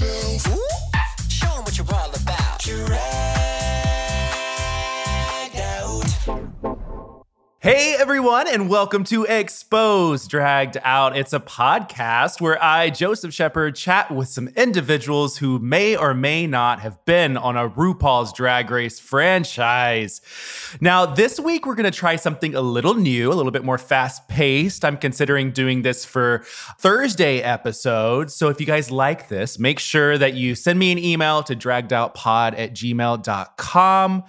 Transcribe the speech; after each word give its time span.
Expose 0.00 0.57
Hey 7.60 7.96
everyone, 7.98 8.46
and 8.46 8.68
welcome 8.68 9.02
to 9.06 9.24
Exposed 9.24 10.30
Dragged 10.30 10.76
Out. 10.84 11.16
It's 11.16 11.32
a 11.32 11.40
podcast 11.40 12.40
where 12.40 12.62
I, 12.62 12.88
Joseph 12.90 13.34
Shepard, 13.34 13.74
chat 13.74 14.12
with 14.12 14.28
some 14.28 14.46
individuals 14.50 15.38
who 15.38 15.58
may 15.58 15.96
or 15.96 16.14
may 16.14 16.46
not 16.46 16.78
have 16.78 17.04
been 17.04 17.36
on 17.36 17.56
a 17.56 17.68
RuPaul's 17.68 18.32
Drag 18.32 18.70
Race 18.70 19.00
franchise. 19.00 20.20
Now, 20.80 21.04
this 21.04 21.40
week 21.40 21.66
we're 21.66 21.74
going 21.74 21.90
to 21.90 21.98
try 21.98 22.14
something 22.14 22.54
a 22.54 22.60
little 22.60 22.94
new, 22.94 23.32
a 23.32 23.34
little 23.34 23.50
bit 23.50 23.64
more 23.64 23.76
fast 23.76 24.28
paced. 24.28 24.84
I'm 24.84 24.96
considering 24.96 25.50
doing 25.50 25.82
this 25.82 26.04
for 26.04 26.44
Thursday 26.78 27.40
episodes. 27.40 28.36
So 28.36 28.50
if 28.50 28.60
you 28.60 28.66
guys 28.66 28.92
like 28.92 29.26
this, 29.26 29.58
make 29.58 29.80
sure 29.80 30.16
that 30.16 30.34
you 30.34 30.54
send 30.54 30.78
me 30.78 30.92
an 30.92 30.98
email 30.98 31.42
to 31.42 31.56
draggedoutpod 31.56 32.56
at 32.56 32.72
gmail.com. 32.72 34.24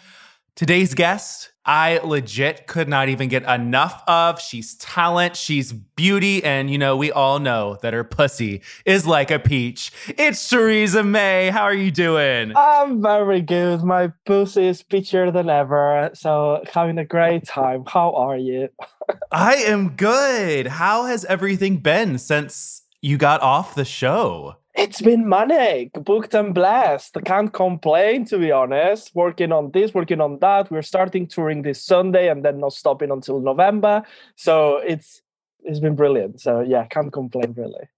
Today's 0.55 0.95
guest, 0.95 1.51
I 1.69 1.99
legit 1.99 2.65
could 2.65 2.89
not 2.89 3.09
even 3.09 3.29
get 3.29 3.43
enough 3.43 4.01
of. 4.07 4.41
She's 4.41 4.73
talent, 4.77 5.35
she's 5.35 5.71
beauty, 5.71 6.43
and 6.43 6.67
you 6.67 6.79
know, 6.79 6.97
we 6.97 7.11
all 7.11 7.37
know 7.37 7.77
that 7.83 7.93
her 7.93 8.03
pussy 8.03 8.63
is 8.85 9.05
like 9.05 9.29
a 9.29 9.37
peach. 9.37 9.91
It's 10.07 10.51
Choriza 10.51 11.07
May. 11.07 11.51
How 11.51 11.61
are 11.61 11.73
you 11.75 11.91
doing? 11.91 12.53
I'm 12.55 13.03
very 13.03 13.41
good. 13.41 13.83
My 13.83 14.11
pussy 14.25 14.65
is 14.65 14.81
pitchier 14.81 15.31
than 15.31 15.47
ever. 15.47 16.09
So 16.15 16.63
having 16.73 16.97
a 16.97 17.05
great 17.05 17.45
time. 17.45 17.83
How 17.85 18.15
are 18.15 18.37
you? 18.37 18.69
I 19.31 19.57
am 19.57 19.89
good. 19.89 20.65
How 20.65 21.05
has 21.05 21.23
everything 21.25 21.77
been 21.77 22.17
since 22.17 22.81
you 22.99 23.19
got 23.19 23.43
off 23.43 23.75
the 23.75 23.85
show? 23.85 24.55
It's 24.79 25.01
been 25.01 25.27
manic, 25.27 25.91
booked 25.93 26.33
and 26.33 26.53
blessed. 26.53 27.17
I 27.17 27.21
can't 27.21 27.51
complain 27.51 28.23
to 28.25 28.37
be 28.37 28.49
honest. 28.49 29.13
Working 29.13 29.51
on 29.51 29.71
this, 29.71 29.93
working 29.93 30.21
on 30.21 30.39
that. 30.39 30.71
We're 30.71 30.81
starting 30.83 31.27
touring 31.27 31.63
this 31.63 31.83
Sunday 31.83 32.29
and 32.29 32.45
then 32.45 32.59
not 32.61 32.71
stopping 32.71 33.11
until 33.11 33.41
November. 33.41 34.03
So 34.37 34.77
it's 34.77 35.21
it's 35.63 35.81
been 35.81 35.95
brilliant. 35.95 36.39
So 36.39 36.61
yeah, 36.61 36.85
can't 36.85 37.11
complain 37.11 37.53
really. 37.57 37.89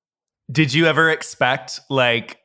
Did 0.52 0.74
you 0.74 0.88
ever 0.88 1.12
expect 1.12 1.80
like 1.90 2.40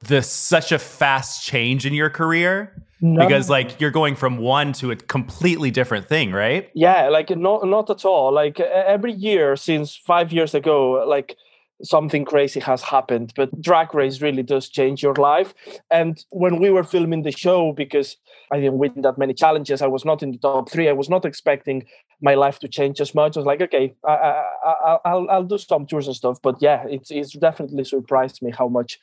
this 0.00 0.30
such 0.30 0.70
a 0.70 0.78
fast 0.78 1.42
change 1.42 1.86
in 1.86 1.94
your 1.94 2.10
career? 2.10 2.84
No. 3.00 3.26
Because 3.26 3.48
like 3.48 3.80
you're 3.80 3.90
going 3.90 4.16
from 4.16 4.36
one 4.36 4.74
to 4.74 4.90
a 4.90 4.96
completely 4.96 5.70
different 5.70 6.06
thing, 6.06 6.32
right? 6.32 6.68
Yeah, 6.74 7.08
like 7.08 7.30
not 7.30 7.66
not 7.66 7.88
at 7.88 8.04
all. 8.04 8.34
Like 8.34 8.60
every 8.60 9.12
year 9.12 9.56
since 9.56 9.96
five 9.96 10.30
years 10.30 10.54
ago, 10.54 11.02
like 11.08 11.36
something 11.82 12.24
crazy 12.24 12.60
has 12.60 12.82
happened. 12.82 13.32
But 13.36 13.60
Drag 13.60 13.94
Race 13.94 14.20
really 14.20 14.42
does 14.42 14.68
change 14.68 15.02
your 15.02 15.14
life. 15.14 15.54
And 15.90 16.22
when 16.30 16.60
we 16.60 16.70
were 16.70 16.84
filming 16.84 17.22
the 17.22 17.32
show, 17.32 17.72
because 17.72 18.16
I 18.52 18.56
didn't 18.56 18.78
win 18.78 19.02
that 19.02 19.18
many 19.18 19.34
challenges, 19.34 19.82
I 19.82 19.86
was 19.86 20.04
not 20.04 20.22
in 20.22 20.32
the 20.32 20.38
top 20.38 20.70
three. 20.70 20.88
I 20.88 20.92
was 20.92 21.08
not 21.08 21.24
expecting 21.24 21.86
my 22.20 22.34
life 22.34 22.58
to 22.60 22.68
change 22.68 23.00
as 23.00 23.14
much. 23.14 23.36
I 23.36 23.40
was 23.40 23.46
like, 23.46 23.60
okay, 23.60 23.94
I, 24.06 24.12
I, 24.12 24.44
I, 24.64 24.98
I'll 25.04 25.30
I'll 25.30 25.44
do 25.44 25.58
some 25.58 25.86
tours 25.86 26.06
and 26.06 26.16
stuff. 26.16 26.38
But 26.42 26.56
yeah, 26.60 26.84
it's 26.88 27.10
it's 27.10 27.32
definitely 27.32 27.84
surprised 27.84 28.42
me 28.42 28.50
how 28.50 28.68
much 28.68 28.98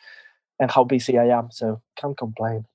and 0.59 0.71
how 0.71 0.83
busy 0.83 1.17
I 1.17 1.25
am. 1.25 1.49
So 1.51 1.81
can't 1.99 2.17
complain. 2.17 2.65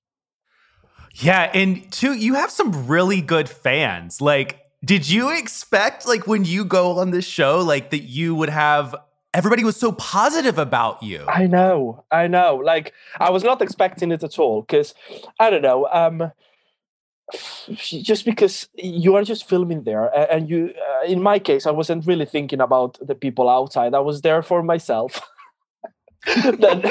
Yeah, 1.15 1.51
and 1.53 1.91
two, 1.93 2.15
you 2.15 2.35
have 2.35 2.51
some 2.51 2.87
really 2.87 3.21
good 3.21 3.49
fans. 3.49 4.21
Like, 4.21 4.61
did 4.85 5.09
you 5.09 5.31
expect 5.37 6.07
like 6.07 6.27
when 6.27 6.45
you 6.45 6.65
go 6.65 6.99
on 6.99 7.11
this 7.11 7.27
show, 7.27 7.61
like 7.61 7.91
that 7.91 8.03
you 8.03 8.35
would 8.35 8.49
have 8.49 8.97
everybody 9.35 9.65
was 9.65 9.77
so 9.77 9.93
positive 9.93 10.59
about 10.59 11.03
you? 11.03 11.25
I 11.29 11.47
know, 11.47 12.05
I 12.11 12.27
know. 12.27 12.57
Like 12.57 12.93
I 13.19 13.31
was 13.31 13.45
not 13.45 13.63
expecting 13.63 14.13
it 14.13 14.23
at 14.23 14.39
all 14.39 14.63
because 14.63 14.95
I 15.39 15.51
don't 15.51 15.63
know. 15.63 15.89
Um, 15.93 16.33
just 17.77 18.25
because 18.25 18.69
you 18.75 19.17
are 19.17 19.25
just 19.25 19.49
filming 19.49 19.85
there, 19.85 20.07
and 20.31 20.51
you, 20.51 20.75
uh, 20.77 21.07
in 21.07 21.23
my 21.23 21.39
case, 21.39 21.67
I 21.67 21.71
wasn't 21.71 22.07
really 22.07 22.27
thinking 22.27 22.61
about 22.61 22.99
the 23.01 23.15
people 23.15 23.49
outside. 23.49 23.95
I 23.95 24.01
was 24.01 24.21
there 24.21 24.43
for 24.43 24.63
myself. 24.63 25.21
then, 26.37 26.83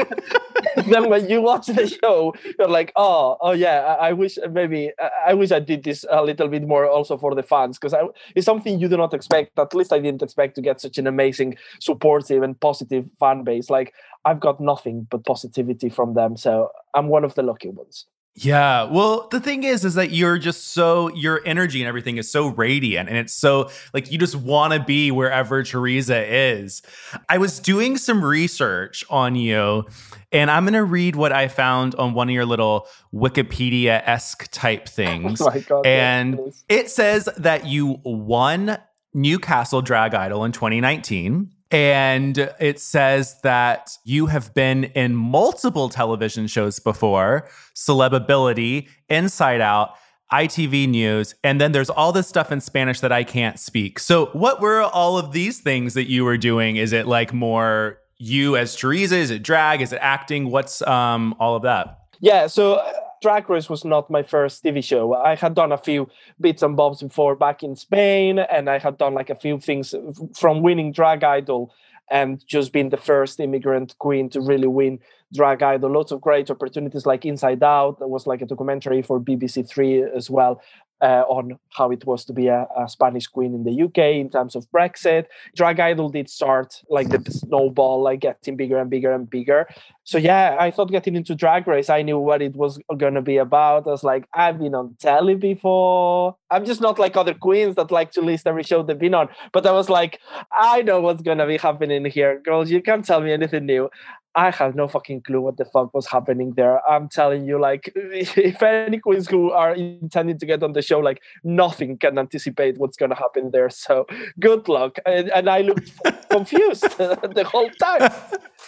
then 0.87 1.09
when 1.09 1.29
you 1.29 1.41
watch 1.41 1.67
the 1.67 1.87
show, 1.87 2.33
you're 2.57 2.67
like, 2.67 2.91
oh, 2.95 3.37
oh 3.41 3.51
yeah, 3.51 3.97
I, 3.99 4.09
I 4.09 4.13
wish 4.13 4.37
maybe 4.51 4.91
I, 4.99 5.09
I 5.27 5.33
wish 5.33 5.51
I 5.51 5.59
did 5.59 5.83
this 5.83 6.05
a 6.09 6.23
little 6.23 6.47
bit 6.47 6.67
more 6.67 6.87
also 6.87 7.17
for 7.17 7.35
the 7.35 7.43
fans 7.43 7.77
because 7.77 7.95
it's 8.35 8.45
something 8.45 8.79
you 8.79 8.87
do 8.87 8.97
not 8.97 9.13
expect. 9.13 9.57
At 9.57 9.73
least 9.73 9.93
I 9.93 9.99
didn't 9.99 10.21
expect 10.21 10.55
to 10.55 10.61
get 10.61 10.81
such 10.81 10.97
an 10.97 11.07
amazing, 11.07 11.57
supportive 11.79 12.43
and 12.43 12.59
positive 12.59 13.05
fan 13.19 13.43
base. 13.43 13.69
Like 13.69 13.93
I've 14.25 14.39
got 14.39 14.59
nothing 14.59 15.07
but 15.09 15.25
positivity 15.25 15.89
from 15.89 16.13
them, 16.13 16.37
so 16.37 16.69
I'm 16.93 17.07
one 17.07 17.23
of 17.23 17.35
the 17.35 17.43
lucky 17.43 17.69
ones. 17.69 18.05
Yeah. 18.35 18.83
Well, 18.83 19.27
the 19.29 19.41
thing 19.41 19.63
is, 19.63 19.83
is 19.83 19.95
that 19.95 20.11
you're 20.11 20.37
just 20.37 20.69
so 20.69 21.09
your 21.09 21.41
energy 21.45 21.81
and 21.81 21.87
everything 21.87 22.17
is 22.17 22.31
so 22.31 22.47
radiant, 22.47 23.09
and 23.09 23.17
it's 23.17 23.33
so 23.33 23.69
like 23.93 24.11
you 24.11 24.17
just 24.17 24.35
want 24.35 24.73
to 24.73 24.79
be 24.79 25.11
wherever 25.11 25.61
Choriza 25.63 26.25
is. 26.27 26.81
I 27.27 27.37
was 27.37 27.59
doing 27.59 27.97
some 27.97 28.23
research 28.23 29.03
on 29.09 29.35
you, 29.35 29.85
and 30.31 30.49
I'm 30.49 30.63
gonna 30.63 30.83
read 30.83 31.17
what 31.17 31.33
I 31.33 31.49
found 31.49 31.93
on 31.95 32.13
one 32.13 32.29
of 32.29 32.33
your 32.33 32.45
little 32.45 32.87
Wikipedia 33.13 34.01
esque 34.05 34.49
type 34.51 34.83
oh 34.87 34.91
things. 34.91 35.41
Oh 35.41 35.63
God, 35.67 35.85
and 35.85 36.37
please. 36.37 36.63
it 36.69 36.89
says 36.89 37.27
that 37.37 37.67
you 37.67 37.99
won 38.05 38.77
Newcastle 39.13 39.81
Drag 39.81 40.13
Idol 40.13 40.45
in 40.45 40.53
2019. 40.53 41.51
And 41.71 42.37
it 42.59 42.79
says 42.79 43.39
that 43.41 43.97
you 44.03 44.25
have 44.25 44.53
been 44.53 44.85
in 44.85 45.15
multiple 45.15 45.87
television 45.87 46.47
shows 46.47 46.79
before 46.79 47.49
Celebability, 47.73 48.89
Inside 49.09 49.61
Out, 49.61 49.95
ITV 50.33 50.87
News, 50.89 51.35
and 51.43 51.59
then 51.59 51.71
there's 51.71 51.89
all 51.89 52.11
this 52.11 52.27
stuff 52.27 52.51
in 52.51 52.61
Spanish 52.61 52.99
that 53.01 53.11
I 53.11 53.23
can't 53.23 53.59
speak. 53.59 53.99
So, 53.99 54.27
what 54.27 54.61
were 54.61 54.81
all 54.81 55.17
of 55.17 55.33
these 55.33 55.59
things 55.59 55.93
that 55.93 56.09
you 56.09 56.23
were 56.23 56.37
doing? 56.37 56.77
Is 56.77 56.93
it 56.93 57.05
like 57.05 57.33
more 57.33 57.99
you 58.17 58.55
as 58.55 58.75
Choriza? 58.75 59.13
Is 59.13 59.29
it 59.29 59.43
drag? 59.43 59.81
Is 59.81 59.91
it 59.91 59.99
acting? 60.01 60.49
What's 60.49 60.81
um, 60.83 61.35
all 61.39 61.55
of 61.55 61.63
that? 61.63 61.99
Yeah, 62.21 62.47
so 62.47 62.81
Drag 63.21 63.47
Race 63.49 63.69
was 63.69 63.85
not 63.85 64.09
my 64.09 64.23
first 64.23 64.63
TV 64.63 64.83
show. 64.83 65.13
I 65.13 65.35
had 65.35 65.53
done 65.53 65.71
a 65.71 65.77
few 65.77 66.09
bits 66.39 66.63
and 66.63 66.75
bobs 66.75 67.03
before 67.03 67.35
back 67.35 67.61
in 67.61 67.75
Spain, 67.75 68.39
and 68.39 68.67
I 68.67 68.79
had 68.79 68.97
done 68.97 69.13
like 69.13 69.29
a 69.29 69.35
few 69.35 69.59
things 69.59 69.93
from 70.35 70.63
winning 70.63 70.91
Drag 70.91 71.23
Idol 71.23 71.71
and 72.09 72.45
just 72.45 72.73
being 72.73 72.89
the 72.89 72.97
first 72.97 73.39
immigrant 73.39 73.97
queen 73.99 74.29
to 74.31 74.41
really 74.41 74.67
win 74.67 74.99
Drag 75.33 75.61
Idol. 75.61 75.91
Lots 75.91 76.11
of 76.11 76.19
great 76.19 76.49
opportunities 76.49 77.05
like 77.05 77.23
Inside 77.23 77.61
Out. 77.61 77.99
There 77.99 78.07
was 78.07 78.25
like 78.25 78.41
a 78.41 78.47
documentary 78.47 79.03
for 79.03 79.19
BBC 79.19 79.69
Three 79.69 80.03
as 80.03 80.29
well. 80.29 80.61
Uh, 81.01 81.23
on 81.27 81.57
how 81.71 81.89
it 81.89 82.05
was 82.05 82.23
to 82.25 82.33
be 82.33 82.47
a, 82.47 82.67
a 82.77 82.87
Spanish 82.87 83.25
queen 83.25 83.55
in 83.55 83.63
the 83.63 83.83
UK 83.85 84.19
in 84.19 84.29
terms 84.29 84.55
of 84.55 84.69
Brexit. 84.69 85.25
Drag 85.55 85.79
Idol 85.79 86.09
did 86.09 86.29
start 86.29 86.81
like 86.89 87.09
the 87.09 87.31
snowball, 87.31 88.03
like 88.03 88.19
getting 88.19 88.55
bigger 88.55 88.77
and 88.77 88.89
bigger 88.89 89.11
and 89.11 89.27
bigger. 89.27 89.67
So 90.03 90.17
yeah, 90.17 90.57
I 90.59 90.71
thought 90.71 90.91
getting 90.91 91.15
into 91.15 91.35
Drag 91.35 91.67
Race, 91.67 91.89
I 91.89 92.01
knew 92.01 92.19
what 92.19 92.41
it 92.41 92.55
was 92.55 92.79
going 92.97 93.13
to 93.13 93.21
be 93.21 93.37
about. 93.37 93.87
I 93.87 93.91
was 93.91 94.03
like, 94.03 94.27
I've 94.33 94.59
been 94.59 94.75
on 94.75 94.95
telly 94.99 95.35
before. 95.35 96.35
I'm 96.49 96.65
just 96.65 96.81
not 96.81 96.99
like 96.99 97.15
other 97.15 97.33
queens 97.33 97.75
that 97.75 97.91
like 97.91 98.11
to 98.11 98.21
list 98.21 98.47
every 98.47 98.63
show 98.63 98.83
they've 98.83 98.97
been 98.97 99.13
on. 99.13 99.29
But 99.53 99.65
I 99.65 99.71
was 99.71 99.89
like, 99.89 100.19
I 100.51 100.81
know 100.81 100.99
what's 101.01 101.21
going 101.21 101.37
to 101.37 101.45
be 101.45 101.57
happening 101.57 102.03
here, 102.05 102.41
girls. 102.43 102.69
You 102.69 102.81
can't 102.81 103.05
tell 103.05 103.21
me 103.21 103.31
anything 103.31 103.65
new. 103.65 103.89
I 104.35 104.51
have 104.51 104.75
no 104.75 104.87
fucking 104.87 105.23
clue 105.23 105.41
what 105.41 105.57
the 105.57 105.65
fuck 105.65 105.93
was 105.93 106.07
happening 106.07 106.53
there. 106.55 106.81
I'm 106.89 107.09
telling 107.09 107.45
you, 107.45 107.59
like, 107.59 107.91
if 107.95 108.63
any 108.63 108.99
queens 108.99 109.27
who 109.27 109.51
are 109.51 109.73
intending 109.73 110.39
to 110.39 110.45
get 110.45 110.63
on 110.63 110.71
the 110.71 110.81
show, 110.81 110.99
like, 110.99 111.21
nothing 111.43 111.97
can 111.97 112.17
anticipate 112.17 112.77
what's 112.77 112.95
going 112.95 113.09
to 113.09 113.15
happen 113.15 113.51
there. 113.51 113.69
So, 113.69 114.07
good 114.39 114.67
luck. 114.69 114.97
And, 115.05 115.29
and 115.31 115.49
I 115.49 115.61
looked 115.61 115.91
confused 116.29 116.83
the 116.97 117.47
whole 117.49 117.69
time. 117.71 118.11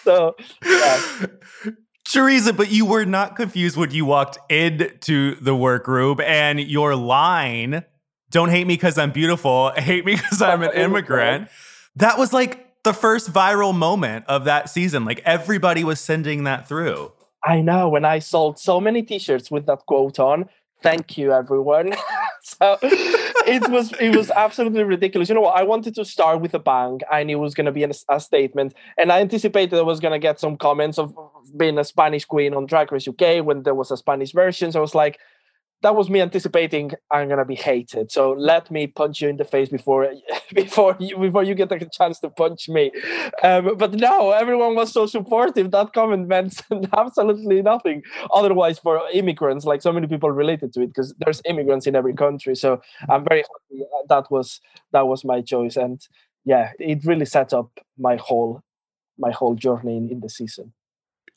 So, 0.03 0.35
yeah. 0.65 1.01
Choriza, 2.05 2.55
but 2.55 2.69
you 2.69 2.85
were 2.85 3.05
not 3.05 3.35
confused 3.37 3.77
when 3.77 3.91
you 3.91 4.05
walked 4.05 4.37
into 4.51 5.35
the 5.35 5.55
workroom 5.55 6.19
and 6.19 6.59
your 6.59 6.95
line, 6.95 7.85
don't 8.29 8.49
hate 8.49 8.67
me 8.67 8.73
because 8.73 8.97
I'm 8.97 9.11
beautiful, 9.11 9.71
hate 9.71 10.05
me 10.05 10.15
because 10.15 10.41
I'm 10.41 10.61
an 10.61 10.69
I'm 10.69 10.75
an 10.75 10.81
immigrant. 10.81 11.27
immigrant. 11.29 11.49
That 11.95 12.17
was 12.17 12.33
like 12.33 12.62
the 12.83 12.93
first 12.93 13.31
viral 13.31 13.75
moment 13.75 14.25
of 14.27 14.45
that 14.45 14.69
season. 14.69 15.05
Like 15.05 15.21
everybody 15.25 15.83
was 15.83 15.99
sending 15.99 16.43
that 16.43 16.67
through. 16.67 17.11
I 17.43 17.61
know 17.61 17.89
when 17.89 18.05
I 18.05 18.19
sold 18.19 18.59
so 18.59 18.79
many 18.79 19.03
t-shirts 19.03 19.51
with 19.51 19.65
that 19.65 19.85
quote 19.85 20.19
on. 20.19 20.49
Thank 20.81 21.17
you, 21.17 21.31
everyone. 21.31 21.93
so 22.43 22.77
it 22.81 23.69
was 23.69 23.93
it 24.01 24.15
was 24.15 24.29
absolutely 24.31 24.83
ridiculous. 24.83 25.29
You 25.29 25.35
know 25.35 25.41
what? 25.41 25.57
I 25.57 25.63
wanted 25.63 25.95
to 25.95 26.03
start 26.03 26.41
with 26.41 26.53
a 26.53 26.59
bang. 26.59 26.99
I 27.09 27.23
knew 27.23 27.37
it 27.37 27.41
was 27.41 27.53
going 27.53 27.67
to 27.67 27.71
be 27.71 27.83
an, 27.83 27.93
a 28.09 28.19
statement, 28.19 28.73
and 28.97 29.09
I 29.09 29.21
anticipated 29.21 29.79
I 29.79 29.83
was 29.83 30.01
going 30.01 30.11
to 30.11 30.19
get 30.19 30.41
some 30.41 30.57
comments 30.57 30.99
of 30.99 31.15
being 31.55 31.77
a 31.77 31.85
Spanish 31.85 32.25
queen 32.25 32.53
on 32.53 32.65
Drag 32.65 32.91
Race 32.91 33.07
UK 33.07 33.45
when 33.45 33.63
there 33.63 33.75
was 33.75 33.91
a 33.91 33.97
Spanish 33.97 34.33
version. 34.33 34.73
So 34.73 34.79
I 34.79 34.81
was 34.81 34.93
like, 34.93 35.19
that 35.83 35.95
was 35.95 36.09
me 36.09 36.21
anticipating 36.21 36.91
I'm 37.11 37.29
gonna 37.29 37.45
be 37.45 37.55
hated. 37.55 38.11
So 38.11 38.31
let 38.31 38.71
me 38.71 38.87
punch 38.87 39.21
you 39.21 39.29
in 39.29 39.37
the 39.37 39.43
face 39.43 39.69
before 39.69 40.11
before 40.53 40.95
you 40.99 41.17
before 41.17 41.43
you 41.43 41.53
get 41.53 41.71
a 41.71 41.89
chance 41.89 42.19
to 42.21 42.29
punch 42.29 42.69
me. 42.69 42.91
Um, 43.43 43.77
but 43.77 43.93
no, 43.93 44.31
everyone 44.31 44.75
was 44.75 44.91
so 44.91 45.05
supportive. 45.05 45.71
That 45.71 45.93
comment 45.93 46.27
meant 46.27 46.61
absolutely 46.97 47.61
nothing. 47.61 48.01
Otherwise, 48.33 48.79
for 48.79 49.01
immigrants, 49.13 49.65
like 49.65 49.81
so 49.81 49.91
many 49.91 50.07
people 50.07 50.31
related 50.31 50.73
to 50.73 50.81
it 50.81 50.87
because 50.87 51.13
there's 51.19 51.41
immigrants 51.45 51.85
in 51.85 51.95
every 51.95 52.13
country. 52.13 52.55
So 52.55 52.81
I'm 53.09 53.25
very 53.25 53.43
happy 53.43 53.83
that 54.09 54.31
was 54.31 54.61
that 54.93 55.07
was 55.07 55.23
my 55.25 55.41
choice, 55.41 55.75
and 55.75 56.01
yeah, 56.45 56.71
it 56.79 57.05
really 57.05 57.25
set 57.25 57.53
up 57.53 57.69
my 57.97 58.15
whole 58.15 58.61
my 59.19 59.31
whole 59.31 59.55
journey 59.55 59.97
in, 59.97 60.09
in 60.09 60.21
the 60.21 60.29
season. 60.29 60.73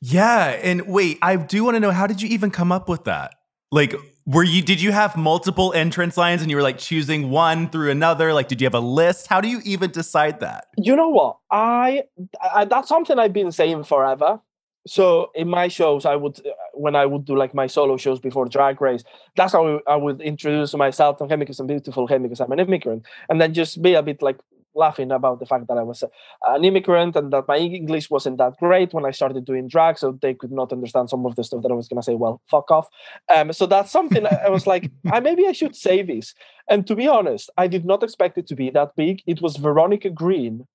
Yeah, 0.00 0.58
and 0.62 0.86
wait, 0.86 1.18
I 1.20 1.36
do 1.36 1.64
want 1.64 1.74
to 1.74 1.80
know 1.80 1.90
how 1.90 2.06
did 2.06 2.22
you 2.22 2.28
even 2.28 2.50
come 2.50 2.70
up 2.70 2.88
with 2.88 3.04
that? 3.04 3.34
Like 3.70 3.94
were 4.26 4.42
you 4.42 4.60
did 4.62 4.80
you 4.80 4.92
have 4.92 5.16
multiple 5.16 5.72
entrance 5.72 6.16
lines 6.16 6.42
and 6.42 6.50
you 6.50 6.56
were 6.56 6.62
like 6.62 6.78
choosing 6.78 7.30
one 7.30 7.68
through 7.68 7.90
another? 7.90 8.32
Like 8.32 8.48
did 8.48 8.60
you 8.60 8.66
have 8.66 8.74
a 8.74 8.80
list? 8.80 9.28
How 9.28 9.40
do 9.40 9.48
you 9.48 9.60
even 9.64 9.90
decide 9.90 10.40
that? 10.40 10.66
You 10.76 10.96
know 10.96 11.08
what? 11.08 11.38
I, 11.50 12.04
I 12.52 12.64
that's 12.64 12.88
something 12.88 13.18
i've 13.18 13.32
been 13.32 13.52
saying 13.52 13.84
forever. 13.84 14.40
So 14.88 15.30
in 15.34 15.48
my 15.48 15.68
shows 15.68 16.04
i 16.04 16.14
would 16.14 16.38
uh, 16.46 16.50
when 16.74 16.94
i 16.94 17.06
would 17.06 17.24
do 17.24 17.36
like 17.36 17.54
my 17.54 17.66
solo 17.66 17.96
shows 17.96 18.20
before 18.20 18.46
drag 18.46 18.80
race 18.80 19.02
that's 19.34 19.52
how 19.52 19.80
i 19.88 19.96
would 19.96 20.20
introduce 20.20 20.74
myself 20.74 21.20
i'm 21.20 21.38
because 21.40 21.58
i'm 21.58 21.66
beautiful 21.66 22.06
because 22.06 22.40
i'm 22.40 22.52
an 22.52 22.60
immigrant. 22.60 23.04
And 23.28 23.40
then 23.40 23.52
just 23.52 23.82
be 23.82 23.94
a 23.94 24.02
bit 24.02 24.22
like 24.22 24.38
laughing 24.76 25.10
about 25.10 25.40
the 25.40 25.46
fact 25.46 25.66
that 25.68 25.78
I 25.78 25.82
was 25.82 26.04
an 26.46 26.64
immigrant 26.64 27.16
and 27.16 27.32
that 27.32 27.48
my 27.48 27.56
English 27.56 28.10
wasn't 28.10 28.38
that 28.38 28.56
great 28.58 28.92
when 28.92 29.04
I 29.04 29.10
started 29.10 29.44
doing 29.44 29.68
drag, 29.68 29.98
so 29.98 30.18
they 30.20 30.34
could 30.34 30.52
not 30.52 30.72
understand 30.72 31.10
some 31.10 31.24
of 31.26 31.34
the 31.36 31.44
stuff 31.44 31.62
that 31.62 31.72
I 31.72 31.74
was 31.74 31.88
going 31.88 32.00
to 32.00 32.04
say. 32.04 32.14
Well, 32.14 32.40
fuck 32.50 32.70
off. 32.70 32.88
Um, 33.34 33.52
so 33.52 33.66
that's 33.66 33.90
something 33.90 34.26
I 34.26 34.48
was 34.48 34.66
like, 34.66 34.90
I, 35.12 35.20
maybe 35.20 35.46
I 35.46 35.52
should 35.52 35.74
say 35.74 36.02
this. 36.02 36.34
And 36.68 36.86
to 36.86 36.94
be 36.94 37.08
honest, 37.08 37.50
I 37.56 37.66
did 37.66 37.84
not 37.84 38.02
expect 38.02 38.38
it 38.38 38.46
to 38.48 38.56
be 38.56 38.70
that 38.70 38.96
big. 38.96 39.22
It 39.26 39.40
was 39.40 39.56
Veronica 39.56 40.10
Green 40.10 40.66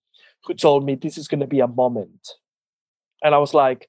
who 0.46 0.54
told 0.56 0.86
me 0.86 0.96
this 0.96 1.18
is 1.18 1.28
going 1.28 1.40
to 1.40 1.48
be 1.48 1.60
a 1.60 1.68
moment, 1.68 2.34
and 3.24 3.36
I 3.36 3.38
was 3.38 3.54
like, 3.54 3.88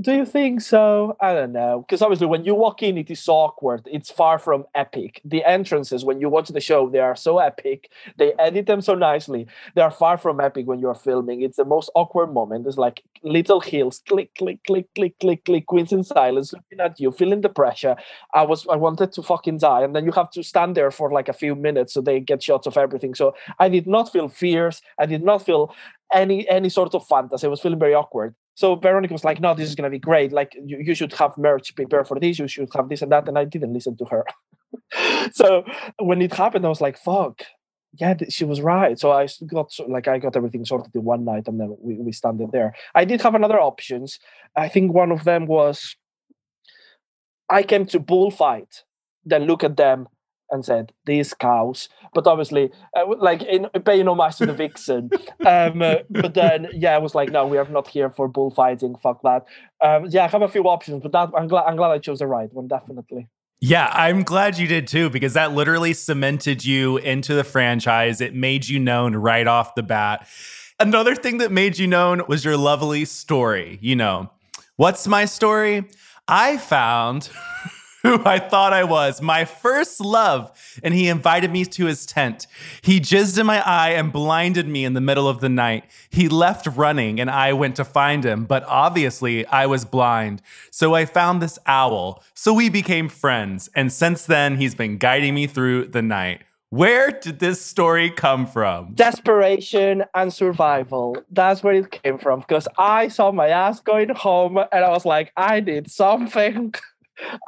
do 0.00 0.12
you 0.12 0.26
think 0.26 0.60
so? 0.60 1.16
I 1.20 1.34
don't 1.34 1.52
know. 1.52 1.84
Because 1.86 2.02
obviously, 2.02 2.26
when 2.26 2.44
you 2.44 2.54
walk 2.56 2.82
in, 2.82 2.98
it 2.98 3.10
is 3.12 3.28
awkward. 3.28 3.88
It's 3.90 4.10
far 4.10 4.40
from 4.40 4.64
epic. 4.74 5.20
The 5.24 5.44
entrances, 5.44 6.04
when 6.04 6.20
you 6.20 6.28
watch 6.28 6.48
the 6.48 6.60
show, 6.60 6.90
they 6.90 6.98
are 6.98 7.14
so 7.14 7.38
epic. 7.38 7.92
They 8.16 8.32
edit 8.40 8.66
them 8.66 8.80
so 8.80 8.96
nicely. 8.96 9.46
They 9.76 9.82
are 9.82 9.92
far 9.92 10.18
from 10.18 10.40
epic 10.40 10.66
when 10.66 10.80
you're 10.80 10.96
filming. 10.96 11.42
It's 11.42 11.58
the 11.58 11.64
most 11.64 11.90
awkward 11.94 12.34
moment. 12.34 12.66
It's 12.66 12.76
like 12.76 13.04
little 13.22 13.60
heels, 13.60 14.02
click, 14.08 14.34
click, 14.36 14.64
click, 14.66 14.92
click, 14.96 15.14
click, 15.20 15.44
click, 15.44 15.66
queens 15.66 15.92
in 15.92 16.02
silence, 16.02 16.52
looking 16.52 16.80
at 16.80 16.98
you, 16.98 17.12
feeling 17.12 17.42
the 17.42 17.48
pressure. 17.48 17.94
I 18.34 18.42
was, 18.42 18.66
I 18.66 18.74
wanted 18.74 19.12
to 19.12 19.22
fucking 19.22 19.58
die. 19.58 19.82
And 19.82 19.94
then 19.94 20.04
you 20.04 20.12
have 20.12 20.30
to 20.30 20.42
stand 20.42 20.76
there 20.76 20.90
for 20.90 21.12
like 21.12 21.28
a 21.28 21.32
few 21.32 21.54
minutes 21.54 21.94
so 21.94 22.00
they 22.00 22.18
get 22.18 22.42
shots 22.42 22.66
of 22.66 22.76
everything. 22.76 23.14
So 23.14 23.36
I 23.60 23.68
did 23.68 23.86
not 23.86 24.10
feel 24.10 24.28
fears. 24.28 24.82
I 24.98 25.06
did 25.06 25.22
not 25.22 25.46
feel 25.46 25.72
any 26.12 26.48
any 26.48 26.68
sort 26.68 26.94
of 26.94 27.06
fantasy. 27.06 27.46
I 27.46 27.50
was 27.50 27.60
feeling 27.60 27.78
very 27.78 27.94
awkward. 27.94 28.34
So 28.54 28.76
Veronica 28.76 29.12
was 29.12 29.24
like, 29.24 29.40
"No, 29.40 29.54
this 29.54 29.68
is 29.68 29.74
gonna 29.74 29.90
be 29.90 29.98
great. 29.98 30.32
Like 30.32 30.54
you, 30.54 30.78
you 30.78 30.94
should 30.94 31.12
have 31.14 31.36
merch 31.36 31.74
prepared 31.74 32.06
for 32.06 32.18
this. 32.18 32.38
You 32.38 32.48
should 32.48 32.68
have 32.74 32.88
this 32.88 33.02
and 33.02 33.12
that." 33.12 33.28
And 33.28 33.38
I 33.38 33.44
didn't 33.44 33.72
listen 33.72 33.96
to 33.98 34.04
her. 34.06 34.24
so 35.32 35.64
when 35.98 36.22
it 36.22 36.32
happened, 36.34 36.64
I 36.64 36.68
was 36.68 36.80
like, 36.80 36.98
"Fuck." 36.98 37.42
Yeah, 37.96 38.14
she 38.28 38.44
was 38.44 38.60
right. 38.60 38.98
So 38.98 39.12
I 39.12 39.28
got 39.46 39.70
like 39.88 40.08
I 40.08 40.18
got 40.18 40.36
everything 40.36 40.64
sorted 40.64 40.94
in 40.94 41.04
one 41.04 41.24
night, 41.24 41.46
and 41.46 41.60
then 41.60 41.76
we 41.80 41.94
we 41.96 42.12
standed 42.12 42.50
there. 42.52 42.74
I 42.94 43.04
did 43.04 43.22
have 43.22 43.34
another 43.34 43.60
options. 43.60 44.18
I 44.56 44.68
think 44.68 44.92
one 44.92 45.12
of 45.12 45.24
them 45.24 45.46
was 45.46 45.96
I 47.50 47.62
came 47.62 47.86
to 47.86 48.00
bullfight, 48.00 48.82
then 49.24 49.44
look 49.44 49.62
at 49.64 49.76
them 49.76 50.08
and 50.54 50.64
said 50.64 50.92
these 51.04 51.34
cows 51.34 51.88
but 52.14 52.26
obviously 52.26 52.70
uh, 52.96 53.04
like 53.18 53.42
in 53.42 53.68
paying 53.84 54.08
homage 54.08 54.36
to 54.36 54.46
the 54.46 54.54
vixen 54.54 55.10
um, 55.46 55.82
uh, 55.82 55.96
but 56.10 56.32
then 56.32 56.68
yeah 56.72 56.94
i 56.94 56.98
was 56.98 57.14
like 57.14 57.30
no 57.30 57.46
we 57.46 57.58
are 57.58 57.68
not 57.68 57.88
here 57.88 58.08
for 58.08 58.28
bullfighting 58.28 58.94
fuck 59.02 59.20
that 59.22 59.44
um, 59.82 60.06
yeah 60.08 60.24
i 60.24 60.28
have 60.28 60.42
a 60.42 60.48
few 60.48 60.62
options 60.62 61.02
but 61.02 61.12
that 61.12 61.28
i'm 61.36 61.48
glad 61.48 61.64
i'm 61.64 61.76
glad 61.76 61.90
i 61.90 61.98
chose 61.98 62.20
the 62.20 62.26
right 62.26 62.52
one 62.52 62.68
definitely 62.68 63.28
yeah, 63.60 63.88
I'm 63.94 64.24
glad 64.24 64.58
you 64.58 64.66
did 64.66 64.86
too, 64.86 65.08
because 65.08 65.32
that 65.32 65.52
literally 65.52 65.94
cemented 65.94 66.66
you 66.66 66.98
into 66.98 67.32
the 67.32 67.44
franchise. 67.44 68.20
It 68.20 68.34
made 68.34 68.68
you 68.68 68.78
known 68.78 69.16
right 69.16 69.46
off 69.46 69.74
the 69.74 69.82
bat. 69.82 70.28
Another 70.78 71.14
thing 71.14 71.38
that 71.38 71.50
made 71.50 71.78
you 71.78 71.86
known 71.86 72.20
was 72.28 72.44
your 72.44 72.58
lovely 72.58 73.06
story. 73.06 73.78
You 73.80 73.96
know, 73.96 74.30
what's 74.76 75.06
my 75.06 75.24
story? 75.24 75.88
I 76.28 76.58
found 76.58 77.30
who 78.04 78.22
I 78.24 78.38
thought 78.38 78.72
I 78.74 78.84
was, 78.84 79.22
my 79.22 79.46
first 79.46 79.98
love, 79.98 80.52
and 80.82 80.92
he 80.92 81.08
invited 81.08 81.50
me 81.50 81.64
to 81.64 81.86
his 81.86 82.04
tent. 82.04 82.46
He 82.82 83.00
jizzed 83.00 83.38
in 83.38 83.46
my 83.46 83.66
eye 83.66 83.90
and 83.90 84.12
blinded 84.12 84.68
me 84.68 84.84
in 84.84 84.92
the 84.92 85.00
middle 85.00 85.26
of 85.26 85.40
the 85.40 85.48
night. 85.48 85.84
He 86.10 86.28
left 86.28 86.66
running 86.66 87.18
and 87.18 87.30
I 87.30 87.54
went 87.54 87.76
to 87.76 87.84
find 87.84 88.22
him, 88.22 88.44
but 88.44 88.62
obviously 88.64 89.46
I 89.46 89.64
was 89.64 89.86
blind. 89.86 90.42
So 90.70 90.94
I 90.94 91.06
found 91.06 91.40
this 91.40 91.58
owl. 91.66 92.22
So 92.34 92.52
we 92.52 92.68
became 92.68 93.08
friends, 93.08 93.70
and 93.74 93.90
since 93.90 94.26
then 94.26 94.58
he's 94.58 94.74
been 94.74 94.98
guiding 94.98 95.34
me 95.34 95.46
through 95.46 95.86
the 95.86 96.02
night. 96.02 96.42
Where 96.74 97.12
did 97.12 97.38
this 97.38 97.64
story 97.64 98.10
come 98.10 98.48
from? 98.48 98.94
Desperation 98.94 100.02
and 100.12 100.32
survival. 100.32 101.16
That's 101.30 101.62
where 101.62 101.74
it 101.74 101.92
came 101.92 102.18
from. 102.18 102.40
Because 102.40 102.66
I 102.76 103.06
saw 103.06 103.30
my 103.30 103.46
ass 103.46 103.78
going 103.78 104.08
home 104.08 104.58
and 104.58 104.84
I 104.84 104.88
was 104.88 105.04
like, 105.04 105.32
I 105.36 105.60
need 105.60 105.88
something. 105.88 106.74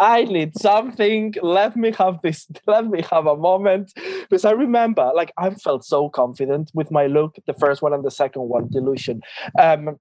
I 0.01 0.25
need 0.25 0.59
something. 0.59 1.35
Let 1.43 1.77
me 1.77 1.93
have 1.99 2.21
this. 2.23 2.47
Let 2.67 2.87
me 2.87 3.03
have 3.11 3.27
a 3.27 3.37
moment. 3.37 3.93
Because 4.29 4.45
I 4.45 4.53
remember, 4.53 5.11
like, 5.15 5.33
I 5.39 5.51
felt 5.51 5.85
so 5.85 6.09
confident 6.09 6.71
with 6.75 6.91
my 6.91 7.07
look, 7.07 7.37
the 7.47 7.55
first 7.55 7.83
one 7.83 7.93
and 7.93 8.05
the 8.05 8.11
second 8.11 8.43
one, 8.43 8.69
Delusion. 8.69 9.23
Um, 9.59 9.99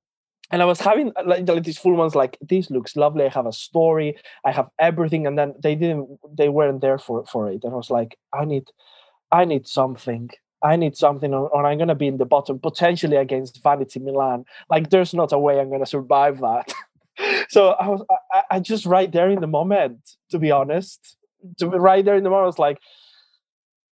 and 0.52 0.62
I 0.62 0.66
was 0.66 0.80
having 0.80 1.12
like, 1.26 1.48
like 1.48 1.64
these 1.64 1.78
full 1.78 1.95
ones, 1.95 2.16
like 2.16 2.38
this 2.42 2.69
looks 2.69 2.95
lovely. 2.95 3.26
I 3.26 3.30
have 3.30 3.48
a 3.48 3.52
story, 3.52 4.16
I 4.45 4.52
have 4.52 4.69
everything, 4.80 5.26
and 5.26 5.38
then 5.38 5.56
they 5.62 5.76
didn't, 5.76 6.19
they 6.38 6.50
weren't 6.50 6.81
there 6.81 7.00
for 7.00 7.26
for 7.26 7.50
it. 7.50 7.64
And 7.64 7.74
I 7.74 7.76
was 7.76 7.90
like, 7.90 8.18
I 8.34 8.45
need, 8.45 8.66
I 9.31 9.45
need 9.45 9.68
something. 9.68 10.30
I 10.64 10.76
need 10.78 10.95
something, 10.95 11.34
or, 11.34 11.66
I'm 11.66 11.78
gonna 11.78 11.95
be 11.95 12.07
in 12.07 12.18
the 12.18 12.26
bottom, 12.26 12.60
potentially 12.60 13.18
against 13.18 13.62
Vanity 13.64 14.00
Milan. 14.00 14.45
Like, 14.69 14.90
there's 14.90 15.14
not 15.14 15.34
a 15.34 15.40
way 15.40 15.60
I'm 15.60 15.72
gonna 15.72 15.86
survive 15.86 16.40
that. 16.42 16.72
so 17.50 17.69
I 17.72 17.88
was 17.90 18.04
I, 18.31 18.42
I, 18.52 18.60
just 18.60 18.86
right 18.86 19.12
there 19.12 19.30
in 19.30 19.42
the 19.42 19.48
moment, 19.48 20.00
to 20.31 20.40
be 20.40 20.52
honest, 20.52 21.18
to 21.60 21.69
be 21.69 21.78
right 21.78 22.04
there 22.04 22.16
in 22.16 22.24
the 22.24 22.30
moment, 22.30 22.44
I 22.44 22.48
was 22.48 22.60
like, 22.60 22.80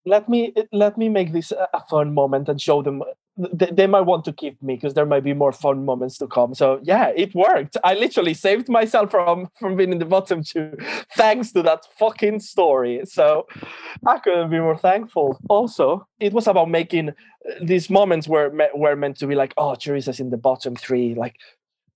let 0.06 0.28
me 0.30 0.54
let 0.72 0.98
me 0.98 1.10
make 1.10 1.32
this 1.32 1.52
a 1.52 1.84
fun 1.90 2.14
moment 2.14 2.50
and 2.50 2.60
show 2.60 2.82
them 2.82 3.04
they, 3.38 3.68
they 3.68 3.88
might 3.88 4.02
want 4.02 4.26
to 4.26 4.34
keep 4.34 4.62
me 4.62 4.76
because 4.76 4.94
there 4.94 5.06
might 5.06 5.24
be 5.24 5.34
more 5.34 5.52
fun 5.52 5.86
moments 5.86 6.18
to 6.18 6.28
come. 6.28 6.54
So 6.54 6.80
yeah, 6.84 7.12
it 7.16 7.34
worked. 7.34 7.78
I 7.84 7.94
literally 7.94 8.34
saved 8.34 8.70
myself 8.70 9.12
from 9.12 9.50
from 9.60 9.76
being 9.76 9.92
in 9.92 10.00
the 10.00 10.06
bottom 10.06 10.44
two 10.44 10.78
thanks 11.16 11.52
to 11.54 11.64
that 11.64 11.86
fucking 11.98 12.40
story. 12.42 13.02
So 13.06 13.48
I 14.06 14.20
couldn't 14.20 14.50
be 14.50 14.60
more 14.60 14.78
thankful. 14.78 15.40
Also, 15.50 16.08
it 16.20 16.34
was 16.34 16.48
about 16.48 16.70
making 16.70 17.10
uh, 17.10 17.14
these 17.62 17.90
moments 17.90 18.28
were 18.28 18.52
were 18.76 18.96
meant 18.96 19.18
to 19.18 19.28
be 19.28 19.36
like, 19.36 19.54
oh, 19.58 19.76
Choriza's 19.76 20.20
in 20.20 20.30
the 20.30 20.38
bottom 20.38 20.76
three, 20.76 21.16
like 21.16 21.36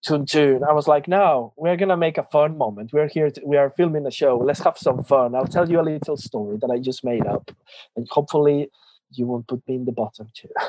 tune. 0.05 0.63
I 0.63 0.73
was 0.73 0.87
like, 0.87 1.07
no, 1.07 1.53
we're 1.57 1.75
gonna 1.75 1.97
make 1.97 2.17
a 2.17 2.23
fun 2.23 2.57
moment. 2.57 2.93
We're 2.93 3.07
here. 3.07 3.29
To, 3.29 3.41
we 3.45 3.57
are 3.57 3.69
filming 3.69 4.05
a 4.05 4.11
show. 4.11 4.37
Let's 4.37 4.61
have 4.61 4.77
some 4.77 5.03
fun. 5.03 5.35
I'll 5.35 5.47
tell 5.47 5.69
you 5.69 5.79
a 5.79 5.83
little 5.83 6.17
story 6.17 6.57
that 6.61 6.69
I 6.69 6.79
just 6.79 7.03
made 7.03 7.25
up, 7.25 7.51
and 7.95 8.07
hopefully, 8.09 8.69
you 9.11 9.25
won't 9.27 9.47
put 9.47 9.67
me 9.67 9.75
in 9.75 9.85
the 9.85 9.91
bottom 9.91 10.29
too. 10.33 10.49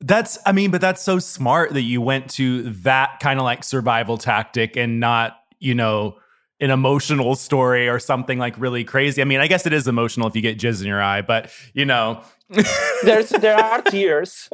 That's, 0.00 0.38
I 0.44 0.52
mean, 0.52 0.70
but 0.70 0.82
that's 0.82 1.02
so 1.02 1.18
smart 1.18 1.72
that 1.72 1.80
you 1.80 2.02
went 2.02 2.28
to 2.32 2.64
that 2.84 3.18
kind 3.18 3.40
of 3.40 3.44
like 3.44 3.64
survival 3.64 4.18
tactic 4.18 4.76
and 4.76 5.00
not, 5.00 5.38
you 5.58 5.74
know, 5.74 6.18
an 6.60 6.70
emotional 6.70 7.34
story 7.34 7.88
or 7.88 7.98
something 7.98 8.38
like 8.38 8.58
really 8.58 8.84
crazy. 8.84 9.20
I 9.20 9.24
mean, 9.24 9.40
I 9.40 9.46
guess 9.46 9.66
it 9.66 9.72
is 9.72 9.86
emotional 9.86 10.26
if 10.26 10.34
you 10.34 10.42
get 10.42 10.58
jizz 10.58 10.80
in 10.80 10.86
your 10.86 11.02
eye, 11.02 11.22
but 11.22 11.50
you 11.74 11.84
know, 11.84 12.22
There's 13.02 13.30
there 13.30 13.56
are 13.56 13.82
tears, 13.82 14.48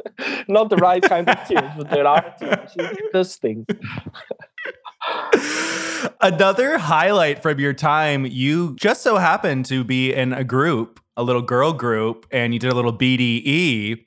not 0.47 0.69
the 0.69 0.77
right 0.77 1.01
kind 1.01 1.29
of 1.29 1.47
tears, 1.47 1.71
but 1.77 1.89
there 1.91 2.07
are 2.07 2.33
tears. 2.39 2.75
This 3.13 3.35
thing. 3.37 3.67
Another 6.19 6.79
highlight 6.79 7.43
from 7.43 7.59
your 7.59 7.73
time, 7.73 8.25
you 8.25 8.75
just 8.77 9.03
so 9.03 9.17
happened 9.17 9.65
to 9.67 9.83
be 9.83 10.11
in 10.11 10.33
a 10.33 10.43
group, 10.43 10.99
a 11.15 11.23
little 11.23 11.43
girl 11.43 11.71
group, 11.71 12.25
and 12.31 12.53
you 12.53 12.59
did 12.59 12.71
a 12.71 12.75
little 12.75 12.93
BDE. 12.93 14.05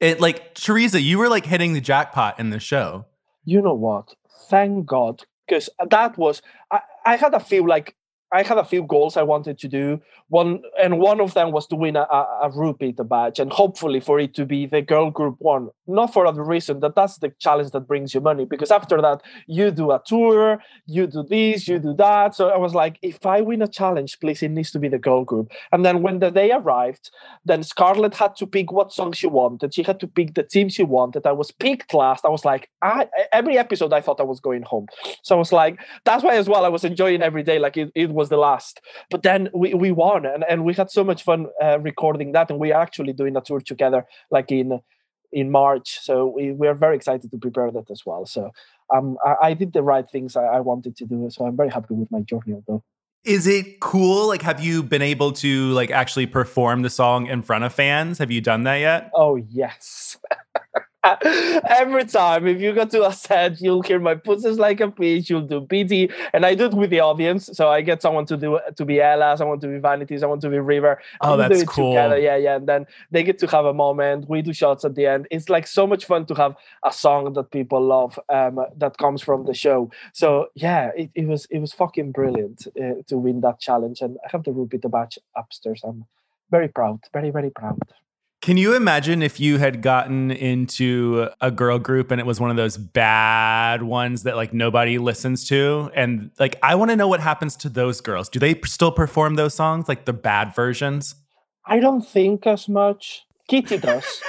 It 0.00 0.20
like 0.20 0.54
Choriza, 0.54 1.02
you 1.02 1.18
were 1.18 1.28
like 1.28 1.44
hitting 1.44 1.74
the 1.74 1.82
jackpot 1.82 2.40
in 2.40 2.50
the 2.50 2.60
show. 2.60 3.04
You 3.44 3.60
know 3.60 3.74
what? 3.74 4.14
Thank 4.48 4.86
God, 4.86 5.24
because 5.46 5.68
that 5.90 6.16
was 6.16 6.40
I, 6.70 6.80
I 7.04 7.16
had 7.16 7.34
a 7.34 7.40
feel 7.40 7.66
like 7.66 7.94
I 8.34 8.42
had 8.42 8.58
a 8.58 8.64
few 8.64 8.82
goals 8.82 9.16
I 9.16 9.22
wanted 9.22 9.58
to 9.60 9.68
do. 9.68 10.00
One 10.28 10.62
and 10.82 10.98
one 10.98 11.20
of 11.20 11.34
them 11.34 11.52
was 11.52 11.68
to 11.68 11.76
win 11.76 11.94
a, 11.94 12.00
a, 12.00 12.50
the 12.96 13.04
badge, 13.04 13.38
and 13.38 13.52
hopefully 13.52 14.00
for 14.00 14.18
it 14.18 14.34
to 14.34 14.44
be 14.44 14.66
the 14.66 14.82
girl 14.82 15.10
group 15.10 15.36
one. 15.38 15.68
Not 15.86 16.12
for 16.12 16.26
other 16.26 16.42
reason 16.42 16.80
that 16.80 16.96
that's 16.96 17.18
the 17.18 17.32
challenge 17.38 17.70
that 17.70 17.86
brings 17.86 18.12
you 18.14 18.20
money. 18.20 18.44
Because 18.44 18.72
after 18.72 19.00
that, 19.00 19.22
you 19.46 19.70
do 19.70 19.92
a 19.92 20.02
tour, 20.04 20.58
you 20.86 21.06
do 21.06 21.22
this, 21.22 21.68
you 21.68 21.78
do 21.78 21.94
that. 21.94 22.34
So 22.34 22.48
I 22.48 22.56
was 22.56 22.74
like, 22.74 22.98
if 23.02 23.24
I 23.24 23.40
win 23.40 23.62
a 23.62 23.68
challenge, 23.68 24.18
please, 24.18 24.42
it 24.42 24.50
needs 24.50 24.72
to 24.72 24.78
be 24.80 24.88
the 24.88 24.98
girl 24.98 25.24
group. 25.24 25.52
And 25.70 25.84
then 25.84 26.02
when 26.02 26.18
the 26.18 26.30
day 26.30 26.50
arrived, 26.50 27.10
then 27.44 27.62
Scarlett 27.62 28.14
had 28.14 28.34
to 28.36 28.46
pick 28.46 28.72
what 28.72 28.92
song 28.92 29.12
she 29.12 29.28
wanted. 29.28 29.74
She 29.74 29.84
had 29.84 30.00
to 30.00 30.08
pick 30.08 30.34
the 30.34 30.42
team 30.42 30.68
she 30.68 30.82
wanted. 30.82 31.26
I 31.26 31.32
was 31.32 31.52
picked 31.52 31.94
last. 31.94 32.24
I 32.24 32.30
was 32.30 32.44
like, 32.44 32.70
I 32.82 33.06
every 33.32 33.58
episode 33.58 33.92
I 33.92 34.00
thought 34.00 34.20
I 34.20 34.24
was 34.24 34.40
going 34.40 34.62
home. 34.62 34.86
So 35.22 35.36
I 35.36 35.38
was 35.38 35.52
like, 35.52 35.78
that's 36.04 36.24
why 36.24 36.34
as 36.34 36.48
well 36.48 36.64
I 36.64 36.68
was 36.68 36.84
enjoying 36.84 37.22
every 37.22 37.42
day. 37.42 37.58
Like 37.58 37.76
it, 37.76 37.92
it 37.94 38.10
was 38.10 38.23
the 38.28 38.36
last. 38.36 38.80
But 39.10 39.22
then 39.22 39.48
we, 39.54 39.74
we 39.74 39.92
won 39.92 40.26
and, 40.26 40.44
and 40.48 40.64
we 40.64 40.74
had 40.74 40.90
so 40.90 41.04
much 41.04 41.22
fun 41.22 41.46
uh, 41.62 41.78
recording 41.80 42.32
that. 42.32 42.50
And 42.50 42.58
we 42.58 42.72
are 42.72 42.82
actually 42.82 43.12
doing 43.12 43.36
a 43.36 43.40
tour 43.40 43.60
together 43.60 44.06
like 44.30 44.50
in 44.50 44.80
in 45.32 45.50
March. 45.50 45.98
So 46.00 46.26
we, 46.26 46.52
we 46.52 46.68
are 46.68 46.74
very 46.74 46.94
excited 46.94 47.28
to 47.30 47.38
prepare 47.38 47.70
that 47.72 47.90
as 47.90 48.02
well. 48.06 48.24
So 48.24 48.52
um, 48.94 49.18
I, 49.24 49.48
I 49.48 49.54
did 49.54 49.72
the 49.72 49.82
right 49.82 50.08
things 50.08 50.36
I, 50.36 50.44
I 50.44 50.60
wanted 50.60 50.96
to 50.96 51.06
do. 51.06 51.28
So 51.30 51.44
I'm 51.44 51.56
very 51.56 51.70
happy 51.70 51.94
with 51.94 52.10
my 52.10 52.20
journey 52.20 52.54
although. 52.54 52.82
Is 53.24 53.46
it 53.46 53.80
cool? 53.80 54.28
Like, 54.28 54.42
have 54.42 54.62
you 54.62 54.82
been 54.82 55.00
able 55.00 55.32
to 55.32 55.70
like 55.70 55.90
actually 55.90 56.26
perform 56.26 56.82
the 56.82 56.90
song 56.90 57.26
in 57.26 57.42
front 57.42 57.64
of 57.64 57.72
fans? 57.72 58.18
Have 58.18 58.30
you 58.30 58.42
done 58.42 58.64
that 58.64 58.76
yet? 58.76 59.10
Oh 59.14 59.36
yes. 59.36 60.18
Every 61.68 62.04
time, 62.06 62.46
if 62.46 62.60
you 62.60 62.72
go 62.72 62.86
to 62.86 63.06
a 63.06 63.12
set, 63.12 63.60
you'll 63.60 63.82
hear 63.82 64.00
my 64.00 64.14
pusses 64.14 64.58
like 64.58 64.80
a 64.80 64.90
peach. 64.90 65.28
You'll 65.28 65.42
do 65.42 65.60
BT, 65.60 66.10
and 66.32 66.46
I 66.46 66.54
do 66.54 66.64
it 66.66 66.74
with 66.74 66.90
the 66.90 67.00
audience. 67.00 67.50
So 67.52 67.68
I 67.68 67.82
get 67.82 68.00
someone 68.00 68.24
to 68.26 68.36
do 68.36 68.58
to 68.74 68.84
be 68.84 69.00
Ella, 69.00 69.36
someone 69.36 69.60
to 69.60 69.68
be 69.68 69.78
Vanity, 69.78 70.16
someone 70.16 70.40
to 70.40 70.48
be 70.48 70.58
River. 70.58 71.00
Oh, 71.20 71.32
and 71.32 71.38
we 71.38 71.44
do 71.44 71.48
that's 71.48 71.62
it 71.62 71.68
cool. 71.68 71.92
Together. 71.92 72.18
Yeah, 72.18 72.36
yeah. 72.36 72.56
And 72.56 72.66
then 72.66 72.86
they 73.10 73.22
get 73.22 73.38
to 73.40 73.46
have 73.48 73.66
a 73.66 73.74
moment. 73.74 74.28
We 74.28 74.40
do 74.40 74.54
shots 74.54 74.84
at 74.84 74.94
the 74.94 75.06
end. 75.06 75.28
It's 75.30 75.48
like 75.50 75.66
so 75.66 75.86
much 75.86 76.06
fun 76.06 76.24
to 76.26 76.34
have 76.34 76.56
a 76.84 76.92
song 76.92 77.32
that 77.34 77.50
people 77.50 77.82
love 77.82 78.18
um, 78.30 78.64
that 78.76 78.96
comes 78.96 79.20
from 79.20 79.44
the 79.44 79.54
show. 79.54 79.90
So 80.14 80.48
yeah, 80.54 80.90
it, 80.96 81.10
it 81.14 81.26
was 81.26 81.46
it 81.50 81.58
was 81.58 81.72
fucking 81.72 82.12
brilliant 82.12 82.66
uh, 82.80 83.02
to 83.08 83.18
win 83.18 83.42
that 83.42 83.60
challenge, 83.60 84.00
and 84.00 84.16
I 84.24 84.28
have 84.30 84.44
the 84.44 84.52
Rupee 84.52 84.78
the 84.78 84.88
badge 84.88 85.18
upstairs. 85.36 85.82
I'm 85.84 86.06
very 86.50 86.68
proud, 86.68 87.00
very 87.12 87.30
very 87.30 87.50
proud. 87.50 87.78
Can 88.44 88.58
you 88.58 88.76
imagine 88.76 89.22
if 89.22 89.40
you 89.40 89.56
had 89.56 89.80
gotten 89.80 90.30
into 90.30 91.30
a 91.40 91.50
girl 91.50 91.78
group 91.78 92.10
and 92.10 92.20
it 92.20 92.26
was 92.26 92.38
one 92.38 92.50
of 92.50 92.56
those 92.56 92.76
bad 92.76 93.82
ones 93.82 94.24
that 94.24 94.36
like 94.36 94.52
nobody 94.52 94.98
listens 94.98 95.48
to? 95.48 95.90
And 95.94 96.30
like, 96.38 96.56
I 96.62 96.74
want 96.74 96.90
to 96.90 96.96
know 96.96 97.08
what 97.08 97.20
happens 97.20 97.56
to 97.56 97.70
those 97.70 98.02
girls. 98.02 98.28
Do 98.28 98.38
they 98.38 98.60
still 98.66 98.92
perform 98.92 99.36
those 99.36 99.54
songs, 99.54 99.88
like 99.88 100.04
the 100.04 100.12
bad 100.12 100.54
versions? 100.54 101.14
I 101.64 101.80
don't 101.80 102.06
think 102.06 102.46
as 102.46 102.68
much. 102.68 103.24
Kitty 103.48 103.78
does. 103.78 104.04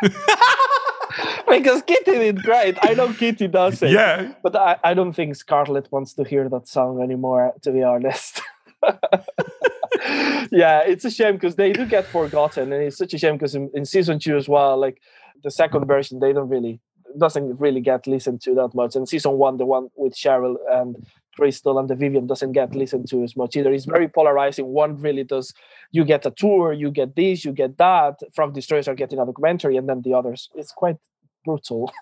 because 1.46 1.82
Kitty 1.82 2.12
did 2.12 2.42
great. 2.42 2.78
I 2.80 2.94
know 2.94 3.12
Kitty 3.12 3.48
does 3.48 3.82
it. 3.82 3.90
Yeah. 3.90 4.32
But 4.42 4.56
I, 4.56 4.78
I 4.82 4.94
don't 4.94 5.12
think 5.12 5.36
Scarlett 5.36 5.92
wants 5.92 6.14
to 6.14 6.24
hear 6.24 6.48
that 6.48 6.68
song 6.68 7.02
anymore, 7.02 7.52
to 7.60 7.70
be 7.70 7.82
honest. 7.82 8.40
yeah, 10.50 10.80
it's 10.80 11.04
a 11.04 11.10
shame 11.10 11.34
because 11.34 11.56
they 11.56 11.72
do 11.72 11.86
get 11.86 12.06
forgotten, 12.06 12.72
and 12.72 12.82
it's 12.82 12.98
such 12.98 13.14
a 13.14 13.18
shame 13.18 13.34
because 13.34 13.54
in, 13.54 13.70
in 13.74 13.84
season 13.84 14.18
two 14.18 14.36
as 14.36 14.48
well, 14.48 14.76
like 14.78 15.00
the 15.42 15.50
second 15.50 15.86
version, 15.86 16.20
they 16.20 16.32
don't 16.32 16.48
really 16.48 16.80
doesn't 17.18 17.58
really 17.58 17.80
get 17.80 18.06
listened 18.06 18.40
to 18.42 18.54
that 18.54 18.74
much. 18.74 18.94
And 18.94 19.08
season 19.08 19.32
one, 19.32 19.56
the 19.56 19.66
one 19.66 19.88
with 19.96 20.14
Cheryl 20.14 20.56
and 20.70 20.96
Crystal 21.36 21.78
and 21.78 21.88
the 21.88 21.94
Vivienne 21.94 22.26
doesn't 22.26 22.52
get 22.52 22.74
listened 22.74 23.08
to 23.10 23.22
as 23.22 23.36
much 23.36 23.56
either. 23.56 23.72
It's 23.72 23.84
very 23.84 24.08
polarizing. 24.08 24.66
One 24.66 25.00
really 25.00 25.24
does. 25.24 25.52
You 25.92 26.04
get 26.04 26.26
a 26.26 26.30
tour, 26.30 26.72
you 26.72 26.90
get 26.90 27.14
this, 27.14 27.44
you 27.44 27.52
get 27.52 27.78
that. 27.78 28.20
Frock 28.34 28.52
Destroyers 28.54 28.88
are 28.88 28.94
getting 28.94 29.18
a 29.18 29.26
documentary, 29.26 29.76
and 29.76 29.88
then 29.88 30.02
the 30.02 30.14
others. 30.14 30.48
It's 30.54 30.72
quite 30.72 30.96
brutal 31.44 31.92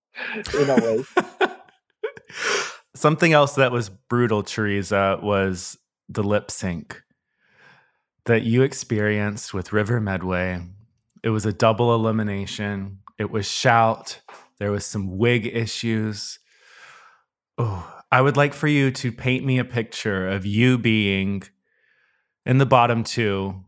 in 0.58 0.70
a 0.70 0.76
way. 0.76 1.04
Something 2.94 3.32
else 3.32 3.54
that 3.54 3.72
was 3.72 3.88
brutal, 3.88 4.42
Choriza, 4.42 5.22
was 5.22 5.78
the 6.14 6.22
lip 6.22 6.50
sync 6.50 7.02
that 8.24 8.42
you 8.42 8.62
experienced 8.62 9.52
with 9.52 9.72
River 9.72 10.00
Medway. 10.00 10.62
It 11.22 11.30
was 11.30 11.46
a 11.46 11.52
double 11.52 11.94
elimination. 11.94 12.98
It 13.18 13.30
was 13.30 13.48
shout. 13.48 14.20
There 14.58 14.70
was 14.70 14.84
some 14.84 15.18
wig 15.18 15.46
issues. 15.46 16.38
Oh, 17.58 18.00
I 18.10 18.20
would 18.20 18.36
like 18.36 18.54
for 18.54 18.68
you 18.68 18.90
to 18.90 19.12
paint 19.12 19.44
me 19.44 19.58
a 19.58 19.64
picture 19.64 20.28
of 20.28 20.46
you 20.46 20.78
being 20.78 21.42
in 22.46 22.58
the 22.58 22.66
bottom 22.66 23.04
two. 23.04 23.64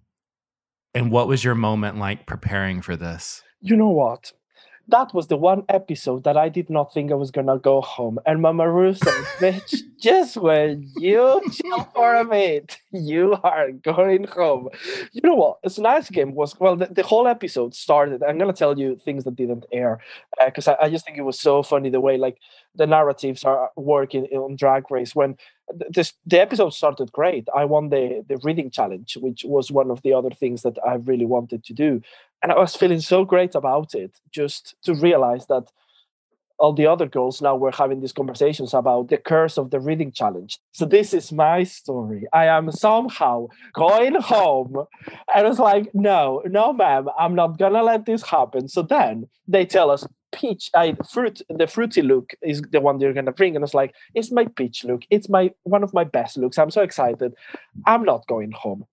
And 0.94 1.10
what 1.10 1.26
was 1.26 1.42
your 1.42 1.54
moment 1.54 1.98
like 1.98 2.26
preparing 2.26 2.80
for 2.80 2.96
this? 2.96 3.42
you 3.64 3.76
know 3.76 3.88
what? 3.88 4.30
That 4.88 5.14
was 5.14 5.28
the 5.28 5.36
one 5.36 5.64
episode 5.68 6.24
that 6.24 6.36
I 6.36 6.48
did 6.48 6.68
not 6.68 6.92
think 6.92 7.10
I 7.10 7.14
was 7.14 7.30
gonna 7.30 7.58
go 7.58 7.80
home. 7.80 8.18
And 8.26 8.42
Mama 8.42 8.94
said, 8.94 9.12
bitch, 9.38 9.80
just 9.98 10.36
when 10.36 10.90
you 10.96 11.40
chill 11.52 11.84
for 11.94 12.14
a 12.16 12.24
bit, 12.24 12.78
you 12.92 13.36
are 13.42 13.72
going 13.72 14.24
home. 14.24 14.68
You 15.12 15.22
know 15.22 15.34
what? 15.34 15.58
It's 15.62 15.78
a 15.78 15.82
nice 15.82 16.10
game 16.10 16.34
was 16.34 16.58
well, 16.60 16.76
the, 16.76 16.86
the 16.86 17.02
whole 17.02 17.26
episode 17.26 17.74
started. 17.74 18.22
I'm 18.22 18.38
gonna 18.38 18.52
tell 18.52 18.78
you 18.78 18.96
things 18.96 19.24
that 19.24 19.36
didn't 19.36 19.64
air 19.72 20.00
uh, 20.40 20.46
because 20.46 20.68
I, 20.68 20.76
I 20.80 20.90
just 20.90 21.06
think 21.06 21.16
it 21.16 21.22
was 21.22 21.40
so 21.40 21.62
funny 21.62 21.88
the 21.88 22.00
way 22.00 22.18
like 22.18 22.38
the 22.74 22.86
narratives 22.86 23.44
are 23.44 23.70
working 23.76 24.24
on 24.26 24.56
Drag 24.56 24.90
Race 24.90 25.14
when 25.14 25.36
this 25.88 26.12
the 26.26 26.40
episode 26.40 26.74
started 26.74 27.12
great. 27.12 27.48
I 27.54 27.64
won 27.64 27.88
the 27.88 28.24
the 28.28 28.38
reading 28.42 28.70
challenge, 28.70 29.16
which 29.20 29.44
was 29.44 29.70
one 29.70 29.90
of 29.90 30.02
the 30.02 30.12
other 30.12 30.30
things 30.30 30.62
that 30.62 30.76
I 30.86 30.94
really 30.94 31.24
wanted 31.24 31.64
to 31.64 31.72
do, 31.72 32.02
and 32.44 32.52
I 32.52 32.58
was 32.58 32.76
feeling 32.76 33.00
so 33.00 33.24
great 33.24 33.54
about 33.54 33.94
it. 33.94 34.20
Just 34.30 34.74
to 34.84 34.94
realize 34.94 35.46
that 35.46 35.72
all 36.58 36.74
the 36.74 36.86
other 36.86 37.06
girls 37.06 37.40
now 37.40 37.56
were 37.56 37.72
having 37.72 38.00
these 38.00 38.12
conversations 38.12 38.74
about 38.74 39.08
the 39.08 39.16
curse 39.16 39.56
of 39.56 39.70
the 39.70 39.80
reading 39.80 40.12
challenge. 40.12 40.58
So 40.72 40.84
this 40.84 41.14
is 41.14 41.32
my 41.32 41.64
story. 41.64 42.26
I 42.34 42.46
am 42.46 42.70
somehow 42.70 43.48
going 43.72 44.16
home, 44.16 44.84
and 45.34 45.46
it's 45.46 45.58
like, 45.58 45.92
no, 45.94 46.42
no, 46.44 46.74
ma'am, 46.74 47.08
I'm 47.18 47.34
not 47.34 47.58
gonna 47.58 47.82
let 47.82 48.04
this 48.04 48.22
happen. 48.22 48.68
So 48.68 48.82
then 48.82 49.26
they 49.48 49.64
tell 49.64 49.90
us 49.90 50.06
peach 50.30 50.70
I 50.74 50.96
fruit 51.10 51.40
the 51.48 51.66
fruity 51.66 52.02
look 52.02 52.32
is 52.42 52.60
the 52.72 52.80
one 52.80 52.98
they're 52.98 53.14
gonna 53.14 53.32
bring. 53.32 53.56
And 53.56 53.64
it's 53.64 53.72
like, 53.72 53.94
it's 54.14 54.30
my 54.30 54.44
peach 54.44 54.84
look. 54.84 55.02
It's 55.08 55.30
my 55.30 55.50
one 55.62 55.82
of 55.82 55.94
my 55.94 56.04
best 56.04 56.36
looks. 56.36 56.58
I'm 56.58 56.70
so 56.70 56.82
excited. 56.82 57.32
I'm 57.86 58.04
not 58.04 58.26
going 58.26 58.52
home. 58.52 58.84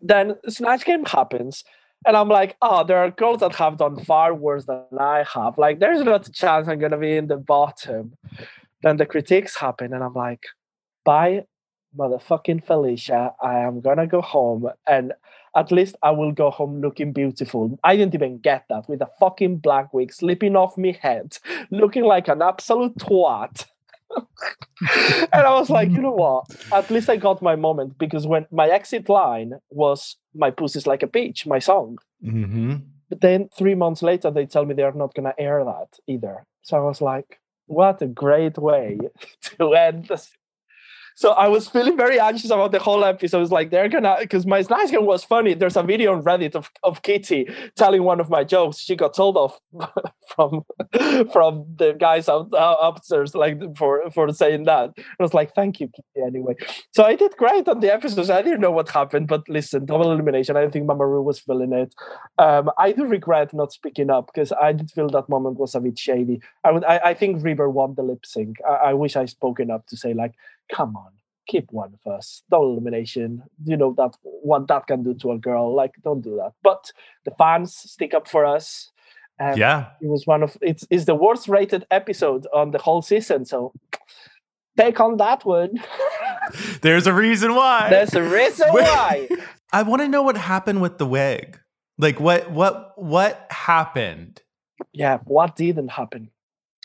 Then 0.00 0.36
Snatch 0.48 0.86
Game 0.86 1.04
happens. 1.04 1.62
And 2.06 2.16
I'm 2.16 2.28
like, 2.28 2.56
oh, 2.62 2.84
there 2.84 2.98
are 2.98 3.10
girls 3.10 3.40
that 3.40 3.54
have 3.56 3.78
done 3.78 4.02
far 4.04 4.32
worse 4.32 4.64
than 4.66 4.84
I 4.98 5.24
have. 5.34 5.58
Like, 5.58 5.80
there's 5.80 6.02
not 6.02 6.28
a 6.28 6.32
chance 6.32 6.68
I'm 6.68 6.78
gonna 6.78 6.98
be 6.98 7.16
in 7.16 7.26
the 7.26 7.36
bottom. 7.36 8.14
Then 8.82 8.96
the 8.96 9.06
critiques 9.06 9.56
happen, 9.56 9.92
and 9.92 10.04
I'm 10.04 10.14
like, 10.14 10.44
bye, 11.04 11.44
motherfucking 11.98 12.64
Felicia. 12.64 13.32
I 13.42 13.58
am 13.60 13.80
gonna 13.80 14.06
go 14.06 14.20
home, 14.20 14.68
and 14.86 15.12
at 15.56 15.72
least 15.72 15.96
I 16.02 16.10
will 16.10 16.32
go 16.32 16.50
home 16.50 16.80
looking 16.80 17.12
beautiful. 17.12 17.78
I 17.82 17.96
didn't 17.96 18.14
even 18.14 18.38
get 18.38 18.66
that 18.68 18.88
with 18.88 19.00
a 19.00 19.10
fucking 19.18 19.58
black 19.58 19.92
wig 19.92 20.12
slipping 20.12 20.54
off 20.54 20.76
me 20.76 20.92
head, 21.00 21.38
looking 21.70 22.04
like 22.04 22.28
an 22.28 22.42
absolute 22.42 22.94
twat. 22.98 23.66
and 25.32 25.42
I 25.46 25.54
was 25.54 25.70
like, 25.70 25.90
you 25.90 26.00
know 26.00 26.12
what? 26.12 26.44
At 26.72 26.90
least 26.90 27.08
I 27.08 27.16
got 27.16 27.42
my 27.42 27.56
moment 27.56 27.98
because 27.98 28.26
when 28.26 28.46
my 28.50 28.68
exit 28.68 29.08
line 29.08 29.54
was 29.70 30.16
"My 30.34 30.50
pussy's 30.50 30.86
like 30.86 31.02
a 31.02 31.06
peach," 31.06 31.46
my 31.46 31.58
song. 31.58 31.98
Mm-hmm. 32.24 32.76
But 33.08 33.20
then 33.20 33.48
three 33.56 33.74
months 33.74 34.02
later, 34.02 34.30
they 34.30 34.46
tell 34.46 34.64
me 34.64 34.74
they 34.74 34.82
are 34.82 34.92
not 34.92 35.14
going 35.14 35.26
to 35.26 35.40
air 35.40 35.64
that 35.64 35.98
either. 36.06 36.44
So 36.62 36.76
I 36.76 36.80
was 36.80 37.00
like, 37.00 37.40
what 37.66 38.02
a 38.02 38.06
great 38.06 38.58
way 38.58 38.98
to 39.58 39.74
end 39.74 40.08
this. 40.08 40.30
So 41.16 41.30
I 41.30 41.48
was 41.48 41.66
feeling 41.66 41.96
very 41.96 42.20
anxious 42.20 42.50
about 42.50 42.72
the 42.72 42.78
whole 42.78 43.02
episode. 43.02 43.40
It's 43.40 43.50
like 43.50 43.70
they're 43.70 43.88
gonna 43.88 44.16
because 44.20 44.44
my 44.44 44.60
snatch 44.60 44.90
game 44.90 45.06
was 45.06 45.24
funny. 45.24 45.54
There's 45.54 45.76
a 45.78 45.82
video 45.82 46.12
on 46.12 46.22
Reddit 46.22 46.54
of, 46.54 46.70
of 46.82 47.00
Kitty 47.00 47.48
telling 47.74 48.02
one 48.02 48.20
of 48.20 48.28
my 48.28 48.44
jokes. 48.44 48.80
She 48.80 48.96
got 48.96 49.14
told 49.14 49.38
off 49.38 49.58
from 50.36 50.62
from 51.32 51.64
the 51.74 51.96
guys 51.98 52.28
out, 52.28 52.52
uh, 52.52 52.76
upstairs 52.82 53.34
like 53.34 53.58
for 53.78 54.10
for 54.10 54.30
saying 54.30 54.64
that. 54.64 54.90
I 54.98 55.22
was 55.22 55.32
like, 55.32 55.54
thank 55.54 55.80
you, 55.80 55.88
Kitty. 55.88 56.26
Anyway, 56.26 56.54
so 56.92 57.04
I 57.04 57.16
did 57.16 57.34
great 57.38 57.66
on 57.66 57.80
the 57.80 57.90
episodes. 57.90 58.28
I 58.28 58.42
didn't 58.42 58.60
know 58.60 58.70
what 58.70 58.90
happened, 58.90 59.26
but 59.28 59.48
listen, 59.48 59.86
double 59.86 60.12
elimination. 60.12 60.58
I 60.58 60.68
think 60.68 60.84
Mama 60.84 61.06
Ru 61.06 61.22
was 61.22 61.40
feeling 61.40 61.72
it. 61.72 61.94
Um, 62.36 62.70
I 62.76 62.92
do 62.92 63.06
regret 63.06 63.54
not 63.54 63.72
speaking 63.72 64.10
up 64.10 64.26
because 64.34 64.52
I 64.52 64.72
did 64.72 64.90
feel 64.90 65.08
that 65.08 65.30
moment 65.30 65.58
was 65.58 65.74
a 65.74 65.80
bit 65.80 65.98
shady. 65.98 66.42
I 66.62 66.72
would. 66.72 66.84
I, 66.84 66.98
I 66.98 67.14
think 67.14 67.42
River 67.42 67.70
won 67.70 67.94
the 67.94 68.02
lip 68.02 68.26
sync. 68.26 68.58
I, 68.68 68.90
I 68.90 68.92
wish 68.92 69.16
I 69.16 69.24
spoken 69.24 69.70
up 69.70 69.86
to 69.86 69.96
say 69.96 70.12
like 70.12 70.34
come 70.72 70.96
on, 70.96 71.12
keep 71.48 71.70
one 71.70 71.94
first. 72.04 72.44
Don't 72.50 72.72
elimination. 72.72 73.42
You 73.64 73.76
know 73.76 73.94
that 73.96 74.12
what 74.22 74.68
that 74.68 74.86
can 74.86 75.02
do 75.02 75.14
to 75.14 75.32
a 75.32 75.38
girl. 75.38 75.74
Like, 75.74 75.92
don't 76.04 76.20
do 76.22 76.36
that. 76.36 76.52
But 76.62 76.90
the 77.24 77.30
fans 77.38 77.74
stick 77.76 78.14
up 78.14 78.28
for 78.28 78.44
us. 78.44 78.90
And 79.38 79.58
Yeah. 79.58 79.88
it 80.00 80.08
was 80.08 80.26
one 80.26 80.42
of 80.42 80.56
it's 80.62 80.86
it's 80.90 81.04
the 81.04 81.14
worst 81.14 81.46
rated 81.48 81.86
episode 81.90 82.46
on 82.54 82.70
the 82.70 82.78
whole 82.78 83.02
season. 83.02 83.44
So 83.44 83.72
take 84.78 84.98
on 85.00 85.18
that 85.18 85.44
one. 85.44 85.74
There's 86.80 87.06
a 87.06 87.12
reason 87.12 87.54
why. 87.54 87.88
There's 87.90 88.14
a 88.14 88.22
reason 88.22 88.68
why. 88.70 89.28
I 89.72 89.82
want 89.82 90.00
to 90.02 90.08
know 90.08 90.22
what 90.22 90.36
happened 90.36 90.80
with 90.80 90.96
the 90.98 91.06
wig. 91.06 91.58
Like 91.98 92.18
what 92.20 92.50
what 92.50 92.92
what 92.96 93.46
happened? 93.50 94.42
yeah, 94.92 95.18
what 95.24 95.56
didn't 95.56 95.88
happen? 95.88 96.30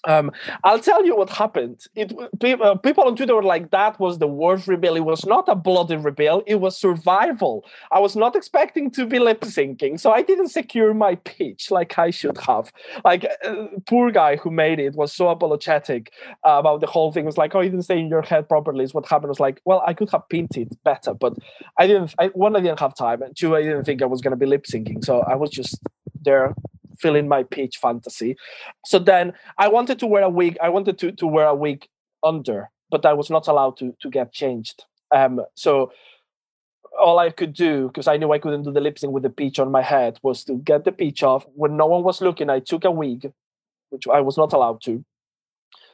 Um, 0.06 0.32
I'll 0.64 0.80
tell 0.80 1.06
you 1.06 1.16
what 1.16 1.30
happened. 1.30 1.86
It 1.96 2.14
uh, 2.62 2.76
people 2.76 3.04
on 3.04 3.16
Twitter 3.16 3.36
were 3.36 3.44
like, 3.44 3.72
"That 3.72 4.00
was 4.00 4.18
the 4.18 4.28
worst 4.28 4.68
reveal." 4.68 4.96
It 4.96 5.02
was 5.02 5.26
not 5.26 5.48
a 5.48 5.56
bloody 5.56 5.96
reveal; 5.96 6.44
it 6.48 6.56
was 6.56 6.78
survival. 6.78 7.66
I 7.92 8.00
was 8.00 8.16
not 8.16 8.36
expecting 8.36 8.90
to 8.92 9.06
be 9.06 9.20
lip 9.20 9.42
syncing, 9.42 10.00
so 10.00 10.12
I 10.12 10.24
didn't 10.24 10.50
secure 10.50 10.94
my 10.94 11.16
pitch 11.16 11.70
like 11.70 11.98
I 12.00 12.10
should 12.10 12.38
have. 12.40 12.72
Like, 13.06 13.26
uh, 13.46 13.68
poor 13.86 14.12
guy 14.12 14.38
who 14.38 14.50
made 14.50 14.80
it 14.80 14.96
was 14.96 15.14
so 15.14 15.30
apologetic 15.30 16.12
uh, 16.48 16.58
about 16.60 16.82
the 16.82 16.88
whole 16.88 17.12
thing. 17.12 17.24
It 17.24 17.28
was 17.28 17.38
like, 17.38 17.54
"Oh, 17.54 17.62
you 17.62 17.70
didn't 17.70 17.86
stay 17.86 18.00
in 18.00 18.08
your 18.08 18.24
head 18.24 18.50
properly." 18.50 18.84
Is 18.84 18.94
what 18.94 19.08
happened. 19.08 19.30
I 19.30 19.36
was 19.38 19.40
like, 19.40 19.62
"Well, 19.66 19.84
I 19.86 19.94
could 19.94 20.10
have 20.12 20.28
painted 20.30 20.76
better, 20.84 21.14
but 21.14 21.34
I 21.78 21.86
didn't. 21.88 22.16
I, 22.18 22.28
one, 22.30 22.56
I 22.56 22.62
didn't 22.62 22.80
have 22.80 22.96
time, 22.96 23.22
and 23.22 23.36
two, 23.36 23.56
I 23.56 23.62
didn't 23.62 23.84
think 23.86 24.02
I 24.02 24.06
was 24.06 24.22
going 24.22 24.32
to 24.32 24.38
be 24.38 24.48
lip 24.48 24.66
syncing, 24.66 25.04
so 25.06 25.22
I 25.22 25.36
was 25.36 25.52
just 25.52 25.80
there." 26.24 26.56
Filling 27.02 27.28
my 27.28 27.44
peach 27.44 27.78
fantasy 27.78 28.36
so 28.86 29.00
then 29.00 29.34
I 29.58 29.68
wanted 29.68 30.00
to 30.00 30.08
wear 30.08 30.24
a 30.24 30.30
wig. 30.30 30.58
I 30.62 30.70
wanted 30.70 30.98
to, 31.00 31.12
to 31.12 31.28
wear 31.28 31.46
a 31.48 31.56
wig 31.56 31.88
under, 32.24 32.70
but 32.90 33.06
I 33.06 33.14
was 33.14 33.30
not 33.30 33.48
allowed 33.48 33.78
to 33.78 33.96
to 34.02 34.10
get 34.10 34.34
changed. 34.34 34.84
Um, 35.14 35.42
so 35.56 35.92
all 37.00 37.20
I 37.20 37.30
could 37.30 37.54
do, 37.54 37.88
because 37.88 38.08
I 38.08 38.18
knew 38.18 38.32
I 38.32 38.40
couldn't 38.40 38.64
do 38.64 38.72
the 38.72 38.82
lip 38.82 39.00
sync 39.00 39.14
with 39.14 39.24
the 39.24 39.30
peach 39.30 39.60
on 39.60 39.72
my 39.72 39.82
head, 39.82 40.20
was 40.24 40.44
to 40.46 40.56
get 40.56 40.84
the 40.84 40.92
peach 40.92 41.24
off. 41.24 41.46
When 41.54 41.78
no 41.78 41.86
one 41.86 42.04
was 42.04 42.22
looking, 42.22 42.50
I 42.50 42.60
took 42.60 42.86
a 42.86 42.92
wig, 42.92 43.32
which 43.90 44.08
I 44.08 44.22
was 44.22 44.38
not 44.38 44.54
allowed 44.54 44.82
to, 44.84 45.04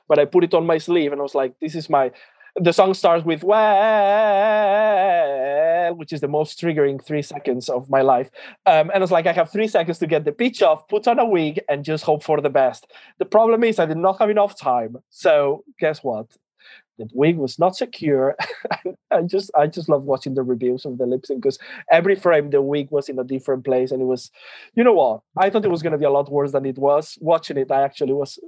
but 0.07 0.19
I 0.19 0.25
put 0.25 0.43
it 0.43 0.53
on 0.53 0.65
my 0.65 0.77
sleeve 0.77 1.11
and 1.11 1.21
I 1.21 1.23
was 1.23 1.35
like, 1.35 1.53
this 1.59 1.75
is 1.75 1.89
my. 1.89 2.11
The 2.59 2.73
song 2.73 2.95
starts 2.95 3.23
with 3.23 3.43
well, 3.43 3.67
which 5.95 6.11
is 6.11 6.21
the 6.21 6.27
most 6.27 6.59
triggering 6.59 6.99
three 7.03 7.21
seconds 7.21 7.69
of 7.69 7.87
my 7.87 8.01
life. 8.01 8.31
Um, 8.65 8.89
and 8.89 8.95
I 8.95 8.99
was 8.99 9.11
like, 9.11 9.27
I 9.27 9.33
have 9.33 9.51
three 9.51 9.67
seconds 9.67 9.99
to 9.99 10.07
get 10.07 10.25
the 10.25 10.31
pitch 10.31 10.63
off, 10.63 10.87
put 10.87 11.07
on 11.07 11.19
a 11.19 11.25
wig, 11.25 11.59
and 11.69 11.85
just 11.85 12.03
hope 12.03 12.23
for 12.23 12.41
the 12.41 12.49
best. 12.49 12.87
The 13.19 13.25
problem 13.25 13.63
is 13.63 13.77
I 13.77 13.85
did 13.85 13.97
not 13.97 14.17
have 14.17 14.31
enough 14.31 14.59
time. 14.59 14.97
So 15.11 15.63
guess 15.79 16.03
what? 16.03 16.35
The 16.97 17.07
wig 17.13 17.37
was 17.37 17.59
not 17.59 17.75
secure. 17.75 18.35
I 19.11 19.21
just 19.21 19.51
I 19.55 19.67
just 19.67 19.87
love 19.87 20.03
watching 20.03 20.33
the 20.33 20.41
reviews 20.41 20.83
of 20.83 20.97
the 20.97 21.05
lip 21.05 21.25
sync 21.27 21.43
because 21.43 21.59
every 21.91 22.15
frame 22.15 22.49
the 22.49 22.61
wig 22.61 22.89
was 22.89 23.07
in 23.07 23.19
a 23.19 23.23
different 23.23 23.65
place 23.65 23.91
and 23.91 24.01
it 24.01 24.05
was 24.05 24.31
you 24.73 24.83
know 24.83 24.93
what? 24.93 25.21
I 25.37 25.51
thought 25.51 25.65
it 25.65 25.69
was 25.69 25.83
gonna 25.83 25.99
be 25.99 26.05
a 26.05 26.09
lot 26.09 26.31
worse 26.31 26.53
than 26.53 26.65
it 26.65 26.79
was. 26.79 27.15
Watching 27.21 27.57
it, 27.57 27.71
I 27.71 27.83
actually 27.83 28.13
was 28.13 28.39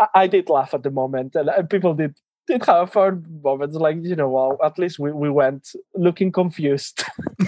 I, 0.00 0.08
I 0.14 0.26
did 0.26 0.48
laugh 0.48 0.74
at 0.74 0.82
the 0.82 0.90
moment 0.90 1.36
and, 1.36 1.48
and 1.48 1.70
people 1.70 1.94
did 1.94 2.16
did 2.46 2.64
have 2.66 2.92
fun 2.92 3.24
moments 3.42 3.76
like 3.76 3.96
you 4.02 4.16
know 4.16 4.28
well 4.28 4.58
at 4.62 4.78
least 4.78 4.98
we, 4.98 5.12
we 5.12 5.30
went 5.30 5.74
looking 5.94 6.30
confused 6.30 7.04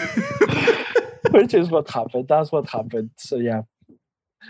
which 1.31 1.55
is 1.55 1.71
what 1.71 1.89
happened. 1.91 2.29
That's 2.29 2.53
what 2.53 2.69
happened. 2.69 3.11
So 3.17 3.37
yeah. 3.37 3.63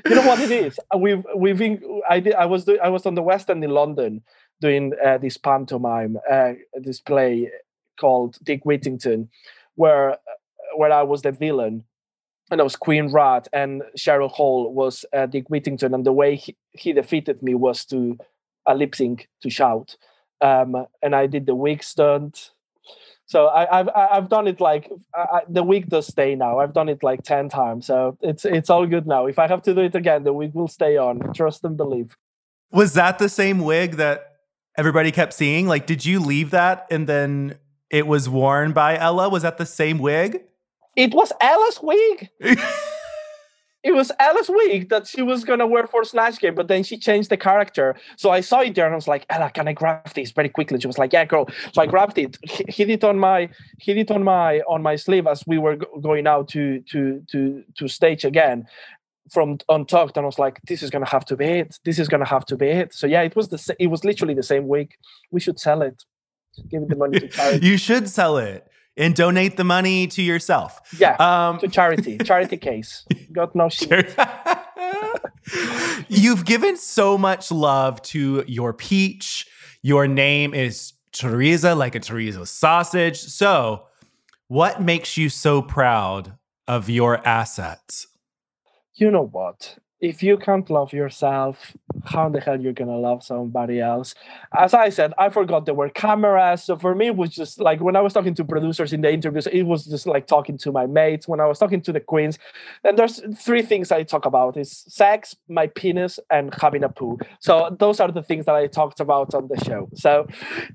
You 0.04 0.14
know 0.14 0.26
what 0.26 0.40
it 0.40 0.50
is? 0.50 0.78
Uh, 0.94 0.98
we've 0.98 1.24
we've 1.34 1.58
been, 1.58 1.80
i 2.08 2.20
did 2.20 2.34
i 2.34 2.44
was 2.44 2.64
doing 2.64 2.78
i 2.82 2.88
was 2.88 3.06
on 3.06 3.14
the 3.14 3.22
west 3.22 3.48
end 3.48 3.64
in 3.64 3.70
london 3.70 4.22
doing 4.60 4.92
uh, 5.04 5.16
this 5.16 5.38
pantomime 5.38 6.18
uh, 6.30 6.52
this 6.74 7.00
play 7.00 7.50
called 7.98 8.36
dick 8.42 8.64
whittington 8.64 9.30
where 9.76 10.18
where 10.76 10.92
i 10.92 11.02
was 11.02 11.22
the 11.22 11.32
villain 11.32 11.84
and 12.50 12.60
I 12.60 12.64
was 12.64 12.76
Queen 12.76 13.10
Rat, 13.10 13.48
and 13.52 13.82
Cheryl 13.98 14.30
Hole 14.30 14.72
was 14.72 15.04
uh, 15.12 15.26
Dick 15.26 15.48
Whittington, 15.48 15.92
and 15.92 16.06
the 16.06 16.12
way 16.12 16.36
he, 16.36 16.56
he 16.74 16.92
defeated 16.92 17.42
me 17.42 17.56
was 17.56 17.84
to 17.86 18.16
a 18.66 18.74
lip 18.76 18.94
sync 18.94 19.28
to 19.42 19.50
shout, 19.50 19.96
um, 20.40 20.86
and 21.02 21.14
I 21.14 21.26
did 21.26 21.46
the 21.46 21.54
wig 21.54 21.82
stunt. 21.82 22.50
So 23.28 23.46
I, 23.46 23.80
I've 23.80 23.88
I- 23.88 24.08
I've 24.12 24.28
done 24.28 24.46
it 24.46 24.60
like 24.60 24.90
I, 25.14 25.40
the 25.48 25.62
wig 25.64 25.88
does 25.88 26.06
stay 26.06 26.34
now. 26.36 26.58
I've 26.60 26.72
done 26.72 26.88
it 26.88 27.02
like 27.02 27.22
ten 27.22 27.48
times, 27.48 27.86
so 27.86 28.16
it's 28.20 28.44
it's 28.44 28.70
all 28.70 28.86
good 28.86 29.06
now. 29.06 29.26
If 29.26 29.38
I 29.38 29.48
have 29.48 29.62
to 29.62 29.74
do 29.74 29.80
it 29.80 29.94
again, 29.96 30.22
the 30.24 30.32
wig 30.32 30.54
will 30.54 30.68
stay 30.68 30.96
on. 30.96 31.32
Trust 31.34 31.64
and 31.64 31.76
believe. 31.76 32.16
Was 32.70 32.94
that 32.94 33.18
the 33.18 33.28
same 33.28 33.60
wig 33.60 33.96
that 33.96 34.36
everybody 34.78 35.10
kept 35.10 35.32
seeing? 35.32 35.66
Like, 35.66 35.86
did 35.86 36.04
you 36.04 36.20
leave 36.20 36.50
that 36.50 36.86
and 36.90 37.06
then 37.08 37.56
it 37.90 38.06
was 38.06 38.28
worn 38.28 38.72
by 38.72 38.96
Ella? 38.98 39.28
Was 39.28 39.42
that 39.42 39.58
the 39.58 39.66
same 39.66 39.98
wig? 39.98 40.42
It 40.96 41.12
was 41.14 41.32
Ella's 41.40 41.80
wig. 41.82 42.28
it 43.86 43.94
was 43.94 44.10
Ella's 44.18 44.48
wig 44.48 44.88
that 44.88 45.06
she 45.06 45.22
was 45.22 45.44
gonna 45.44 45.66
wear 45.66 45.86
for 45.86 46.02
Snatch 46.02 46.40
Game, 46.40 46.56
but 46.56 46.66
then 46.66 46.82
she 46.82 46.98
changed 46.98 47.30
the 47.30 47.36
character. 47.36 47.94
So 48.16 48.30
I 48.30 48.40
saw 48.40 48.60
it 48.60 48.74
there 48.74 48.84
and 48.84 48.92
I 48.92 48.96
was 48.96 49.06
like, 49.06 49.24
Ella, 49.30 49.48
can 49.48 49.68
I 49.68 49.74
grab 49.74 50.12
this 50.12 50.32
very 50.32 50.48
quickly? 50.48 50.80
She 50.80 50.88
was 50.88 50.98
like, 50.98 51.12
Yeah, 51.12 51.24
girl. 51.24 51.48
So 51.72 51.82
I 51.82 51.86
grabbed 51.86 52.18
it, 52.18 52.36
hid 52.42 52.90
it 52.90 53.04
on 53.04 53.16
my 53.20 53.48
hid 53.78 53.96
it 53.96 54.10
on 54.10 54.24
my 54.24 54.60
on 54.62 54.82
my 54.82 54.96
sleeve 54.96 55.28
as 55.28 55.44
we 55.46 55.58
were 55.58 55.76
going 56.08 56.26
out 56.26 56.48
to 56.48 56.80
to 56.90 57.22
to 57.30 57.62
to 57.78 57.86
stage 57.86 58.24
again 58.24 58.66
from 59.32 59.58
Untucked, 59.68 60.16
and 60.16 60.24
I 60.24 60.26
was 60.26 60.40
like, 60.40 60.60
This 60.66 60.82
is 60.82 60.90
gonna 60.90 61.08
have 61.08 61.24
to 61.26 61.36
be 61.36 61.46
it. 61.46 61.78
This 61.84 62.00
is 62.00 62.08
gonna 62.08 62.26
have 62.36 62.44
to 62.46 62.56
be 62.56 62.66
it. 62.66 62.92
So 62.92 63.06
yeah, 63.06 63.22
it 63.22 63.36
was 63.36 63.48
the 63.50 63.76
it 63.78 63.86
was 63.86 64.04
literally 64.04 64.34
the 64.34 64.42
same 64.42 64.66
wig. 64.66 64.90
We 65.30 65.38
should 65.38 65.60
sell 65.60 65.82
it. 65.82 66.02
Give 66.70 66.82
it 66.82 66.88
the 66.88 66.96
money 66.96 67.20
to 67.20 67.28
charity. 67.36 67.64
you 67.64 67.76
should 67.76 68.08
sell 68.08 68.36
it 68.38 68.66
and 68.96 69.14
donate 69.14 69.56
the 69.56 69.64
money 69.64 70.06
to 70.08 70.22
yourself. 70.22 70.80
yeah, 70.98 71.16
Um, 71.18 71.58
to 71.58 71.68
charity. 71.78 72.18
Charity 72.18 72.56
case. 72.68 73.04
Got 73.32 73.54
no 73.54 73.68
shit. 73.68 74.14
You've 76.08 76.44
given 76.44 76.76
so 76.76 77.16
much 77.16 77.50
love 77.50 78.02
to 78.02 78.44
your 78.46 78.72
peach. 78.72 79.46
Your 79.82 80.06
name 80.08 80.54
is 80.54 80.92
Choriza, 81.12 81.76
like 81.76 81.94
a 81.94 82.00
chorizo 82.00 82.46
sausage. 82.46 83.18
So, 83.18 83.86
what 84.48 84.80
makes 84.82 85.16
you 85.16 85.28
so 85.28 85.62
proud 85.62 86.36
of 86.68 86.88
your 86.90 87.26
assets? 87.26 88.06
you 88.98 89.10
know 89.10 89.26
what? 89.26 89.76
If 90.00 90.22
you 90.22 90.38
can't 90.38 90.68
love 90.70 90.94
yourself, 90.94 91.76
how 92.06 92.28
the 92.28 92.40
hell 92.40 92.60
you're 92.60 92.72
gonna 92.72 92.96
love 92.96 93.22
somebody 93.22 93.80
else? 93.80 94.14
As 94.56 94.74
I 94.74 94.88
said, 94.88 95.12
I 95.18 95.28
forgot 95.28 95.66
there 95.66 95.74
were 95.74 95.88
cameras. 95.88 96.64
So 96.64 96.76
for 96.76 96.94
me, 96.94 97.08
it 97.08 97.16
was 97.16 97.30
just 97.30 97.60
like 97.60 97.80
when 97.80 97.96
I 97.96 98.00
was 98.00 98.12
talking 98.12 98.34
to 98.34 98.44
producers 98.44 98.92
in 98.92 99.00
the 99.00 99.12
interviews, 99.12 99.46
it 99.46 99.62
was 99.62 99.84
just 99.84 100.06
like 100.06 100.26
talking 100.26 100.58
to 100.58 100.72
my 100.72 100.86
mates. 100.86 101.28
When 101.28 101.40
I 101.40 101.46
was 101.46 101.58
talking 101.58 101.80
to 101.82 101.92
the 101.92 102.00
queens, 102.00 102.38
and 102.84 102.98
there's 102.98 103.22
three 103.38 103.62
things 103.62 103.92
I 103.92 104.02
talk 104.02 104.26
about: 104.26 104.56
is 104.56 104.84
sex, 104.88 105.36
my 105.48 105.66
penis, 105.68 106.18
and 106.30 106.54
having 106.54 106.84
a 106.84 106.88
poo. 106.88 107.18
So 107.40 107.76
those 107.78 108.00
are 108.00 108.10
the 108.10 108.22
things 108.22 108.46
that 108.46 108.54
I 108.54 108.66
talked 108.66 109.00
about 109.00 109.34
on 109.34 109.48
the 109.48 109.62
show. 109.64 109.88
So 109.94 110.26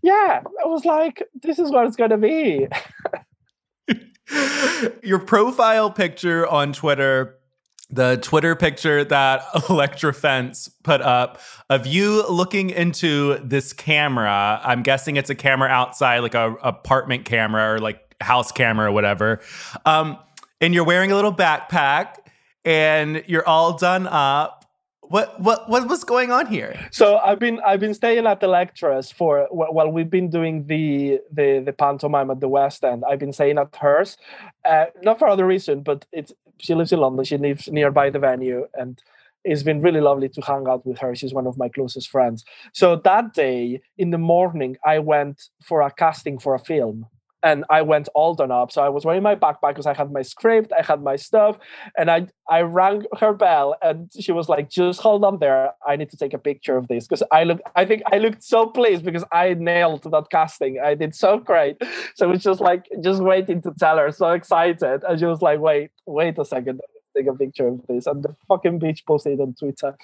yeah, 0.02 0.42
I 0.64 0.68
was 0.68 0.86
like, 0.86 1.24
this 1.42 1.60
is 1.60 1.72
what 1.72 1.88
it's 1.88 1.96
gonna 1.96 2.18
be. 2.18 2.68
your 5.04 5.20
profile 5.20 5.92
picture 5.92 6.48
on 6.48 6.74
Twitter, 6.74 7.38
the 7.92 8.18
Twitter 8.22 8.56
picture 8.56 9.04
that 9.04 9.44
Elektra 9.70 10.14
Fence 10.14 10.70
put 10.84 11.02
up 11.02 11.40
of 11.70 11.86
you 11.86 12.28
looking 12.28 12.70
into 12.70 13.38
this 13.44 13.74
camera. 13.74 14.62
I'm 14.64 14.84
guessing 14.84 15.18
it's 15.18 15.30
a 15.30 15.36
camera 15.36 15.70
outside, 15.70 16.20
like 16.20 16.36
a 16.36 16.54
apartment 16.62 17.26
camera 17.26 17.74
or 17.74 17.80
like 17.80 18.16
house 18.22 18.52
camera 18.52 18.90
or 18.90 18.92
whatever. 18.92 19.42
Um, 19.86 20.18
and 20.60 20.74
you're 20.74 20.86
wearing 20.86 21.12
a 21.12 21.16
little 21.16 21.34
backpack 21.34 22.16
and 22.64 23.24
you're 23.28 23.48
all 23.48 23.78
done 23.78 24.08
up. 24.08 24.60
What 25.02 25.42
what 25.42 25.70
what 25.70 25.90
was 25.90 26.06
going 26.06 26.32
on 26.32 26.46
here? 26.46 26.88
So 26.92 27.18
I've 27.18 27.40
been 27.40 27.60
I've 27.66 27.82
been 27.82 27.94
staying 27.94 28.26
at 28.26 28.42
Elektra's 28.42 29.12
for 29.12 29.46
wh- 29.48 29.74
while 29.74 29.90
we've 29.92 30.10
been 30.10 30.30
doing 30.30 30.68
the 30.68 31.20
the 31.30 31.62
the 31.66 31.74
pantomime 31.74 32.32
at 32.32 32.40
the 32.40 32.48
West 32.48 32.86
End. 32.86 33.04
I've 33.06 33.20
been 33.20 33.34
staying 33.34 33.58
at 33.58 33.76
hers, 33.76 34.16
uh, 34.64 34.86
not 35.04 35.20
for 35.20 35.28
other 35.28 35.46
reason, 35.46 35.82
but 35.82 36.06
it's 36.14 36.32
she 36.62 36.76
lives 36.76 36.92
in 36.92 37.00
London. 37.00 37.26
She 37.26 37.38
lives 37.38 37.68
nearby 37.72 38.10
the 38.10 38.20
venue, 38.20 38.68
and 38.74 39.02
it's 39.44 39.64
been 39.64 39.82
really 39.82 40.02
lovely 40.02 40.30
to 40.30 40.42
hang 40.42 40.68
out 40.68 40.86
with 40.86 41.00
her. 41.00 41.16
She's 41.16 41.34
one 41.34 41.48
of 41.48 41.58
my 41.58 41.70
closest 41.70 42.10
friends. 42.10 42.46
So 42.74 42.96
that 42.98 43.34
day 43.34 43.82
in 43.98 44.12
the 44.12 44.18
morning, 44.18 44.78
I 44.86 45.00
went 45.00 45.50
for 45.64 45.82
a 45.82 45.92
casting 45.92 46.38
for 46.38 46.54
a 46.56 46.60
film. 46.60 47.08
And 47.44 47.66
I 47.70 47.82
went 47.82 48.08
all 48.14 48.34
done 48.34 48.52
up. 48.52 48.72
So 48.72 48.82
I 48.84 48.90
was 48.90 49.06
wearing 49.06 49.24
my 49.24 49.36
backpack 49.36 49.70
because 49.70 49.88
I 49.88 49.94
had 49.94 50.12
my 50.12 50.22
script, 50.22 50.72
I 50.78 50.84
had 50.84 51.02
my 51.02 51.16
stuff, 51.16 51.58
and 51.98 52.10
I 52.10 52.28
I 52.50 52.62
rang 52.62 53.06
her 53.20 53.34
bell, 53.34 53.76
and 53.82 54.12
she 54.20 54.32
was 54.32 54.50
like, 54.50 54.70
"Just 54.70 55.02
hold 55.02 55.24
on 55.24 55.40
there. 55.40 55.72
I 55.88 55.96
need 55.96 56.10
to 56.12 56.18
take 56.18 56.34
a 56.34 56.38
picture 56.38 56.78
of 56.78 56.88
this 56.88 57.08
because 57.08 57.24
I 57.32 57.44
look. 57.44 57.60
I 57.76 57.86
think 57.86 58.04
I 58.12 58.18
looked 58.18 58.44
so 58.44 58.68
pleased 58.68 59.04
because 59.04 59.24
I 59.32 59.54
nailed 59.56 60.04
that 60.04 60.30
casting. 60.30 60.80
I 60.80 60.96
did 60.96 61.16
so 61.16 61.38
great. 61.38 61.78
So 62.16 62.30
it's 62.32 62.44
just 62.44 62.62
like 62.62 62.88
just 63.02 63.22
waiting 63.22 63.62
to 63.64 63.72
tell 63.80 63.98
her. 63.98 64.12
So 64.12 64.32
excited, 64.32 65.04
and 65.08 65.20
she 65.20 65.26
was 65.26 65.42
like, 65.42 65.60
"Wait, 65.60 65.92
wait 66.06 66.38
a 66.38 66.46
second, 66.46 66.82
take 67.16 67.28
a 67.28 67.34
picture 67.34 67.68
of 67.68 67.82
this." 67.88 68.06
And 68.06 68.24
the 68.24 68.36
fucking 68.48 68.80
bitch 68.80 69.06
posted 69.06 69.40
on 69.40 69.56
Twitter. 69.58 69.96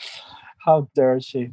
How 0.65 0.89
dare 0.95 1.19
she? 1.19 1.51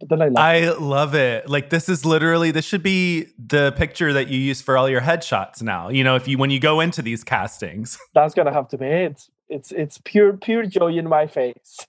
but 0.00 0.08
then 0.08 0.36
I. 0.36 0.66
I 0.66 0.70
love 0.72 1.14
it. 1.14 1.48
Like 1.48 1.70
this 1.70 1.88
is 1.88 2.04
literally 2.04 2.50
this 2.50 2.64
should 2.64 2.82
be 2.82 3.28
the 3.38 3.72
picture 3.72 4.12
that 4.14 4.28
you 4.28 4.38
use 4.38 4.62
for 4.62 4.76
all 4.78 4.88
your 4.88 5.02
headshots 5.02 5.62
now. 5.62 5.90
You 5.90 6.02
know, 6.04 6.16
if 6.16 6.26
you 6.26 6.38
when 6.38 6.50
you 6.50 6.58
go 6.58 6.80
into 6.80 7.02
these 7.02 7.22
castings. 7.22 7.98
That's 8.14 8.34
gonna 8.34 8.52
have 8.52 8.68
to 8.68 8.78
be 8.78 8.86
it. 8.86 9.28
It's 9.48 9.72
it's 9.72 10.00
pure 10.04 10.32
pure 10.32 10.64
joy 10.64 10.96
in 10.96 11.08
my 11.08 11.26
face. 11.26 11.86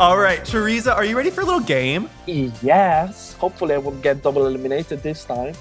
All 0.00 0.16
right, 0.18 0.40
Choriza, 0.40 0.94
are 0.94 1.04
you 1.04 1.14
ready 1.14 1.28
for 1.28 1.42
a 1.42 1.44
little 1.44 1.60
game? 1.60 2.08
Yes. 2.26 3.34
Hopefully, 3.34 3.74
I 3.74 3.78
won't 3.78 4.00
get 4.00 4.22
double 4.22 4.46
eliminated 4.46 5.02
this 5.02 5.26
time. 5.26 5.54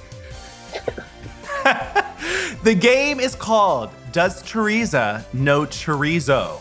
the 2.63 2.73
game 2.73 3.19
is 3.19 3.35
called 3.35 3.89
does 4.11 4.41
Choriza 4.43 5.23
Know 5.33 5.65
Chorizo? 5.65 6.59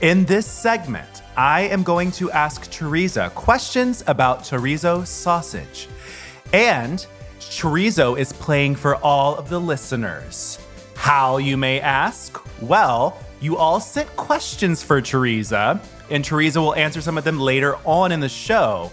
In 0.00 0.24
this 0.24 0.46
segment, 0.46 1.22
I 1.36 1.62
am 1.62 1.82
going 1.82 2.10
to 2.12 2.30
ask 2.30 2.70
Choriza 2.70 3.32
questions 3.34 4.02
about 4.06 4.40
chorizo 4.40 5.06
sausage. 5.06 5.88
And 6.52 7.06
Choriza 7.38 8.18
is 8.18 8.32
playing 8.32 8.74
for 8.74 8.96
all 8.96 9.36
of 9.36 9.48
the 9.48 9.60
listeners. 9.60 10.58
How, 10.96 11.36
you 11.36 11.56
may 11.56 11.80
ask? 11.80 12.40
Well, 12.60 13.18
you 13.40 13.56
all 13.56 13.80
sent 13.80 14.08
questions 14.16 14.82
for 14.82 15.00
Choriza, 15.00 15.80
and 16.10 16.24
Choriza 16.24 16.56
will 16.56 16.74
answer 16.74 17.00
some 17.00 17.18
of 17.18 17.24
them 17.24 17.38
later 17.38 17.76
on 17.84 18.10
in 18.12 18.20
the 18.20 18.28
show. 18.28 18.90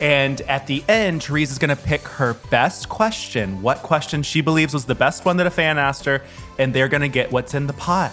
And 0.00 0.40
at 0.42 0.66
the 0.66 0.84
end, 0.88 1.22
Choriza's 1.22 1.58
gonna 1.58 1.76
pick 1.76 2.02
her 2.02 2.34
best 2.50 2.88
question, 2.88 3.62
what 3.62 3.78
question 3.78 4.22
she 4.22 4.40
believes 4.40 4.74
was 4.74 4.84
the 4.84 4.94
best 4.94 5.24
one 5.24 5.36
that 5.38 5.46
a 5.46 5.50
fan 5.50 5.78
asked 5.78 6.04
her, 6.04 6.22
and 6.58 6.74
they're 6.74 6.88
gonna 6.88 7.08
get 7.08 7.32
what's 7.32 7.54
in 7.54 7.66
the 7.66 7.72
pot. 7.72 8.12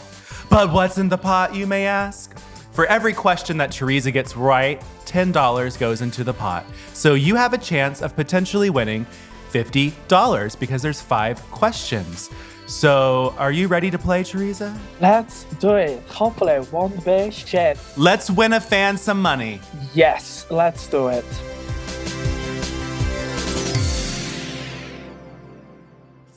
But 0.50 0.72
what's 0.72 0.98
in 0.98 1.10
the 1.10 1.18
pot, 1.18 1.54
you 1.54 1.68
may 1.68 1.86
ask? 1.86 2.38
For 2.72 2.86
every 2.88 3.14
question 3.14 3.58
that 3.58 3.70
Choriza 3.70 4.12
gets 4.12 4.36
right, 4.36 4.82
$10 5.06 5.78
goes 5.78 6.02
into 6.02 6.24
the 6.24 6.34
pot. 6.34 6.66
So 6.94 7.14
you 7.14 7.36
have 7.36 7.54
a 7.54 7.58
chance 7.58 8.02
of 8.02 8.16
potentially 8.16 8.70
winning 8.70 9.06
$50 9.52 10.60
because 10.60 10.82
there's 10.82 11.02
five 11.02 11.40
questions. 11.52 12.30
So 12.66 13.36
are 13.38 13.52
you 13.52 13.68
ready 13.68 13.92
to 13.92 13.98
play, 13.98 14.24
Choriza? 14.24 14.76
Let's 15.02 15.44
do 15.60 15.76
it. 15.76 16.02
Hopefully, 16.08 16.66
won't 16.72 17.04
be 17.06 17.30
shit. 17.30 17.78
Let's 17.98 18.32
win 18.32 18.54
a 18.54 18.60
fan 18.60 18.98
some 18.98 19.22
money. 19.22 19.60
Yes, 19.94 20.48
let's 20.50 20.88
do 20.88 21.10
it. 21.10 21.26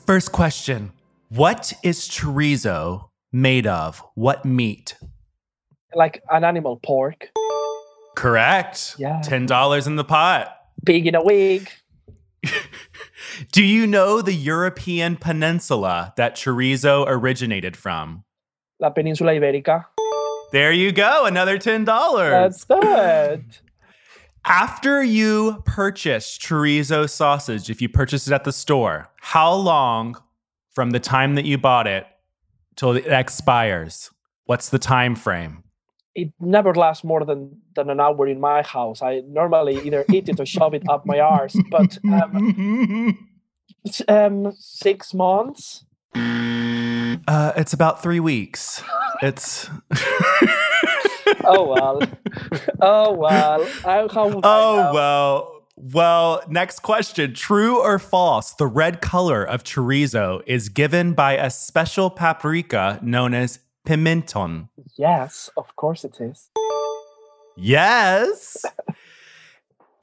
First 0.07 0.31
question 0.31 0.93
What 1.27 1.73
is 1.83 2.07
chorizo 2.07 3.09
made 3.33 3.67
of? 3.67 4.01
What 4.15 4.45
meat? 4.45 4.95
Like 5.93 6.23
an 6.31 6.45
animal 6.45 6.79
pork, 6.81 7.29
Correct. 8.15 8.95
Yeah. 8.97 9.21
$10 9.25 9.85
in 9.87 9.97
the 9.97 10.05
pot. 10.05 10.55
pig 10.85 11.07
in 11.07 11.15
a 11.15 11.21
wig. 11.21 11.69
Do 13.51 13.61
you 13.61 13.85
know 13.85 14.21
the 14.21 14.33
European 14.33 15.17
peninsula 15.17 16.13
that 16.15 16.35
chorizo 16.35 17.03
originated 17.05 17.75
from? 17.75 18.23
La 18.79 18.91
península 18.91 19.35
ibérica. 19.37 19.85
There 20.53 20.71
you 20.71 20.93
go, 20.93 21.25
another 21.25 21.57
$10. 21.57 21.85
Let's 21.85 22.63
do 22.63 22.79
it. 22.81 23.61
After 24.49 25.03
you 25.03 25.61
purchase 25.65 26.37
chorizo 26.37 27.09
sausage, 27.09 27.69
if 27.69 27.81
you 27.81 27.89
purchase 27.89 28.27
it 28.27 28.33
at 28.33 28.45
the 28.45 28.53
store, 28.53 29.09
how 29.19 29.53
long 29.53 30.15
from 30.73 30.91
the 30.91 31.01
time 31.01 31.35
that 31.35 31.43
you 31.43 31.57
bought 31.57 31.85
it 31.85 32.07
till 32.77 32.93
it 32.93 33.05
expires? 33.07 34.09
What's 34.45 34.69
the 34.69 34.79
time 34.79 35.15
frame? 35.15 35.65
It 36.15 36.31
never 36.39 36.73
lasts 36.73 37.03
more 37.03 37.25
than, 37.25 37.61
than 37.75 37.89
an 37.89 37.99
hour 37.99 38.25
in 38.25 38.39
my 38.39 38.61
house. 38.61 39.01
I 39.01 39.21
normally 39.27 39.85
either 39.85 40.05
eat 40.13 40.29
it 40.29 40.39
or 40.39 40.45
shove 40.57 40.73
it 40.73 40.83
up 40.87 41.05
my 41.05 41.19
arse. 41.19 41.57
But 41.69 41.97
um, 42.05 43.17
um, 44.07 44.53
six 44.57 45.13
months. 45.13 45.83
Uh, 46.15 47.51
it's 47.57 47.73
about 47.73 48.01
three 48.01 48.21
weeks. 48.21 48.81
It's 49.21 49.69
Oh 51.43 51.67
well. 51.67 52.01
oh 52.81 53.11
well. 53.13 53.61
I, 53.85 54.07
how 54.11 54.41
oh 54.43 54.93
well. 54.93 55.53
Well, 55.75 56.41
next 56.49 56.79
question. 56.79 57.33
True 57.35 57.79
or 57.79 57.99
false? 57.99 58.53
The 58.53 58.65
red 58.65 58.99
color 58.99 59.43
of 59.43 59.63
chorizo 59.63 60.41
is 60.47 60.69
given 60.69 61.13
by 61.13 61.33
a 61.33 61.51
special 61.51 62.09
paprika 62.09 62.99
known 63.03 63.35
as 63.35 63.59
pimenton. 63.85 64.69
Yes, 64.97 65.51
of 65.55 65.75
course 65.75 66.03
it 66.03 66.19
is. 66.19 66.49
Yes. 67.55 68.65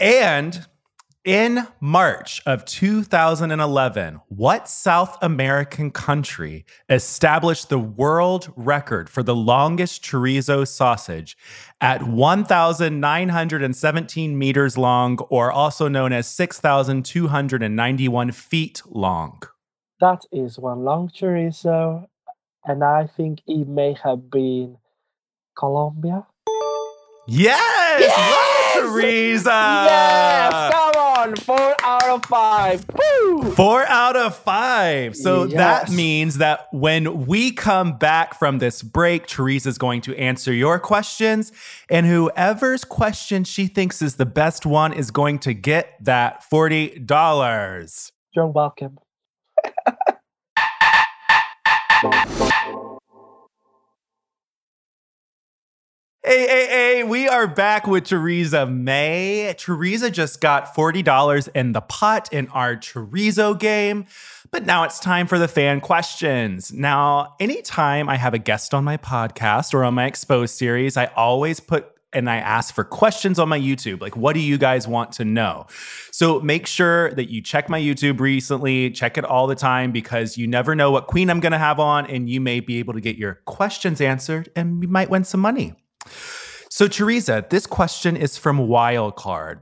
and 0.00 0.66
in 1.24 1.66
March 1.80 2.42
of 2.44 2.66
2011, 2.66 4.20
what 4.28 4.68
South 4.68 5.16
American 5.22 5.90
country 5.90 6.66
established 6.88 7.68
the 7.70 7.78
world 7.78 8.52
record 8.56 9.08
for 9.08 9.22
the 9.22 9.34
longest 9.34 10.04
chorizo 10.04 10.68
sausage 10.68 11.34
at 11.80 12.02
1,917 12.02 14.38
meters 14.38 14.76
long, 14.76 15.16
or 15.30 15.50
also 15.50 15.88
known 15.88 16.12
as 16.12 16.26
6,291 16.26 18.32
feet 18.32 18.82
long? 18.87 19.40
That 20.00 20.24
is 20.30 20.58
one 20.58 20.84
long 20.84 21.08
chorizo, 21.08 22.06
and 22.64 22.84
I 22.84 23.06
think 23.06 23.40
it 23.46 23.66
may 23.66 23.94
have 24.04 24.30
been 24.30 24.76
Colombia. 25.56 26.26
Yes! 27.26 28.00
Yes! 28.00 28.76
Love 28.76 28.84
Choriza! 28.92 29.84
yes, 29.87 30.72
come 30.72 30.92
on, 30.96 31.03
four 31.37 31.74
out 31.83 32.09
of 32.09 32.24
five. 32.27 32.85
Woo! 32.92 33.53
Four 33.53 33.87
out 33.87 34.16
of 34.16 34.37
five. 34.37 35.16
So 35.16 35.46
that 35.46 35.90
means 35.90 36.38
that 36.38 36.68
when 36.72 37.27
we 37.27 37.53
come 37.53 37.96
back 37.96 38.38
from 38.38 38.59
this 38.59 38.83
break, 38.83 39.27
Choriza's 39.27 39.79
going 39.79 40.00
to 40.03 40.14
answer 40.16 40.53
your 40.53 40.79
questions, 40.79 41.53
and 41.88 42.07
whoever's 42.07 42.85
question 42.85 43.44
she 43.44 43.66
thinks 43.66 44.03
is 44.03 44.16
the 44.16 44.27
best 44.27 44.66
one 44.66 44.92
is 44.92 45.11
going 45.11 45.38
to 45.40 45.55
get 45.55 45.96
that 46.05 46.44
$40. 46.50 48.11
You're 48.35 48.46
welcome. 48.46 48.98
Hey, 56.26 56.46
hey, 56.46 56.66
hey, 56.68 57.04
we 57.04 57.28
are 57.28 57.46
back 57.46 57.87
with 57.87 58.04
Choriza 58.04 58.66
May. 58.66 59.54
Choriza 59.58 60.10
just 60.10 60.40
got 60.40 60.74
$40 60.74 61.50
in 61.54 61.72
the 61.72 61.82
pot 61.82 62.32
in 62.32 62.48
our 62.48 62.76
chorizo 62.76 63.58
game, 63.58 64.06
but 64.50 64.64
now 64.64 64.84
it's 64.84 64.98
time 64.98 65.26
for 65.26 65.38
the 65.38 65.48
fan 65.48 65.82
questions. 65.82 66.72
Now, 66.72 67.34
anytime 67.40 68.08
I 68.08 68.16
have 68.16 68.32
a 68.32 68.38
guest 68.38 68.72
on 68.72 68.84
my 68.84 68.96
podcast 68.96 69.74
or 69.74 69.84
on 69.84 69.92
my 69.92 70.06
exposed 70.06 70.56
series, 70.56 70.96
I 70.96 71.10
always 71.14 71.60
put 71.60 71.88
and 72.14 72.30
I 72.30 72.37
ask 72.37 72.74
for 72.74 72.84
questions 72.84 73.38
on 73.38 73.50
my 73.50 73.60
YouTube. 73.60 74.00
Like, 74.00 74.16
what 74.16 74.32
do 74.32 74.40
you 74.40 74.56
guys 74.56 74.88
want 74.88 75.12
to 75.12 75.26
know? 75.26 75.66
So 76.10 76.40
make 76.40 76.66
sure 76.66 77.12
that 77.12 77.28
you 77.28 77.42
check 77.42 77.68
my 77.68 77.78
YouTube 77.78 78.18
recently, 78.18 78.90
check 78.92 79.18
it 79.18 79.26
all 79.26 79.46
the 79.46 79.56
time 79.56 79.92
because 79.92 80.38
you 80.38 80.46
never 80.46 80.74
know 80.74 80.90
what 80.90 81.06
queen 81.06 81.28
I'm 81.28 81.40
going 81.40 81.52
to 81.52 81.58
have 81.58 81.78
on, 81.78 82.06
and 82.06 82.30
you 82.30 82.40
may 82.40 82.60
be 82.60 82.78
able 82.78 82.94
to 82.94 83.00
get 83.02 83.16
your 83.16 83.42
questions 83.44 84.00
answered 84.00 84.48
and 84.56 84.82
you 84.82 84.88
might 84.88 85.10
win 85.10 85.24
some 85.24 85.40
money. 85.40 85.74
So, 86.74 86.88
Choriza, 86.88 87.48
this 87.50 87.68
question 87.68 88.16
is 88.16 88.37
from 88.37 88.58
Wildcard. 88.58 89.60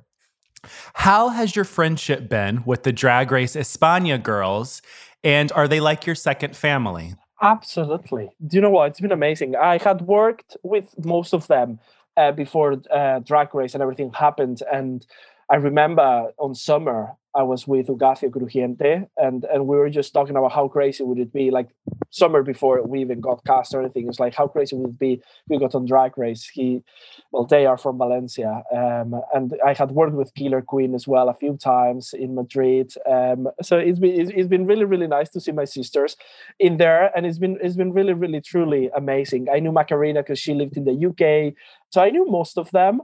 How 0.94 1.28
has 1.28 1.54
your 1.54 1.66
friendship 1.66 2.26
been 2.26 2.64
with 2.64 2.84
the 2.84 2.92
Drag 2.94 3.30
Race 3.30 3.54
España 3.54 4.16
girls? 4.16 4.80
And 5.22 5.52
are 5.52 5.68
they 5.68 5.78
like 5.78 6.06
your 6.06 6.14
second 6.14 6.56
family? 6.56 7.14
Absolutely. 7.42 8.30
Do 8.46 8.56
you 8.56 8.62
know 8.62 8.70
what? 8.70 8.92
It's 8.92 9.00
been 9.00 9.12
amazing. 9.12 9.56
I 9.56 9.76
had 9.76 10.00
worked 10.00 10.56
with 10.62 10.86
most 11.04 11.34
of 11.34 11.46
them 11.48 11.80
uh, 12.16 12.32
before 12.32 12.80
uh, 12.90 13.18
Drag 13.18 13.54
Race 13.54 13.74
and 13.74 13.82
everything 13.82 14.10
happened. 14.14 14.62
And 14.72 15.06
I 15.50 15.56
remember 15.56 16.30
on 16.38 16.54
summer, 16.54 17.12
I 17.34 17.42
was 17.42 17.66
with 17.66 17.86
Hugáceo 17.86 18.30
Crujiente, 18.30 19.06
and, 19.16 19.44
and 19.44 19.66
we 19.66 19.76
were 19.76 19.88
just 19.88 20.12
talking 20.12 20.36
about 20.36 20.52
how 20.52 20.68
crazy 20.68 21.02
would 21.02 21.18
it 21.18 21.32
be, 21.32 21.50
like 21.50 21.68
summer 22.10 22.42
before 22.42 22.82
we 22.82 23.00
even 23.00 23.20
got 23.20 23.44
cast 23.44 23.74
or 23.74 23.80
anything. 23.80 24.06
It's 24.08 24.20
like, 24.20 24.34
how 24.34 24.46
crazy 24.46 24.76
would 24.76 24.90
it 24.90 24.98
be 24.98 25.22
we 25.48 25.58
got 25.58 25.74
on 25.74 25.86
Drag 25.86 26.16
Race? 26.18 26.46
He, 26.52 26.82
well, 27.30 27.46
they 27.46 27.64
are 27.64 27.78
from 27.78 27.96
Valencia. 27.96 28.62
Um, 28.70 29.14
and 29.34 29.54
I 29.64 29.72
had 29.72 29.92
worked 29.92 30.14
with 30.14 30.34
Killer 30.34 30.60
Queen 30.60 30.94
as 30.94 31.08
well 31.08 31.30
a 31.30 31.34
few 31.34 31.56
times 31.56 32.12
in 32.12 32.34
Madrid. 32.34 32.92
Um, 33.10 33.48
so 33.62 33.78
it's 33.78 33.98
been, 33.98 34.20
it's, 34.20 34.30
it's 34.34 34.48
been 34.48 34.66
really, 34.66 34.84
really 34.84 35.06
nice 35.06 35.30
to 35.30 35.40
see 35.40 35.52
my 35.52 35.64
sisters 35.64 36.16
in 36.58 36.76
there. 36.76 37.16
And 37.16 37.24
it's 37.24 37.38
been, 37.38 37.58
it's 37.62 37.76
been 37.76 37.92
really, 37.92 38.12
really, 38.12 38.42
truly 38.42 38.90
amazing. 38.94 39.48
I 39.50 39.60
knew 39.60 39.72
Macarena 39.72 40.22
because 40.22 40.38
she 40.38 40.52
lived 40.52 40.76
in 40.76 40.84
the 40.84 41.06
UK. 41.08 41.54
So 41.90 42.02
I 42.02 42.10
knew 42.10 42.26
most 42.26 42.58
of 42.58 42.70
them. 42.72 43.00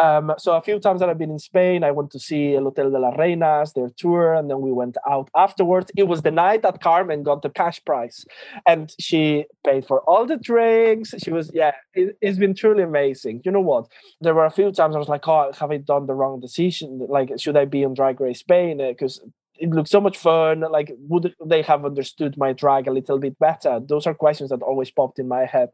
Um, 0.00 0.32
so 0.38 0.56
a 0.56 0.62
few 0.62 0.78
times 0.78 1.00
that 1.00 1.08
I've 1.08 1.18
been 1.18 1.30
in 1.30 1.40
Spain, 1.40 1.82
I 1.82 1.90
went 1.90 2.12
to 2.12 2.20
see 2.20 2.54
El 2.54 2.64
Hotel 2.64 2.90
de 2.90 2.98
las 2.98 3.16
Reinas, 3.16 3.74
their 3.74 3.90
tour, 3.96 4.34
and 4.34 4.48
then 4.48 4.60
we 4.60 4.70
went 4.70 4.96
out 5.10 5.28
afterwards. 5.36 5.90
It 5.96 6.04
was 6.04 6.22
the 6.22 6.30
night 6.30 6.62
that 6.62 6.80
Carmen 6.80 7.24
got 7.24 7.42
the 7.42 7.50
cash 7.50 7.84
prize, 7.84 8.24
and 8.66 8.92
she 9.00 9.46
paid 9.66 9.86
for 9.86 10.00
all 10.02 10.24
the 10.24 10.36
drinks. 10.36 11.14
She 11.18 11.32
was, 11.32 11.50
yeah, 11.52 11.72
it, 11.94 12.16
it's 12.20 12.38
been 12.38 12.54
truly 12.54 12.84
amazing. 12.84 13.42
You 13.44 13.50
know 13.50 13.60
what? 13.60 13.88
There 14.20 14.34
were 14.34 14.46
a 14.46 14.50
few 14.50 14.70
times 14.70 14.94
I 14.94 15.00
was 15.00 15.08
like, 15.08 15.26
oh, 15.26 15.50
have 15.58 15.70
I 15.72 15.78
done 15.78 16.06
the 16.06 16.14
wrong 16.14 16.38
decision? 16.38 17.04
Like, 17.08 17.32
should 17.38 17.56
I 17.56 17.64
be 17.64 17.84
on 17.84 17.94
Drag 17.94 18.20
Race 18.20 18.38
Spain? 18.38 18.78
Because 18.78 19.20
it 19.58 19.70
looked 19.70 19.88
so 19.88 20.00
much 20.00 20.16
fun. 20.16 20.60
Like, 20.60 20.92
would 21.08 21.34
they 21.44 21.62
have 21.62 21.84
understood 21.84 22.36
my 22.36 22.52
drag 22.52 22.86
a 22.86 22.92
little 22.92 23.18
bit 23.18 23.36
better? 23.40 23.80
Those 23.84 24.06
are 24.06 24.14
questions 24.14 24.50
that 24.50 24.62
always 24.62 24.90
popped 24.92 25.18
in 25.18 25.26
my 25.26 25.44
head. 25.44 25.70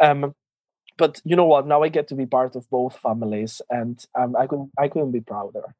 Um, 0.00 0.34
but 0.96 1.20
you 1.24 1.36
know 1.36 1.44
what? 1.44 1.66
Now 1.66 1.82
I 1.82 1.88
get 1.88 2.08
to 2.08 2.14
be 2.14 2.26
part 2.26 2.56
of 2.56 2.68
both 2.70 2.96
families, 2.98 3.62
and 3.70 4.02
um, 4.18 4.36
I 4.36 4.46
couldn't 4.46 4.70
I 4.78 4.88
couldn't 4.88 5.12
be 5.12 5.20
prouder. 5.20 5.74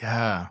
Yeah. 0.00 0.48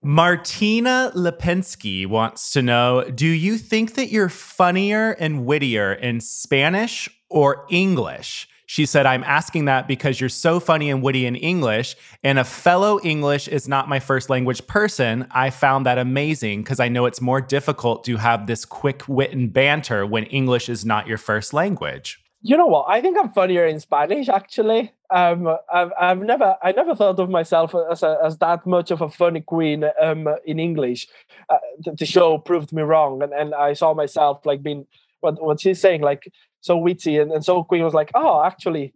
Martina 0.00 1.10
Lipinski 1.16 2.06
wants 2.06 2.52
to 2.52 2.62
know 2.62 3.02
Do 3.12 3.26
you 3.26 3.58
think 3.58 3.94
that 3.94 4.10
you're 4.10 4.28
funnier 4.28 5.10
and 5.12 5.44
wittier 5.44 5.92
in 5.92 6.20
Spanish 6.20 7.08
or 7.28 7.66
English? 7.68 8.48
She 8.66 8.84
said, 8.84 9.06
I'm 9.06 9.24
asking 9.24 9.64
that 9.64 9.88
because 9.88 10.20
you're 10.20 10.28
so 10.28 10.60
funny 10.60 10.90
and 10.90 11.02
witty 11.02 11.24
in 11.24 11.36
English, 11.36 11.96
and 12.22 12.38
a 12.38 12.44
fellow 12.44 13.00
English 13.02 13.48
is 13.48 13.66
not 13.66 13.88
my 13.88 13.98
first 13.98 14.28
language 14.28 14.66
person. 14.66 15.26
I 15.30 15.48
found 15.48 15.86
that 15.86 15.96
amazing 15.96 16.62
because 16.62 16.78
I 16.78 16.88
know 16.88 17.06
it's 17.06 17.22
more 17.22 17.40
difficult 17.40 18.04
to 18.04 18.18
have 18.18 18.46
this 18.46 18.66
quick 18.66 19.08
wit 19.08 19.32
and 19.32 19.50
banter 19.50 20.04
when 20.04 20.24
English 20.24 20.68
is 20.68 20.84
not 20.84 21.06
your 21.06 21.16
first 21.16 21.54
language. 21.54 22.20
You 22.40 22.56
know 22.56 22.66
what? 22.66 22.86
I 22.88 23.00
think 23.00 23.18
I'm 23.18 23.30
funnier 23.30 23.66
in 23.66 23.80
Spanish. 23.80 24.28
Actually, 24.28 24.92
um, 25.10 25.48
I've, 25.72 25.90
I've 26.00 26.20
never 26.20 26.56
I 26.62 26.70
never 26.70 26.94
thought 26.94 27.18
of 27.18 27.28
myself 27.28 27.74
as 27.90 28.04
a, 28.04 28.16
as 28.24 28.38
that 28.38 28.64
much 28.64 28.92
of 28.92 29.00
a 29.00 29.08
funny 29.08 29.40
queen 29.40 29.84
um, 30.00 30.28
in 30.44 30.60
English. 30.60 31.08
Uh, 31.48 31.58
the, 31.80 31.92
the 31.92 32.06
show 32.06 32.38
proved 32.38 32.72
me 32.72 32.82
wrong, 32.82 33.22
and, 33.22 33.32
and 33.32 33.54
I 33.54 33.72
saw 33.72 33.92
myself 33.92 34.46
like 34.46 34.62
being 34.62 34.86
what 35.20 35.42
what 35.42 35.60
she's 35.60 35.80
saying 35.80 36.02
like 36.02 36.30
so 36.60 36.76
witty 36.76 37.18
and, 37.18 37.32
and 37.32 37.44
so 37.44 37.64
queen 37.64 37.82
was 37.82 37.94
like 37.94 38.10
oh 38.14 38.44
actually 38.44 38.92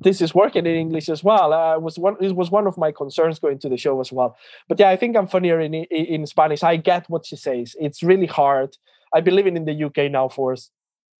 this 0.00 0.22
is 0.22 0.34
working 0.34 0.66
in 0.66 0.74
English 0.74 1.08
as 1.10 1.22
well. 1.22 1.52
Uh, 1.52 1.78
was 1.78 1.98
one 1.98 2.16
it 2.20 2.34
was 2.34 2.50
one 2.50 2.66
of 2.66 2.78
my 2.78 2.90
concerns 2.90 3.38
going 3.38 3.58
to 3.58 3.68
the 3.68 3.76
show 3.76 4.00
as 4.00 4.10
well. 4.10 4.36
But 4.68 4.80
yeah, 4.80 4.88
I 4.88 4.96
think 4.96 5.16
I'm 5.16 5.26
funnier 5.26 5.60
in 5.60 5.74
in 5.74 6.26
Spanish. 6.26 6.62
I 6.62 6.76
get 6.76 7.10
what 7.10 7.26
she 7.26 7.36
says. 7.36 7.76
It's 7.78 8.02
really 8.02 8.26
hard. 8.26 8.76
I've 9.14 9.24
been 9.24 9.36
living 9.36 9.56
in 9.56 9.66
the 9.66 9.84
UK 9.84 10.10
now 10.10 10.28
for 10.28 10.56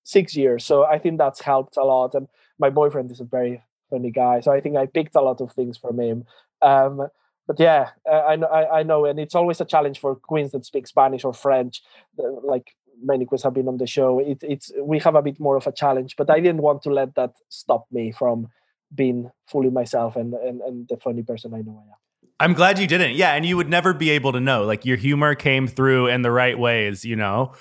six 0.04 0.36
years, 0.36 0.64
so 0.64 0.84
I 0.84 0.98
think 0.98 1.18
that's 1.18 1.40
helped 1.40 1.76
a 1.76 1.84
lot. 1.84 2.14
And 2.14 2.28
my 2.58 2.70
boyfriend 2.70 3.10
is 3.10 3.20
a 3.20 3.24
very 3.24 3.62
funny 3.90 4.10
guy, 4.10 4.40
so 4.40 4.52
I 4.52 4.60
think 4.60 4.76
I 4.76 4.86
picked 4.86 5.16
a 5.16 5.20
lot 5.20 5.40
of 5.40 5.52
things 5.52 5.76
from 5.76 6.00
him. 6.00 6.24
Um, 6.60 7.08
but 7.46 7.58
yeah, 7.58 7.90
uh, 8.10 8.22
I 8.22 8.36
know, 8.36 8.46
I, 8.46 8.80
I 8.80 8.82
know, 8.82 9.04
and 9.04 9.18
it's 9.18 9.34
always 9.34 9.60
a 9.60 9.64
challenge 9.64 9.98
for 9.98 10.14
queens 10.14 10.52
that 10.52 10.64
speak 10.64 10.86
Spanish 10.86 11.24
or 11.24 11.34
French. 11.34 11.82
Like 12.16 12.74
many 13.02 13.24
queens 13.24 13.42
have 13.42 13.54
been 13.54 13.68
on 13.68 13.78
the 13.78 13.86
show, 13.86 14.20
it, 14.20 14.38
it's 14.42 14.70
we 14.80 14.98
have 15.00 15.14
a 15.14 15.22
bit 15.22 15.40
more 15.40 15.56
of 15.56 15.66
a 15.66 15.72
challenge. 15.72 16.16
But 16.16 16.30
I 16.30 16.40
didn't 16.40 16.62
want 16.62 16.82
to 16.82 16.90
let 16.90 17.14
that 17.16 17.34
stop 17.48 17.86
me 17.90 18.12
from 18.12 18.48
being 18.94 19.30
fully 19.46 19.70
myself 19.70 20.16
and, 20.16 20.34
and, 20.34 20.60
and 20.60 20.88
the 20.88 20.96
funny 20.98 21.22
person 21.22 21.54
I 21.54 21.62
know 21.62 21.82
I 21.84 21.90
am. 21.90 21.98
I'm 22.40 22.54
glad 22.54 22.78
you 22.78 22.86
didn't. 22.86 23.14
Yeah, 23.14 23.34
and 23.34 23.46
you 23.46 23.56
would 23.56 23.68
never 23.68 23.92
be 23.94 24.10
able 24.10 24.32
to 24.32 24.40
know. 24.40 24.64
Like 24.64 24.84
your 24.84 24.96
humor 24.96 25.34
came 25.34 25.66
through 25.66 26.08
in 26.08 26.22
the 26.22 26.30
right 26.30 26.58
ways, 26.58 27.04
you 27.04 27.16
know. 27.16 27.52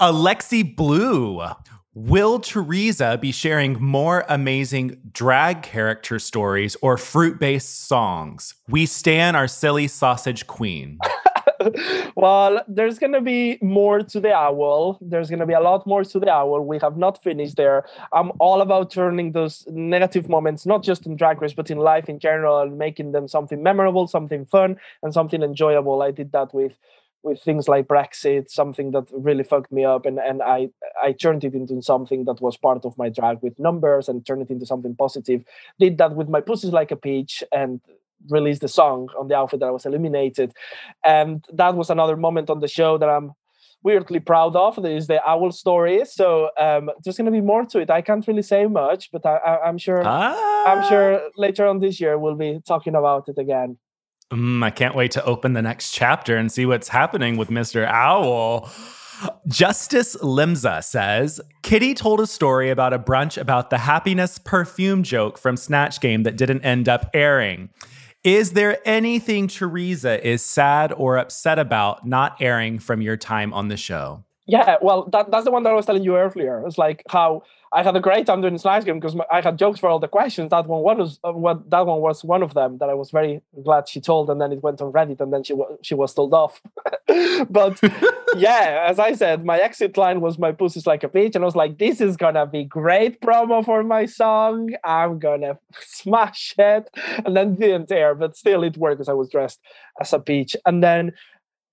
Alexi 0.00 0.76
Blue. 0.76 1.42
Will 1.94 2.40
Choriza 2.40 3.20
be 3.20 3.32
sharing 3.32 3.74
more 3.82 4.24
amazing 4.28 4.98
drag 5.12 5.62
character 5.62 6.18
stories 6.18 6.74
or 6.80 6.96
fruit 6.96 7.38
based 7.38 7.86
songs? 7.86 8.54
We 8.68 8.86
stand 8.86 9.36
our 9.36 9.46
silly 9.46 9.88
sausage 9.88 10.46
queen. 10.46 10.98
well, 12.16 12.62
there's 12.66 12.98
going 12.98 13.12
to 13.12 13.20
be 13.20 13.58
more 13.60 14.02
to 14.02 14.20
the 14.20 14.32
owl. 14.32 14.98
There's 15.02 15.28
going 15.28 15.40
to 15.40 15.46
be 15.46 15.52
a 15.52 15.60
lot 15.60 15.86
more 15.86 16.02
to 16.02 16.18
the 16.18 16.30
owl. 16.30 16.60
We 16.62 16.78
have 16.80 16.96
not 16.96 17.22
finished 17.22 17.56
there. 17.56 17.84
I'm 18.12 18.32
all 18.38 18.62
about 18.62 18.90
turning 18.90 19.32
those 19.32 19.66
negative 19.68 20.28
moments, 20.30 20.64
not 20.64 20.82
just 20.82 21.06
in 21.06 21.16
Drag 21.16 21.42
Race, 21.42 21.52
but 21.52 21.70
in 21.70 21.78
life 21.78 22.08
in 22.08 22.18
general, 22.18 22.60
and 22.60 22.78
making 22.78 23.12
them 23.12 23.28
something 23.28 23.62
memorable, 23.62 24.06
something 24.06 24.46
fun, 24.46 24.78
and 25.02 25.12
something 25.12 25.42
enjoyable. 25.42 26.02
I 26.02 26.10
did 26.10 26.32
that 26.32 26.54
with 26.54 26.72
with 27.22 27.40
things 27.42 27.68
like 27.68 27.86
Brexit, 27.86 28.50
something 28.50 28.90
that 28.92 29.04
really 29.12 29.44
fucked 29.44 29.72
me 29.72 29.84
up, 29.84 30.06
and 30.06 30.18
and 30.18 30.42
I 30.42 30.68
I 31.02 31.12
turned 31.12 31.44
it 31.44 31.54
into 31.54 31.80
something 31.82 32.24
that 32.24 32.40
was 32.40 32.56
part 32.56 32.84
of 32.84 32.98
my 32.98 33.08
drag 33.08 33.38
with 33.42 33.58
numbers 33.58 34.08
and 34.08 34.24
turned 34.26 34.42
it 34.42 34.50
into 34.50 34.66
something 34.66 34.94
positive. 34.96 35.44
Did 35.78 35.98
that 35.98 36.16
with 36.16 36.28
my 36.28 36.40
pussies 36.40 36.72
like 36.72 36.90
a 36.90 36.96
peach 36.96 37.42
and 37.52 37.80
released 38.28 38.60
the 38.60 38.68
song 38.68 39.08
on 39.18 39.28
the 39.28 39.36
outfit 39.36 39.60
that 39.60 39.66
I 39.66 39.70
was 39.70 39.86
eliminated. 39.86 40.52
And 41.04 41.44
that 41.52 41.74
was 41.74 41.90
another 41.90 42.16
moment 42.16 42.50
on 42.50 42.60
the 42.60 42.68
show 42.68 42.98
that 42.98 43.08
I'm 43.08 43.32
weirdly 43.82 44.20
proud 44.20 44.54
of. 44.54 44.80
There 44.80 44.96
is 44.96 45.06
the 45.06 45.26
owl 45.28 45.50
story. 45.52 46.04
So 46.04 46.50
um, 46.58 46.90
there's 47.02 47.16
going 47.16 47.26
to 47.26 47.32
be 47.32 47.40
more 47.40 47.64
to 47.66 47.80
it. 47.80 47.90
I 47.90 48.00
can't 48.00 48.26
really 48.26 48.42
say 48.42 48.66
much, 48.66 49.10
but 49.10 49.26
I, 49.26 49.58
am 49.64 49.78
sure. 49.78 50.02
Ah. 50.04 50.64
I'm 50.66 50.88
sure 50.88 51.30
later 51.36 51.66
on 51.66 51.80
this 51.80 52.00
year 52.00 52.18
we'll 52.18 52.36
be 52.36 52.60
talking 52.66 52.94
about 52.94 53.28
it 53.28 53.38
again. 53.38 53.78
Mm, 54.32 54.64
I 54.64 54.70
can't 54.70 54.94
wait 54.94 55.10
to 55.12 55.24
open 55.24 55.52
the 55.52 55.60
next 55.60 55.90
chapter 55.92 56.36
and 56.38 56.50
see 56.50 56.64
what's 56.64 56.88
happening 56.88 57.36
with 57.36 57.50
Mr. 57.50 57.86
Owl. 57.86 58.70
Justice 59.46 60.16
Limza 60.16 60.82
says 60.82 61.40
Kitty 61.62 61.94
told 61.94 62.18
a 62.20 62.26
story 62.26 62.70
about 62.70 62.92
a 62.92 62.98
brunch 62.98 63.38
about 63.40 63.70
the 63.70 63.78
happiness 63.78 64.38
perfume 64.38 65.02
joke 65.02 65.38
from 65.38 65.56
Snatch 65.56 66.00
Game 66.00 66.22
that 66.22 66.36
didn't 66.36 66.62
end 66.62 66.88
up 66.88 67.10
airing. 67.12 67.68
Is 68.24 68.52
there 68.52 68.78
anything 68.84 69.48
Choriza 69.48 70.18
is 70.20 70.44
sad 70.44 70.92
or 70.92 71.18
upset 71.18 71.58
about 71.58 72.06
not 72.06 72.40
airing 72.40 72.78
from 72.78 73.02
your 73.02 73.16
time 73.16 73.52
on 73.52 73.68
the 73.68 73.76
show? 73.76 74.24
Yeah, 74.46 74.76
well, 74.82 75.08
that, 75.12 75.30
that's 75.30 75.44
the 75.44 75.52
one 75.52 75.62
that 75.62 75.70
I 75.70 75.74
was 75.74 75.86
telling 75.86 76.02
you 76.02 76.16
earlier. 76.16 76.66
It's 76.66 76.76
like 76.76 77.04
how 77.08 77.42
I 77.72 77.84
had 77.84 77.94
a 77.96 78.00
great 78.00 78.26
time 78.26 78.40
doing 78.40 78.58
Snatch 78.58 78.84
Game 78.84 78.98
because 78.98 79.16
I 79.30 79.40
had 79.40 79.56
jokes 79.56 79.78
for 79.78 79.88
all 79.88 80.00
the 80.00 80.08
questions. 80.08 80.50
That 80.50 80.66
one 80.66 80.82
was 80.82 81.20
uh, 81.22 81.32
what 81.32 81.70
that 81.70 81.86
one 81.86 82.00
was 82.00 82.24
one 82.24 82.42
of 82.42 82.52
them 82.52 82.78
that 82.78 82.88
I 82.90 82.94
was 82.94 83.12
very 83.12 83.40
glad 83.62 83.88
she 83.88 84.00
told, 84.00 84.28
and 84.30 84.40
then 84.40 84.50
it 84.52 84.62
went 84.62 84.82
on 84.82 84.92
Reddit, 84.92 85.20
and 85.20 85.32
then 85.32 85.44
she 85.44 85.52
was 85.52 85.78
she 85.82 85.94
was 85.94 86.12
told 86.12 86.34
off. 86.34 86.60
but 87.50 87.80
yeah, 88.36 88.84
as 88.88 88.98
I 88.98 89.12
said, 89.14 89.44
my 89.44 89.58
exit 89.58 89.96
line 89.96 90.20
was 90.20 90.38
"My 90.40 90.50
pussy's 90.50 90.88
like 90.88 91.04
a 91.04 91.08
peach," 91.08 91.36
and 91.36 91.44
I 91.44 91.46
was 91.46 91.56
like, 91.56 91.78
"This 91.78 92.00
is 92.00 92.16
gonna 92.16 92.44
be 92.44 92.64
great 92.64 93.20
promo 93.20 93.64
for 93.64 93.84
my 93.84 94.06
song. 94.06 94.70
I'm 94.84 95.20
gonna 95.20 95.56
smash 95.80 96.54
it." 96.58 96.90
And 97.24 97.36
then 97.36 97.54
didn't 97.54 97.92
air, 97.92 98.14
but 98.16 98.36
still 98.36 98.64
it 98.64 98.76
worked 98.76 98.98
because 98.98 99.08
I 99.08 99.12
was 99.14 99.30
dressed 99.30 99.60
as 100.00 100.12
a 100.12 100.18
peach. 100.18 100.56
And 100.66 100.82
then 100.82 101.12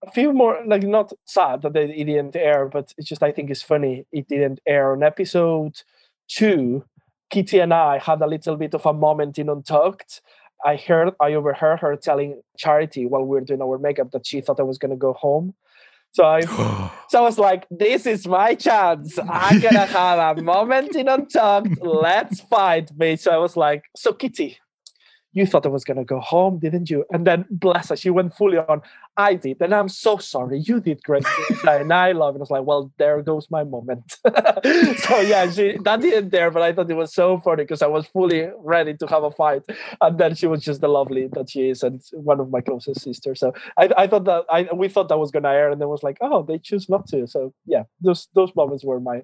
a 0.06 0.12
few 0.12 0.34
more 0.34 0.60
like 0.66 0.84
not 0.84 1.12
sad 1.26 1.62
that 1.62 1.76
it 1.76 2.06
didn't 2.06 2.36
air, 2.36 2.68
but 2.68 2.94
it's 2.98 3.08
just 3.08 3.24
I 3.24 3.32
think 3.32 3.50
it's 3.50 3.62
funny 3.62 4.06
it 4.12 4.28
didn't 4.28 4.60
air 4.66 4.92
on 4.92 5.04
episode 5.04 5.82
two. 6.28 6.86
Kitty 7.30 7.60
and 7.60 7.74
I 7.74 8.00
had 8.00 8.22
a 8.22 8.28
little 8.28 8.56
bit 8.56 8.74
of 8.74 8.86
a 8.86 8.94
moment 8.94 9.38
in 9.38 9.50
Untucked. 9.50 10.22
I 10.66 10.78
heard 10.78 11.14
I 11.22 11.34
overheard 11.34 11.80
her 11.80 11.96
telling 11.96 12.42
Charity 12.58 13.06
while 13.06 13.22
we 13.22 13.30
were 13.30 13.42
doing 13.42 13.62
our 13.62 13.78
makeup 13.78 14.12
that 14.12 14.26
she 14.26 14.42
thought 14.42 14.60
I 14.60 14.64
was 14.64 14.78
gonna 14.78 14.96
go 14.96 15.14
home. 15.14 15.54
So 16.12 16.26
I 16.26 16.42
so 17.10 17.20
I 17.20 17.22
was 17.22 17.38
like, 17.38 17.68
this 17.70 18.06
is 18.06 18.28
my 18.28 18.56
chance. 18.56 19.18
I'm 19.20 19.60
gonna 19.60 19.86
have 19.86 20.38
a 20.38 20.42
moment 20.42 20.96
in 20.96 21.08
Untucked. 21.08 21.78
Let's 21.82 22.42
fight, 22.42 22.92
me. 22.98 23.16
So 23.16 23.32
I 23.32 23.38
was 23.38 23.56
like, 23.56 23.84
so 23.96 24.14
Kitty, 24.14 24.58
you 25.32 25.46
thought 25.46 25.66
I 25.66 25.70
was 25.70 25.84
going 25.84 25.98
to 25.98 26.04
go 26.04 26.20
home, 26.20 26.58
didn't 26.58 26.90
you? 26.90 27.06
And 27.12 27.26
then, 27.26 27.46
bless 27.52 27.90
her, 27.90 27.96
she 27.96 28.10
went 28.10 28.36
fully 28.36 28.58
on, 28.58 28.82
I 29.16 29.36
did. 29.36 29.62
And 29.62 29.76
I'm 29.76 29.90
so 29.90 30.18
sorry. 30.18 30.60
You 30.60 30.80
did 30.80 31.04
great. 31.04 31.24
and 31.68 31.94
I 31.94 32.14
love 32.14 32.36
it. 32.36 32.40
I 32.40 32.42
was 32.42 32.50
like, 32.50 32.64
well, 32.64 32.92
there 32.98 33.22
goes 33.22 33.50
my 33.52 33.64
moment. 33.64 34.04
so, 34.24 35.20
yeah, 35.20 35.50
she 35.52 35.78
that 35.84 36.00
didn't 36.02 36.30
there, 36.32 36.50
but 36.50 36.64
I 36.64 36.74
thought 36.74 36.90
it 36.90 36.96
was 36.96 37.14
so 37.14 37.38
funny 37.40 37.64
because 37.64 37.82
I 37.82 37.88
was 37.88 38.08
fully 38.08 38.50
ready 38.58 38.96
to 38.98 39.08
have 39.08 39.24
a 39.24 39.32
fight. 39.32 39.64
And 40.02 40.18
then 40.18 40.34
she 40.34 40.48
was 40.48 40.64
just 40.64 40.82
the 40.82 40.88
lovely 40.88 41.28
that 41.34 41.50
she 41.52 41.70
is 41.70 41.84
and 41.84 42.02
one 42.14 42.40
of 42.40 42.50
my 42.50 42.62
closest 42.62 43.02
sisters. 43.02 43.40
So 43.40 43.54
I, 43.78 43.90
I 43.98 44.08
thought 44.08 44.26
that, 44.26 44.46
I 44.50 44.68
we 44.74 44.90
thought 44.90 45.10
that 45.10 45.20
was 45.20 45.32
going 45.32 45.44
to 45.44 45.50
air. 45.50 45.70
And 45.70 45.80
then 45.80 45.90
was 45.90 46.04
like, 46.04 46.18
oh, 46.22 46.44
they 46.44 46.58
choose 46.58 46.90
not 46.90 47.08
to. 47.10 47.28
So, 47.28 47.54
yeah, 47.66 47.84
those, 48.02 48.30
those 48.34 48.56
moments 48.56 48.84
were 48.84 49.00
my, 49.00 49.24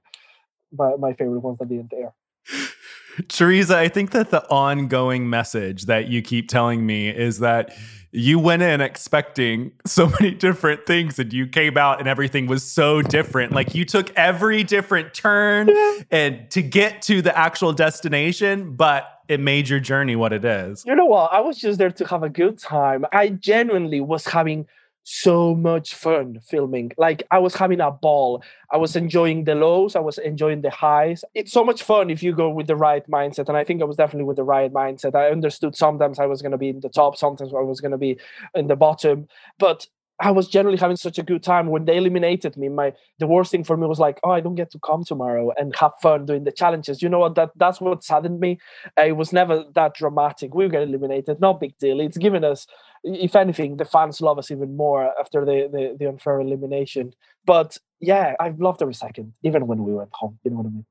my, 0.72 0.96
my 0.98 1.14
favorite 1.14 1.40
ones 1.40 1.58
that 1.60 1.70
didn't 1.70 1.94
air. 1.94 2.14
Choriza, 3.24 3.76
I 3.76 3.88
think 3.88 4.12
that 4.12 4.32
the 4.32 4.48
ongoing 4.50 5.30
message 5.30 5.86
that 5.86 6.08
you 6.08 6.22
keep 6.22 6.50
telling 6.50 6.86
me 6.86 7.10
is 7.10 7.40
that 7.40 7.76
you 8.12 8.40
went 8.40 8.62
in 8.62 8.80
expecting 8.82 9.72
so 9.86 10.10
many 10.20 10.32
different 10.32 10.86
things 10.86 11.20
and 11.20 11.34
you 11.34 11.48
came 11.48 11.78
out 11.78 12.00
and 12.00 12.08
everything 12.08 12.48
was 12.48 12.64
so 12.64 13.02
different. 13.02 13.52
Like 13.52 13.76
you 13.76 13.86
took 13.86 14.12
every 14.16 14.64
different 14.64 15.14
turn 15.14 15.70
and 16.12 16.50
to 16.52 16.62
get 16.62 17.02
to 17.04 17.22
the 17.22 17.38
actual 17.38 17.74
destination, 17.74 18.76
but 18.76 19.06
it 19.28 19.40
made 19.40 19.68
your 19.68 19.80
journey 19.80 20.16
what 20.16 20.32
it 20.34 20.46
is. 20.46 20.84
You 20.86 20.96
know 20.96 21.06
what? 21.06 21.34
I 21.34 21.42
was 21.42 21.58
just 21.58 21.78
there 21.78 21.92
to 21.92 22.08
have 22.08 22.24
a 22.24 22.30
good 22.30 22.58
time. 22.58 23.06
I 23.12 23.30
genuinely 23.30 24.00
was 24.00 24.26
having 24.26 24.68
so 25.06 25.54
much 25.54 25.94
fun 25.94 26.40
filming. 26.44 26.92
Like 26.98 27.24
I 27.30 27.38
was 27.38 27.56
having 27.56 27.80
a 27.80 27.92
ball. 27.92 28.44
I 28.72 28.78
was 28.78 28.96
enjoying 28.96 29.44
the 29.44 29.54
lows. 29.54 29.96
I 29.96 30.00
was 30.00 30.18
enjoying 30.18 30.62
the 30.62 30.72
highs. 30.72 31.24
It's 31.36 31.52
so 31.52 31.64
much 31.64 31.84
fun 31.84 32.10
if 32.10 32.24
you 32.24 32.34
go 32.34 32.50
with 32.50 32.66
the 32.66 32.76
right 32.76 33.08
mindset. 33.08 33.48
And 33.48 33.56
I 33.56 33.64
think 33.64 33.82
I 33.82 33.86
was 33.86 33.98
definitely 33.98 34.26
with 34.26 34.38
the 34.38 34.44
right 34.44 34.74
mindset. 34.74 35.16
I 35.16 35.30
understood 35.30 35.76
sometimes 35.76 36.18
I 36.20 36.26
was 36.26 36.42
going 36.42 36.54
to 36.54 36.58
be 36.58 36.70
in 36.70 36.80
the 36.80 36.90
top, 36.90 37.18
sometimes 37.18 37.54
I 37.54 37.62
was 37.62 37.80
going 37.80 37.92
to 37.92 38.00
be 38.00 38.20
in 38.56 38.66
the 38.66 38.76
bottom. 38.76 39.28
But 39.60 39.88
I 40.22 40.32
was 40.32 40.48
generally 40.48 40.78
having 40.78 40.96
such 40.96 41.18
a 41.18 41.24
good 41.24 41.44
time 41.44 41.68
when 41.68 41.86
they 41.86 41.98
eliminated 41.98 42.56
me. 42.56 42.70
My 42.70 42.94
the 43.20 43.28
worst 43.28 43.52
thing 43.52 43.66
for 43.66 43.76
me 43.76 43.86
was 43.86 44.00
like, 44.00 44.20
oh, 44.24 44.32
I 44.32 44.40
don't 44.40 44.56
get 44.56 44.72
to 44.72 44.80
come 44.80 45.04
tomorrow 45.04 45.52
and 45.58 45.76
have 45.76 45.92
fun 46.02 46.26
doing 46.26 46.46
the 46.46 46.52
challenges. 46.52 47.02
You 47.02 47.10
know 47.10 47.20
what? 47.20 47.36
That 47.36 47.52
that's 47.56 47.82
what 47.82 48.04
saddened 48.04 48.40
me. 48.40 48.60
It 48.98 49.18
was 49.18 49.34
never 49.34 49.66
that 49.76 49.96
dramatic. 49.96 50.54
We 50.54 50.70
get 50.70 50.84
eliminated, 50.84 51.42
no 51.42 51.54
big 51.54 51.78
deal. 51.80 52.00
It's 52.00 52.18
given 52.18 52.46
us, 52.46 52.66
if 53.04 53.36
anything, 53.36 53.78
the 53.78 53.86
fans 53.86 54.22
love 54.22 54.40
us 54.40 54.52
even 54.52 54.78
more 54.78 55.12
after 55.20 55.44
the 55.44 55.68
the, 55.72 55.98
the 56.00 56.08
unfair 56.08 56.40
elimination. 56.40 57.14
But 57.46 57.78
yeah, 58.00 58.36
I've 58.40 58.60
loved 58.60 58.82
every 58.82 58.94
second, 58.94 59.34
even 59.44 59.68
when 59.68 59.84
we 59.84 59.94
went 59.94 60.12
home. 60.14 60.40
You 60.44 60.52
know 60.52 60.58
what 60.58 60.68
I 60.68 60.70
mean? 60.70 60.86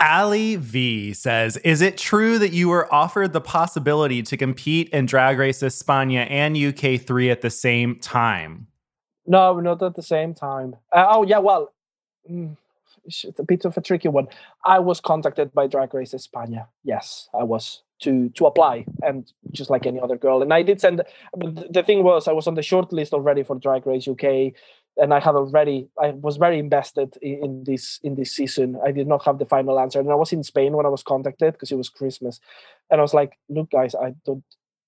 Ali 0.00 0.56
V 0.56 1.12
says, 1.12 1.56
Is 1.58 1.80
it 1.80 1.98
true 1.98 2.38
that 2.38 2.52
you 2.52 2.68
were 2.68 2.92
offered 2.92 3.32
the 3.32 3.40
possibility 3.40 4.22
to 4.22 4.36
compete 4.36 4.88
in 4.90 5.06
Drag 5.06 5.38
Race 5.38 5.60
España 5.60 6.28
and 6.30 6.54
UK3 6.54 7.30
at 7.32 7.40
the 7.40 7.50
same 7.50 7.96
time? 7.96 8.68
No, 9.26 9.58
not 9.60 9.82
at 9.82 9.94
the 9.94 10.02
same 10.02 10.34
time. 10.34 10.76
Uh, 10.92 11.06
oh 11.10 11.24
yeah, 11.24 11.38
well, 11.38 11.72
mm, 12.30 12.56
it's 13.04 13.24
a 13.38 13.42
bit 13.42 13.64
of 13.64 13.76
a 13.76 13.80
tricky 13.80 14.08
one. 14.08 14.28
I 14.64 14.78
was 14.78 15.00
contacted 15.00 15.52
by 15.52 15.66
Drag 15.66 15.92
Race 15.92 16.12
España. 16.12 16.66
Yes, 16.84 17.28
I 17.38 17.42
was 17.42 17.82
to 18.00 18.28
to 18.30 18.46
apply, 18.46 18.86
and 19.02 19.30
just 19.50 19.70
like 19.70 19.84
any 19.86 20.00
other 20.00 20.16
girl, 20.16 20.42
and 20.42 20.54
I 20.54 20.62
did 20.62 20.80
send. 20.80 21.02
But 21.36 21.72
the 21.72 21.82
thing 21.82 22.04
was, 22.04 22.28
I 22.28 22.32
was 22.32 22.46
on 22.46 22.54
the 22.54 22.62
short 22.62 22.92
list 22.92 23.12
already 23.12 23.42
for 23.42 23.56
Drag 23.56 23.86
Race 23.86 24.06
UK, 24.06 24.54
and 24.98 25.14
I 25.14 25.20
had 25.20 25.34
already. 25.34 25.88
I 26.00 26.10
was 26.10 26.36
very 26.36 26.58
invested 26.58 27.16
in, 27.22 27.44
in 27.44 27.64
this 27.64 28.00
in 28.02 28.14
this 28.16 28.32
season. 28.32 28.78
I 28.84 28.92
did 28.92 29.06
not 29.06 29.24
have 29.24 29.38
the 29.38 29.46
final 29.46 29.78
answer, 29.78 30.00
and 30.00 30.10
I 30.10 30.14
was 30.14 30.32
in 30.32 30.42
Spain 30.42 30.72
when 30.72 30.86
I 30.86 30.90
was 30.90 31.02
contacted 31.02 31.54
because 31.54 31.72
it 31.72 31.76
was 31.76 31.88
Christmas, 31.88 32.40
and 32.90 33.00
I 33.00 33.02
was 33.02 33.14
like, 33.14 33.38
"Look, 33.48 33.70
guys, 33.70 33.94
I 33.94 34.14
don't, 34.24 34.44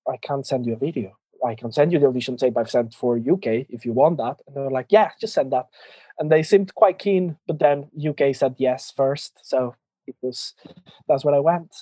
I 0.09 0.17
can't 0.17 0.47
send 0.47 0.67
you 0.67 0.75
a 0.75 0.79
video." 0.79 1.17
I 1.47 1.55
can 1.55 1.73
send 1.73 1.93
you 1.93 1.99
the 1.99 2.07
audition 2.07 2.37
tape 2.37 2.57
I've 2.57 2.71
sent 2.71 2.95
for 2.95 3.17
UK 3.17 3.67
if 3.69 3.85
you 3.85 3.93
want 3.93 4.19
that. 4.19 4.41
And 4.47 4.57
they 4.57 4.61
were 4.61 4.71
like, 4.71 4.87
yeah, 4.91 5.11
just 5.21 5.35
send 5.35 5.53
that. 5.53 5.67
And 6.19 6.31
they 6.31 6.43
seemed 6.43 6.75
quite 6.75 6.99
keen, 6.99 7.37
but 7.47 7.59
then 7.59 7.89
UK 7.97 8.35
said 8.35 8.57
yes 8.59 8.93
first. 8.95 9.41
So 9.43 9.75
it 10.07 10.17
was, 10.23 10.55
that's 11.09 11.25
where 11.25 11.35
I 11.35 11.39
went. 11.39 11.75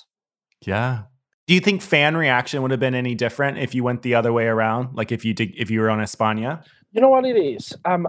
Yeah. 0.61 1.03
Do 1.47 1.53
you 1.53 1.59
think 1.59 1.81
fan 1.81 2.15
reaction 2.15 2.61
would 2.61 2.71
have 2.71 2.79
been 2.79 2.95
any 2.95 3.15
different 3.15 3.57
if 3.57 3.73
you 3.73 3.83
went 3.83 4.03
the 4.03 4.15
other 4.15 4.31
way 4.31 4.45
around? 4.45 4.95
Like 4.95 5.11
if 5.11 5.25
you 5.25 5.33
did, 5.33 5.53
if 5.57 5.71
you 5.71 5.81
were 5.81 5.89
on 5.89 5.99
España? 5.99 6.63
You 6.91 7.01
know 7.01 7.09
what 7.09 7.25
it 7.25 7.37
is? 7.37 7.73
Um, 7.85 8.07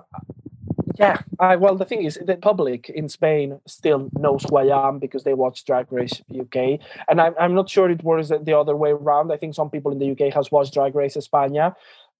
yeah. 0.99 1.23
I, 1.39 1.57
well, 1.57 1.77
the 1.77 1.85
thing 1.85 2.05
is, 2.05 2.19
the 2.25 2.37
public 2.37 2.91
in 2.91 3.09
Spain 3.09 3.61
still 3.67 4.11
knows 4.19 4.45
who 4.49 4.57
I 4.57 4.89
am 4.89 4.99
because 4.99 5.25
they 5.25 5.35
watch 5.35 5.65
Drag 5.65 5.91
Race 5.91 6.21
UK, 6.39 6.81
and 7.09 7.21
I'm 7.21 7.35
I'm 7.39 7.55
not 7.55 7.71
sure 7.71 7.91
it 7.91 8.05
works 8.05 8.29
the 8.29 8.57
other 8.57 8.77
way 8.77 8.91
around. 8.91 9.33
I 9.33 9.37
think 9.37 9.55
some 9.55 9.71
people 9.71 9.93
in 9.93 9.99
the 9.99 10.11
UK 10.13 10.33
has 10.35 10.51
watched 10.51 10.75
Drag 10.75 10.95
Race 10.95 11.17
España, 11.17 11.75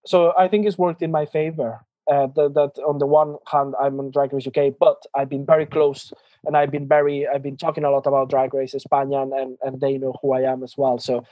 so 0.07 0.33
I 0.37 0.49
think 0.49 0.67
it's 0.67 0.79
worked 0.79 1.03
in 1.03 1.11
my 1.11 1.27
favor. 1.27 1.85
Uh, 2.11 2.27
that, 2.35 2.55
that 2.55 2.83
on 2.83 2.99
the 2.99 3.07
one 3.07 3.37
hand, 3.47 3.75
I'm 3.81 4.01
on 4.01 4.11
Drag 4.11 4.33
Race 4.33 4.47
UK, 4.47 4.75
but 4.81 5.03
I've 5.15 5.29
been 5.29 5.47
very 5.47 5.67
close, 5.67 6.13
and 6.45 6.57
I've 6.57 6.71
been 6.71 6.89
very 6.89 7.29
I've 7.29 7.43
been 7.43 7.59
talking 7.59 7.85
a 7.85 7.91
lot 7.91 8.07
about 8.07 8.31
Drag 8.31 8.55
Race 8.55 8.75
España, 8.75 9.23
and 9.23 9.33
and, 9.33 9.59
and 9.63 9.81
they 9.81 9.99
know 9.99 10.15
who 10.23 10.33
I 10.33 10.43
am 10.51 10.63
as 10.63 10.77
well. 10.77 10.99
So. 10.99 11.25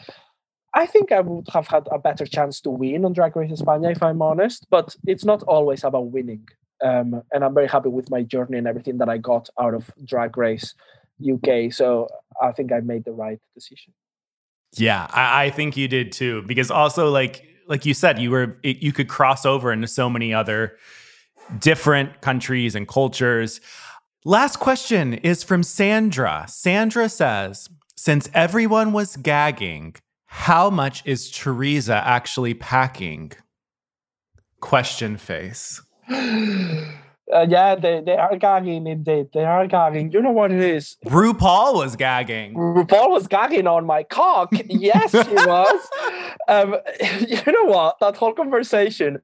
I 0.74 0.87
think 0.87 1.12
I 1.12 1.20
would 1.20 1.48
have 1.52 1.66
had 1.66 1.88
a 1.90 1.98
better 1.98 2.26
chance 2.26 2.61
to 2.62 2.70
win 2.70 3.04
on 3.04 3.12
Drag 3.12 3.35
Race 3.37 3.50
España 3.50 3.90
if 3.90 4.02
I'm 4.02 4.22
honest, 4.22 4.66
but 4.70 4.94
it's 5.07 5.24
not 5.24 5.42
always 5.44 5.83
about 5.83 6.11
winning 6.12 6.46
um, 6.83 7.22
and 7.33 7.44
I'm 7.44 7.54
very 7.54 7.68
happy 7.68 7.88
with 7.88 8.11
my 8.11 8.22
journey 8.22 8.59
and 8.59 8.66
everything 8.66 8.98
that 8.98 9.09
I 9.09 9.18
got 9.18 9.48
out 9.59 9.74
of 9.74 9.90
Drag 10.04 10.37
Race 10.37 10.74
UK. 11.20 11.72
So 11.72 12.09
I 12.40 12.52
think 12.52 12.72
I 12.72 12.81
made 12.81 13.04
the 13.04 13.12
right 13.12 13.40
decision. 13.54 13.92
Yeah, 14.76 15.07
I, 15.11 15.46
I 15.46 15.50
think 15.50 15.76
you 15.76 15.88
did 15.88 16.12
too. 16.12 16.42
Because 16.42 16.70
also, 16.70 17.11
like 17.11 17.44
like 17.66 17.85
you 17.85 17.94
said, 17.94 18.18
you 18.18 18.31
were 18.31 18.59
you 18.62 18.92
could 18.92 19.09
cross 19.09 19.44
over 19.44 19.72
into 19.72 19.88
so 19.88 20.09
many 20.09 20.33
other 20.33 20.76
different 21.59 22.20
countries 22.20 22.74
and 22.74 22.87
cultures. 22.87 23.61
Last 24.24 24.57
question 24.57 25.14
is 25.14 25.42
from 25.42 25.62
Sandra. 25.62 26.44
Sandra 26.48 27.09
says, 27.09 27.70
since 27.96 28.28
everyone 28.35 28.92
was 28.92 29.16
gagging, 29.16 29.96
how 30.29 30.69
much 30.69 31.03
is 31.07 31.31
Choriza 31.31 32.03
actually 32.05 32.53
packing? 32.53 33.33
Question 34.61 35.17
face. 35.17 35.81
Uh, 36.11 37.47
yeah, 37.49 37.75
they, 37.75 38.03
they 38.05 38.17
are 38.17 38.37
gagging 38.37 38.87
indeed. 38.87 39.29
They 39.33 39.45
are 39.45 39.67
gagging. 39.67 40.12
You 40.12 40.23
know 40.23 40.31
what 40.31 40.53
it 40.53 40.61
is? 40.61 40.97
RuPaul 41.07 41.75
was 41.75 41.97
gagging. 41.97 42.55
RuPaul 42.55 43.11
was 43.11 43.27
gagging 43.27 43.67
on 43.67 43.87
my 43.87 44.03
cock. 44.03 44.53
Yes, 44.67 45.11
she 45.11 45.35
was. 45.35 45.88
Um, 46.47 46.77
you 47.27 47.53
know 47.53 47.64
what? 47.64 47.99
That 48.01 48.17
whole 48.17 48.33
conversation, 48.33 49.21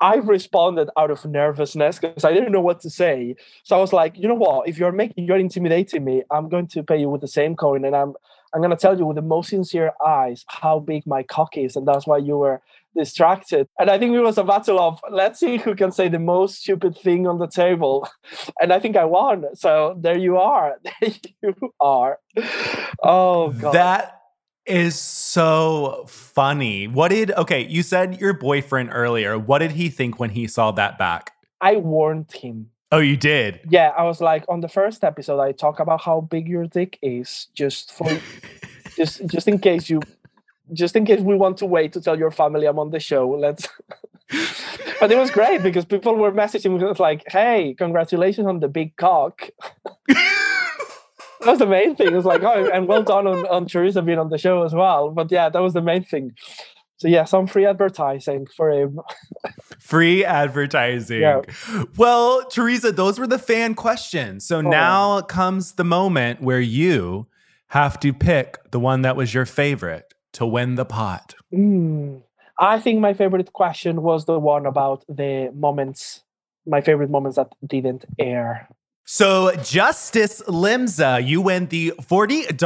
I 0.00 0.16
responded 0.16 0.88
out 0.96 1.10
of 1.10 1.24
nervousness 1.24 1.98
because 1.98 2.24
I 2.24 2.32
didn't 2.32 2.52
know 2.52 2.60
what 2.60 2.80
to 2.80 2.90
say. 2.90 3.36
So 3.64 3.76
I 3.76 3.80
was 3.80 3.92
like, 3.92 4.18
you 4.18 4.28
know 4.28 4.34
what? 4.34 4.68
If 4.68 4.78
you're 4.78 4.92
making, 4.92 5.26
you're 5.26 5.38
intimidating 5.38 6.04
me. 6.04 6.22
I'm 6.30 6.48
going 6.48 6.68
to 6.68 6.82
pay 6.82 6.98
you 6.98 7.08
with 7.08 7.20
the 7.20 7.28
same 7.28 7.54
coin, 7.56 7.84
and 7.84 7.94
I'm 7.94 8.14
I'm 8.54 8.60
going 8.60 8.70
to 8.70 8.76
tell 8.76 8.98
you 8.98 9.06
with 9.06 9.16
the 9.16 9.22
most 9.22 9.50
sincere 9.50 9.92
eyes 10.04 10.44
how 10.48 10.78
big 10.78 11.06
my 11.06 11.22
cock 11.22 11.56
is, 11.56 11.76
and 11.76 11.86
that's 11.86 12.06
why 12.06 12.18
you 12.18 12.36
were 12.38 12.60
distracted. 12.94 13.68
And 13.78 13.90
I 13.90 13.98
think 13.98 14.14
it 14.14 14.20
was 14.20 14.38
a 14.38 14.44
battle 14.44 14.78
of 14.78 15.00
let's 15.10 15.40
see 15.40 15.56
who 15.56 15.74
can 15.74 15.92
say 15.92 16.08
the 16.08 16.18
most 16.18 16.60
stupid 16.60 16.96
thing 16.96 17.26
on 17.26 17.38
the 17.38 17.48
table. 17.48 18.08
And 18.60 18.72
I 18.72 18.78
think 18.78 18.96
I 18.96 19.04
won. 19.04 19.44
So 19.54 19.96
there 19.98 20.18
you 20.18 20.36
are. 20.38 20.76
There 21.00 21.54
you 21.60 21.74
are. 21.80 22.18
Oh 23.02 23.50
god. 23.50 23.72
That 23.72 24.20
is 24.66 24.98
so 24.98 26.04
funny. 26.08 26.86
What 26.86 27.08
did 27.08 27.32
okay, 27.32 27.66
you 27.66 27.82
said 27.82 28.20
your 28.20 28.32
boyfriend 28.32 28.90
earlier. 28.92 29.38
What 29.38 29.58
did 29.58 29.72
he 29.72 29.88
think 29.88 30.20
when 30.20 30.30
he 30.30 30.46
saw 30.46 30.70
that 30.72 30.98
back? 30.98 31.32
I 31.60 31.76
warned 31.76 32.32
him. 32.32 32.71
Oh, 32.92 32.98
you 32.98 33.16
did? 33.16 33.60
Yeah, 33.70 33.88
I 33.96 34.02
was 34.02 34.20
like 34.20 34.44
on 34.50 34.60
the 34.60 34.68
first 34.68 35.02
episode 35.02 35.40
I 35.40 35.52
talk 35.52 35.80
about 35.80 36.02
how 36.02 36.20
big 36.20 36.46
your 36.46 36.66
dick 36.66 36.98
is 37.00 37.48
just 37.54 37.90
for 37.90 38.06
just 38.96 39.26
just 39.26 39.48
in 39.48 39.58
case 39.58 39.88
you 39.88 40.00
just 40.74 40.94
in 40.94 41.06
case 41.06 41.20
we 41.20 41.34
want 41.34 41.56
to 41.58 41.66
wait 41.66 41.94
to 41.94 42.02
tell 42.02 42.18
your 42.18 42.30
family 42.30 42.66
I'm 42.66 42.78
on 42.78 42.90
the 42.90 43.00
show, 43.00 43.30
let's. 43.30 43.66
but 45.00 45.10
it 45.10 45.16
was 45.16 45.30
great 45.30 45.62
because 45.62 45.86
people 45.86 46.14
were 46.16 46.32
messaging 46.32 46.78
me 46.78 46.86
like, 46.98 47.24
"Hey, 47.28 47.74
congratulations 47.78 48.46
on 48.46 48.60
the 48.60 48.68
big 48.68 48.94
cock." 48.96 49.48
that 50.08 51.46
was 51.46 51.58
the 51.58 51.66
main 51.66 51.96
thing. 51.96 52.08
It 52.08 52.12
was 52.12 52.26
like, 52.26 52.42
"Oh, 52.42 52.70
and 52.72 52.86
well 52.86 53.02
done 53.02 53.26
on, 53.26 53.46
on 53.46 53.66
Choriza 53.66 54.04
being 54.04 54.18
on 54.18 54.28
the 54.28 54.38
show 54.38 54.64
as 54.64 54.74
well." 54.74 55.10
But 55.10 55.30
yeah, 55.30 55.48
that 55.48 55.60
was 55.60 55.72
the 55.72 55.82
main 55.82 56.04
thing. 56.04 56.34
So 57.02 57.08
yeah, 57.08 57.24
some 57.24 57.48
free 57.48 57.66
advertising 57.66 58.46
for 58.46 58.70
him. 58.70 59.00
Free 59.80 60.24
advertising. 60.24 61.22
Yeah. 61.22 61.40
Well, 61.96 62.44
Choriza, 62.44 62.94
those 62.94 63.18
were 63.18 63.26
the 63.26 63.40
fan 63.40 63.74
questions. 63.74 64.46
So 64.46 64.60
now 64.60 65.20
comes 65.22 65.72
the 65.72 65.82
moment 65.82 66.40
where 66.40 66.60
you 66.60 67.26
have 67.66 67.98
to 68.00 68.12
pick 68.12 68.70
the 68.70 68.78
one 68.78 69.02
that 69.02 69.16
was 69.16 69.34
your 69.34 69.46
favorite 69.46 70.14
to 70.34 70.46
win 70.46 70.76
the 70.76 70.84
pot. 70.84 71.34
Mm. 71.52 72.22
I 72.60 72.78
think 72.78 73.00
my 73.00 73.14
favorite 73.14 73.52
question 73.52 74.02
was 74.02 74.26
the 74.26 74.38
one 74.38 74.64
about 74.64 75.04
the 75.08 75.50
moments, 75.52 76.22
my 76.64 76.82
favorite 76.82 77.10
moments 77.10 77.34
that 77.34 77.52
didn't 77.66 78.04
air. 78.20 78.68
So, 79.04 79.50
Justice 79.64 80.42
Limza, 80.46 81.26
you 81.26 81.40
win 81.40 81.66
the 81.66 81.92
$40. 82.00 82.56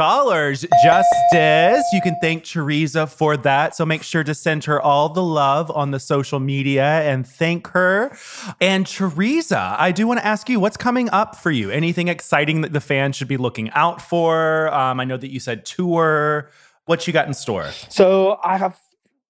Justice, 0.83 1.85
you 1.91 2.01
can 2.01 2.15
thank 2.21 2.43
Choriza 2.43 3.09
for 3.09 3.35
that. 3.37 3.75
So, 3.75 3.87
make 3.87 4.03
sure 4.03 4.23
to 4.23 4.35
send 4.35 4.63
her 4.65 4.79
all 4.79 5.09
the 5.09 5.23
love 5.23 5.71
on 5.71 5.89
the 5.89 5.99
social 5.99 6.39
media 6.39 7.01
and 7.01 7.25
thank 7.25 7.67
her. 7.69 8.15
And, 8.61 8.85
Choriza, 8.85 9.75
I 9.79 9.91
do 9.91 10.05
want 10.05 10.19
to 10.19 10.25
ask 10.25 10.47
you 10.47 10.59
what's 10.59 10.77
coming 10.77 11.09
up 11.09 11.35
for 11.35 11.49
you? 11.49 11.71
Anything 11.71 12.07
exciting 12.07 12.61
that 12.61 12.71
the 12.71 12.81
fans 12.81 13.15
should 13.15 13.27
be 13.27 13.37
looking 13.37 13.71
out 13.71 13.99
for? 13.99 14.71
Um, 14.71 14.99
I 14.99 15.05
know 15.05 15.17
that 15.17 15.31
you 15.31 15.39
said 15.39 15.65
tour. 15.65 16.51
What 16.85 17.07
you 17.07 17.13
got 17.13 17.27
in 17.27 17.33
store? 17.33 17.71
So 17.89 18.39
I 18.43 18.57
have 18.57 18.79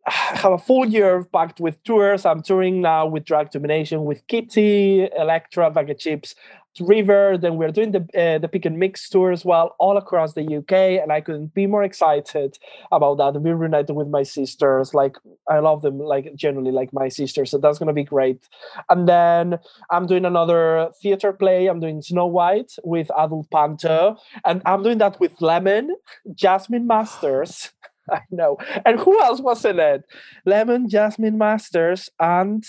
I 0.08 0.12
have 0.12 0.54
a 0.54 0.58
full 0.58 0.86
year 0.86 1.26
packed 1.26 1.60
with 1.60 1.84
tours. 1.84 2.26
I'm 2.26 2.42
touring 2.42 2.82
now 2.82 3.08
with 3.08 3.26
Drag 3.26 3.52
Domination, 3.52 4.06
with 4.06 4.26
Kitty, 4.28 5.10
Elektra, 5.18 5.68
of 5.68 5.98
Chips, 5.98 6.34
River. 6.82 7.38
Then 7.38 7.58
we're 7.58 7.72
doing 7.72 7.92
the 7.92 8.02
uh, 8.18 8.38
the 8.40 8.48
pick 8.48 8.66
and 8.66 8.78
mix 8.78 9.10
tour 9.10 9.32
as 9.32 9.44
well, 9.46 9.76
all 9.80 9.98
across 9.98 10.34
the 10.34 10.58
UK. 10.58 11.02
And 11.02 11.12
I 11.12 11.22
couldn't 11.22 11.54
be 11.54 11.68
more 11.68 11.84
excited 11.84 12.58
about 12.92 13.18
that. 13.18 13.40
We're 13.40 13.56
reunited 13.56 13.96
with 13.96 14.08
my 14.08 14.24
sisters. 14.24 14.94
Like 14.94 15.16
I 15.50 15.60
love 15.60 15.82
them, 15.82 16.00
like 16.00 16.34
generally 16.36 16.72
like 16.72 16.92
my 16.94 17.10
sisters. 17.10 17.52
So 17.52 17.58
that's 17.58 17.80
gonna 17.80 17.94
be 17.94 18.04
great. 18.04 18.48
And 18.90 19.08
then 19.08 19.60
I'm 19.92 20.06
doing 20.08 20.26
another 20.26 20.90
theater 21.02 21.34
play. 21.34 21.68
I'm 21.68 21.80
doing 21.80 22.02
Snow 22.02 22.26
White 22.26 22.74
with 22.84 23.10
Adult 23.18 23.50
Panto, 23.52 24.18
and 24.46 24.62
I'm 24.66 24.84
doing 24.84 24.98
that 25.00 25.20
with 25.20 25.34
Lemon, 25.42 25.96
Jasmine 26.34 26.88
Masters. 26.88 27.72
I 28.12 28.22
know. 28.32 28.58
And 28.86 29.00
who 29.00 29.20
else 29.22 29.42
was 29.42 29.66
in 29.66 29.80
it? 29.80 30.04
Lemon, 30.46 30.90
Jasmine 30.90 31.38
Masters, 31.38 32.10
and 32.20 32.66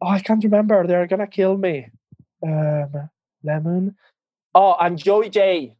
oh, 0.00 0.08
I 0.08 0.20
can't 0.20 0.44
remember. 0.44 0.86
They're 0.86 1.06
gonna 1.06 1.26
kill 1.26 1.56
me. 1.56 1.88
Um, 2.42 3.10
Lemon. 3.42 3.96
Oh, 4.54 4.76
and 4.80 4.98
Joey 4.98 5.30
Jay. 5.30 5.76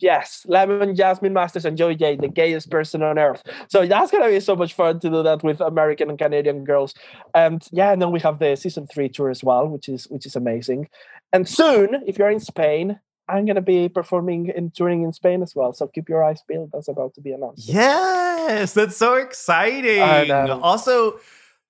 Yes, 0.00 0.44
Lemon, 0.48 0.94
Jasmine 0.96 1.32
Masters, 1.32 1.64
and 1.64 1.78
Joey 1.78 1.94
Jay, 1.94 2.16
the 2.16 2.28
gayest 2.28 2.68
person 2.68 3.02
on 3.02 3.18
earth. 3.18 3.42
So 3.68 3.86
that's 3.86 4.10
gonna 4.10 4.28
be 4.28 4.40
so 4.40 4.56
much 4.56 4.74
fun 4.74 5.00
to 5.00 5.08
do 5.08 5.22
that 5.22 5.42
with 5.42 5.60
American 5.60 6.10
and 6.10 6.18
Canadian 6.18 6.64
girls. 6.64 6.94
And 7.34 7.66
yeah, 7.70 7.92
and 7.92 8.02
then 8.02 8.10
we 8.10 8.20
have 8.20 8.38
the 8.38 8.56
season 8.56 8.86
three 8.86 9.08
tour 9.08 9.30
as 9.30 9.42
well, 9.42 9.68
which 9.68 9.88
is 9.88 10.04
which 10.10 10.26
is 10.26 10.36
amazing. 10.36 10.88
And 11.32 11.48
soon, 11.48 12.02
if 12.06 12.18
you're 12.18 12.30
in 12.30 12.40
Spain, 12.40 12.98
I'm 13.28 13.46
gonna 13.46 13.62
be 13.62 13.88
performing 13.88 14.50
and 14.50 14.74
touring 14.74 15.04
in 15.04 15.12
Spain 15.12 15.42
as 15.42 15.54
well. 15.54 15.72
So 15.72 15.86
keep 15.86 16.08
your 16.08 16.22
eyes 16.22 16.42
peeled. 16.46 16.70
That's 16.72 16.88
about 16.88 17.14
to 17.14 17.20
be 17.20 17.32
announced. 17.32 17.68
Yes, 17.68 18.74
that's 18.74 18.96
so 18.96 19.14
exciting. 19.14 20.02
I 20.02 20.24
know. 20.24 20.60
Also, 20.60 21.18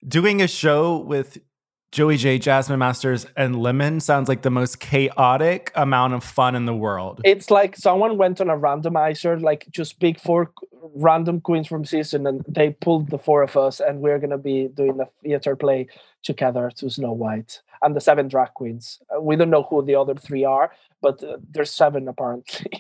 doing 0.06 0.42
a 0.42 0.48
show 0.48 0.96
with 0.96 1.38
Joey 1.94 2.16
Jay, 2.16 2.40
Jasmine 2.40 2.80
Masters, 2.80 3.24
and 3.36 3.54
Lemon 3.54 4.00
sounds 4.00 4.28
like 4.28 4.42
the 4.42 4.50
most 4.50 4.80
chaotic 4.80 5.70
amount 5.76 6.12
of 6.12 6.24
fun 6.24 6.56
in 6.56 6.64
the 6.64 6.74
world. 6.74 7.20
It's 7.22 7.52
like 7.52 7.76
someone 7.76 8.18
went 8.18 8.40
on 8.40 8.50
a 8.50 8.58
randomizer, 8.58 9.40
like 9.40 9.68
just 9.70 10.00
pick 10.00 10.18
four 10.18 10.50
random 10.96 11.40
queens 11.40 11.68
from 11.68 11.84
season, 11.84 12.26
and 12.26 12.44
they 12.48 12.70
pulled 12.70 13.10
the 13.10 13.18
four 13.18 13.44
of 13.44 13.56
us, 13.56 13.78
and 13.78 14.00
we're 14.00 14.18
gonna 14.18 14.38
be 14.38 14.66
doing 14.74 14.98
a 15.00 15.06
theater 15.22 15.54
play 15.54 15.86
together 16.24 16.68
to 16.78 16.90
Snow 16.90 17.12
White 17.12 17.62
and 17.80 17.94
the 17.94 18.00
seven 18.00 18.26
drag 18.26 18.54
queens. 18.54 18.98
Uh, 19.16 19.20
we 19.20 19.36
don't 19.36 19.50
know 19.50 19.62
who 19.62 19.80
the 19.84 19.94
other 19.94 20.16
three 20.16 20.44
are, 20.44 20.72
but 21.00 21.22
uh, 21.22 21.36
there's 21.52 21.70
seven 21.70 22.08
apparently. 22.08 22.72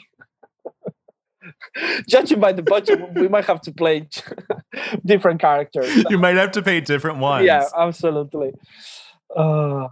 Judging 2.08 2.40
by 2.40 2.52
the 2.52 2.62
budget, 2.62 3.00
we 3.14 3.28
might 3.28 3.44
have 3.44 3.60
to 3.60 3.70
play 3.70 4.08
different 5.06 5.40
characters. 5.40 6.04
you 6.10 6.18
might 6.18 6.34
have 6.34 6.50
to 6.50 6.62
pay 6.62 6.80
different 6.80 7.18
ones. 7.18 7.46
Yeah, 7.46 7.66
absolutely. 7.78 8.54
Uh, 9.34 9.88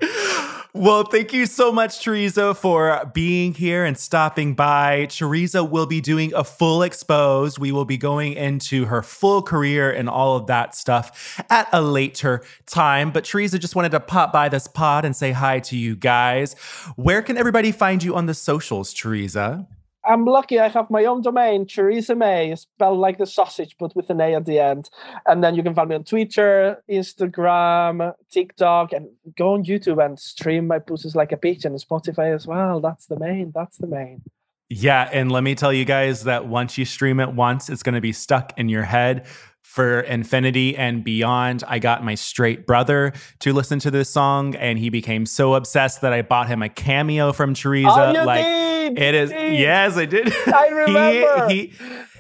well, 0.74 1.04
thank 1.04 1.34
you 1.34 1.44
so 1.44 1.70
much, 1.70 1.98
Choriza, 1.98 2.56
for 2.56 3.10
being 3.12 3.52
here 3.52 3.84
and 3.84 3.98
stopping 3.98 4.54
by. 4.54 5.06
Choriza 5.10 5.68
will 5.68 5.84
be 5.84 6.00
doing 6.00 6.32
a 6.34 6.44
full 6.44 6.82
expose. 6.82 7.58
We 7.58 7.72
will 7.72 7.84
be 7.84 7.98
going 7.98 8.32
into 8.32 8.86
her 8.86 9.02
full 9.02 9.42
career 9.42 9.90
and 9.90 10.08
all 10.08 10.36
of 10.36 10.46
that 10.46 10.74
stuff 10.74 11.42
at 11.50 11.68
a 11.72 11.82
later 11.82 12.42
time. 12.66 13.10
But 13.10 13.24
Choriza 13.24 13.60
just 13.60 13.76
wanted 13.76 13.92
to 13.92 14.00
pop 14.00 14.32
by 14.32 14.48
this 14.48 14.66
pod 14.66 15.04
and 15.04 15.14
say 15.14 15.32
hi 15.32 15.60
to 15.60 15.76
you 15.76 15.94
guys. 15.94 16.54
Where 16.96 17.20
can 17.20 17.36
everybody 17.36 17.70
find 17.70 18.02
you 18.02 18.14
on 18.14 18.24
the 18.24 18.34
socials, 18.34 18.94
Choriza? 18.94 19.66
I'm 20.04 20.24
lucky 20.24 20.58
I 20.58 20.68
have 20.68 20.90
my 20.90 21.04
own 21.04 21.22
domain, 21.22 21.66
Choriza 21.66 22.16
May, 22.16 22.54
spelled 22.56 22.98
like 22.98 23.18
the 23.18 23.26
sausage, 23.26 23.76
but 23.78 23.94
with 23.94 24.10
an 24.10 24.20
A 24.20 24.34
at 24.34 24.46
the 24.46 24.58
end. 24.58 24.90
And 25.26 25.42
then 25.42 25.54
you 25.54 25.62
can 25.62 25.74
find 25.74 25.88
me 25.88 25.94
on 25.94 26.04
Twitter, 26.04 26.82
Instagram, 26.90 28.14
TikTok, 28.30 28.92
and 28.92 29.08
go 29.36 29.54
on 29.54 29.64
YouTube 29.64 30.04
and 30.04 30.18
stream 30.18 30.66
my 30.66 30.78
Pussies 30.78 31.14
Like 31.14 31.32
a 31.32 31.36
Peach 31.36 31.64
and 31.64 31.76
Spotify 31.76 32.34
as 32.34 32.46
well. 32.46 32.80
That's 32.80 33.06
the 33.06 33.18
main. 33.18 33.52
That's 33.54 33.78
the 33.78 33.86
main. 33.86 34.22
Yeah. 34.68 35.08
And 35.12 35.30
let 35.30 35.42
me 35.42 35.54
tell 35.54 35.72
you 35.72 35.84
guys 35.84 36.24
that 36.24 36.46
once 36.46 36.78
you 36.78 36.84
stream 36.84 37.20
it 37.20 37.32
once, 37.32 37.68
it's 37.68 37.82
going 37.82 37.94
to 37.94 38.00
be 38.00 38.12
stuck 38.12 38.58
in 38.58 38.68
your 38.68 38.84
head 38.84 39.26
for 39.72 40.00
infinity 40.00 40.76
and 40.76 41.02
beyond. 41.02 41.64
I 41.66 41.78
got 41.78 42.04
my 42.04 42.14
straight 42.14 42.66
brother 42.66 43.14
to 43.38 43.54
listen 43.54 43.78
to 43.78 43.90
this 43.90 44.10
song, 44.10 44.54
and 44.56 44.78
he 44.78 44.90
became 44.90 45.24
so 45.24 45.54
obsessed 45.54 46.02
that 46.02 46.12
I 46.12 46.20
bought 46.20 46.48
him 46.48 46.62
a 46.62 46.68
cameo 46.68 47.32
from 47.32 47.54
Choriza. 47.54 48.20
Oh, 48.20 48.24
like 48.26 48.44
did? 48.44 48.98
it 48.98 49.14
is, 49.14 49.30
Did. 49.30 49.58
yes, 49.58 49.96
I 49.96 50.04
did. 50.04 50.30
I 50.46 50.68
remember. 50.68 51.48
he, 51.48 51.66
he 51.66 51.74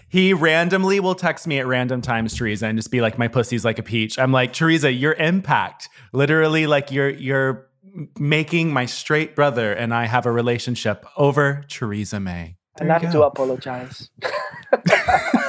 he 0.08 0.32
randomly 0.32 0.98
will 0.98 1.14
text 1.14 1.46
me 1.46 1.58
at 1.58 1.66
random 1.66 2.00
times, 2.00 2.34
Choriza, 2.34 2.62
and 2.62 2.78
just 2.78 2.90
be 2.90 3.02
like, 3.02 3.18
"My 3.18 3.28
pussy's 3.28 3.66
like 3.66 3.78
a 3.78 3.82
peach." 3.82 4.18
I'm 4.18 4.32
like, 4.32 4.54
Choriza, 4.54 4.98
your 4.98 5.12
impact, 5.12 5.90
literally, 6.14 6.66
like 6.66 6.90
you're 6.90 7.10
you're 7.10 7.66
making 8.18 8.72
my 8.72 8.86
straight 8.86 9.36
brother 9.36 9.74
and 9.74 9.92
I 9.92 10.06
have 10.06 10.24
a 10.24 10.32
relationship 10.32 11.04
over 11.18 11.64
Choriza 11.68 12.22
May. 12.22 12.56
And 12.80 12.90
I 12.90 12.98
have 12.98 13.12
to 13.12 13.22
apologize. 13.24 14.08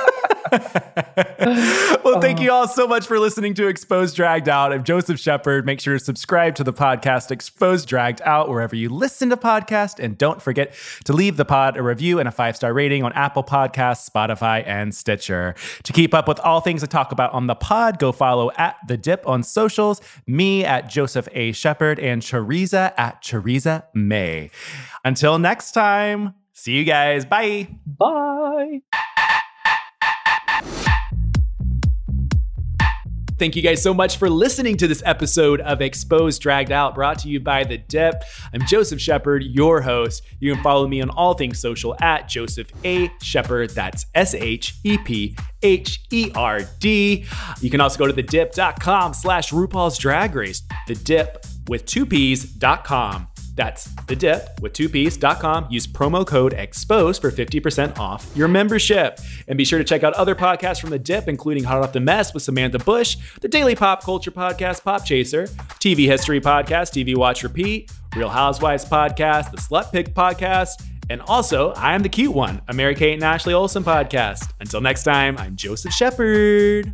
well, 2.03 2.21
thank 2.21 2.39
you 2.39 2.51
all 2.51 2.67
so 2.67 2.87
much 2.87 3.07
for 3.07 3.17
listening 3.17 3.55
to 3.55 3.67
Exposed 3.67 4.15
Dragged 4.15 4.47
Out. 4.47 4.71
I'm 4.71 4.83
Joseph 4.83 5.19
Shepherd. 5.19 5.65
Make 5.65 5.79
sure 5.79 5.97
to 5.97 6.03
subscribe 6.03 6.53
to 6.55 6.63
the 6.63 6.73
podcast 6.73 7.31
Exposed 7.31 7.87
Dragged 7.87 8.21
Out 8.23 8.49
wherever 8.49 8.75
you 8.75 8.89
listen 8.89 9.29
to 9.29 9.37
podcasts. 9.37 9.99
And 9.99 10.15
don't 10.15 10.41
forget 10.41 10.75
to 11.05 11.13
leave 11.13 11.37
the 11.37 11.45
pod 11.45 11.75
a 11.75 11.81
review 11.81 12.19
and 12.19 12.27
a 12.27 12.31
five 12.31 12.55
star 12.55 12.71
rating 12.71 13.03
on 13.03 13.13
Apple 13.13 13.43
Podcasts, 13.43 14.07
Spotify, 14.07 14.63
and 14.67 14.93
Stitcher. 14.93 15.55
To 15.83 15.93
keep 15.93 16.13
up 16.13 16.27
with 16.27 16.39
all 16.41 16.61
things 16.61 16.83
I 16.83 16.87
talk 16.87 17.11
about 17.11 17.33
on 17.33 17.47
the 17.47 17.55
pod, 17.55 17.97
go 17.97 18.11
follow 18.11 18.51
at 18.57 18.77
The 18.87 18.97
Dip 18.97 19.27
on 19.27 19.41
socials, 19.41 20.01
me 20.27 20.63
at 20.63 20.87
Joseph 20.87 21.27
A. 21.31 21.51
Shepherd, 21.51 21.99
and 21.99 22.21
Choriza 22.21 22.93
at 22.95 23.23
Choriza 23.23 23.85
May. 23.95 24.51
Until 25.03 25.39
next 25.39 25.71
time, 25.71 26.35
see 26.51 26.73
you 26.73 26.83
guys. 26.83 27.25
Bye. 27.25 27.69
Bye. 27.87 28.81
Thank 33.39 33.57
you 33.57 33.61
guys 33.61 33.81
so 33.81 33.93
much 33.93 34.17
for 34.17 34.29
listening 34.29 34.77
to 34.77 34.87
this 34.87 35.03
episode 35.05 35.59
of 35.59 35.81
Exposed 35.81 36.41
Dragged 36.41 36.71
Out, 36.71 36.95
brought 36.95 37.19
to 37.19 37.27
you 37.29 37.41
by 37.41 37.65
The 37.65 37.77
Dip. 37.77 38.23
I'm 38.53 38.65
Joseph 38.65 39.01
Shepherd, 39.01 39.43
your 39.43 39.81
host. 39.81 40.23
You 40.39 40.53
can 40.53 40.63
follow 40.63 40.87
me 40.87 41.01
on 41.01 41.09
all 41.09 41.33
things 41.33 41.59
social 41.59 41.93
at 41.99 42.29
Joseph 42.29 42.71
A. 42.85 43.11
Shepherd. 43.21 43.71
That's 43.71 44.05
S 44.15 44.33
H 44.33 44.75
E 44.85 44.97
P 44.97 45.35
H 45.61 46.05
E 46.11 46.31
R 46.35 46.61
D. 46.79 47.25
You 47.59 47.69
can 47.69 47.81
also 47.81 47.97
go 47.97 48.07
to 48.09 48.13
thedip.com 48.13 49.13
slash 49.13 49.51
RuPaul's 49.51 49.97
Drag 49.97 50.35
Race. 50.35 50.61
The 50.87 50.95
Dip 50.95 51.45
with 51.67 51.85
two 51.85 52.05
P's.com. 52.05 53.27
That's 53.55 53.85
the 54.07 54.15
dip 54.15 54.59
with 54.61 54.73
two 54.73 54.89
P's.com. 54.89 55.67
Use 55.69 55.85
promo 55.85 56.25
code 56.25 56.53
EXPOSE 56.53 57.21
for 57.21 57.31
50% 57.31 57.97
off 57.99 58.29
your 58.35 58.47
membership. 58.47 59.19
And 59.47 59.57
be 59.57 59.65
sure 59.65 59.77
to 59.77 59.85
check 59.85 60.03
out 60.03 60.13
other 60.13 60.33
podcasts 60.35 60.81
from 60.81 60.89
the 60.89 60.99
dip, 60.99 61.27
including 61.27 61.63
Hot 61.63 61.83
Off 61.83 61.93
the 61.93 61.99
Mess 61.99 62.33
with 62.33 62.43
Samantha 62.43 62.79
Bush, 62.79 63.17
the 63.41 63.47
Daily 63.47 63.75
Pop 63.75 64.03
Culture 64.03 64.31
Podcast, 64.31 64.83
Pop 64.83 65.05
Chaser, 65.05 65.45
TV 65.79 66.05
History 66.05 66.41
Podcast, 66.41 66.93
TV 66.93 67.15
Watch 67.15 67.43
Repeat, 67.43 67.91
Real 68.15 68.29
Housewives 68.29 68.85
Podcast, 68.85 69.51
the 69.51 69.57
Slut 69.57 69.91
Pig 69.91 70.15
Podcast, 70.15 70.83
and 71.09 71.21
also 71.21 71.71
I 71.73 71.93
Am 71.93 72.01
the 72.01 72.09
Cute 72.09 72.33
One, 72.33 72.61
a 72.67 72.73
Mary 72.73 72.95
Kate 72.95 73.13
and 73.13 73.23
Ashley 73.23 73.53
Olsen 73.53 73.83
podcast. 73.83 74.51
Until 74.61 74.81
next 74.81 75.03
time, 75.03 75.37
I'm 75.37 75.55
Joseph 75.55 75.93
Shepherd. 75.93 76.93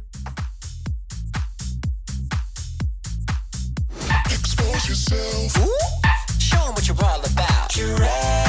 Expose 4.26 4.89
yourself. 4.89 5.57
Ooh 5.66 5.99
you're 6.90 7.06
all 7.06 7.20
about. 7.20 7.78
You're. 7.78 8.49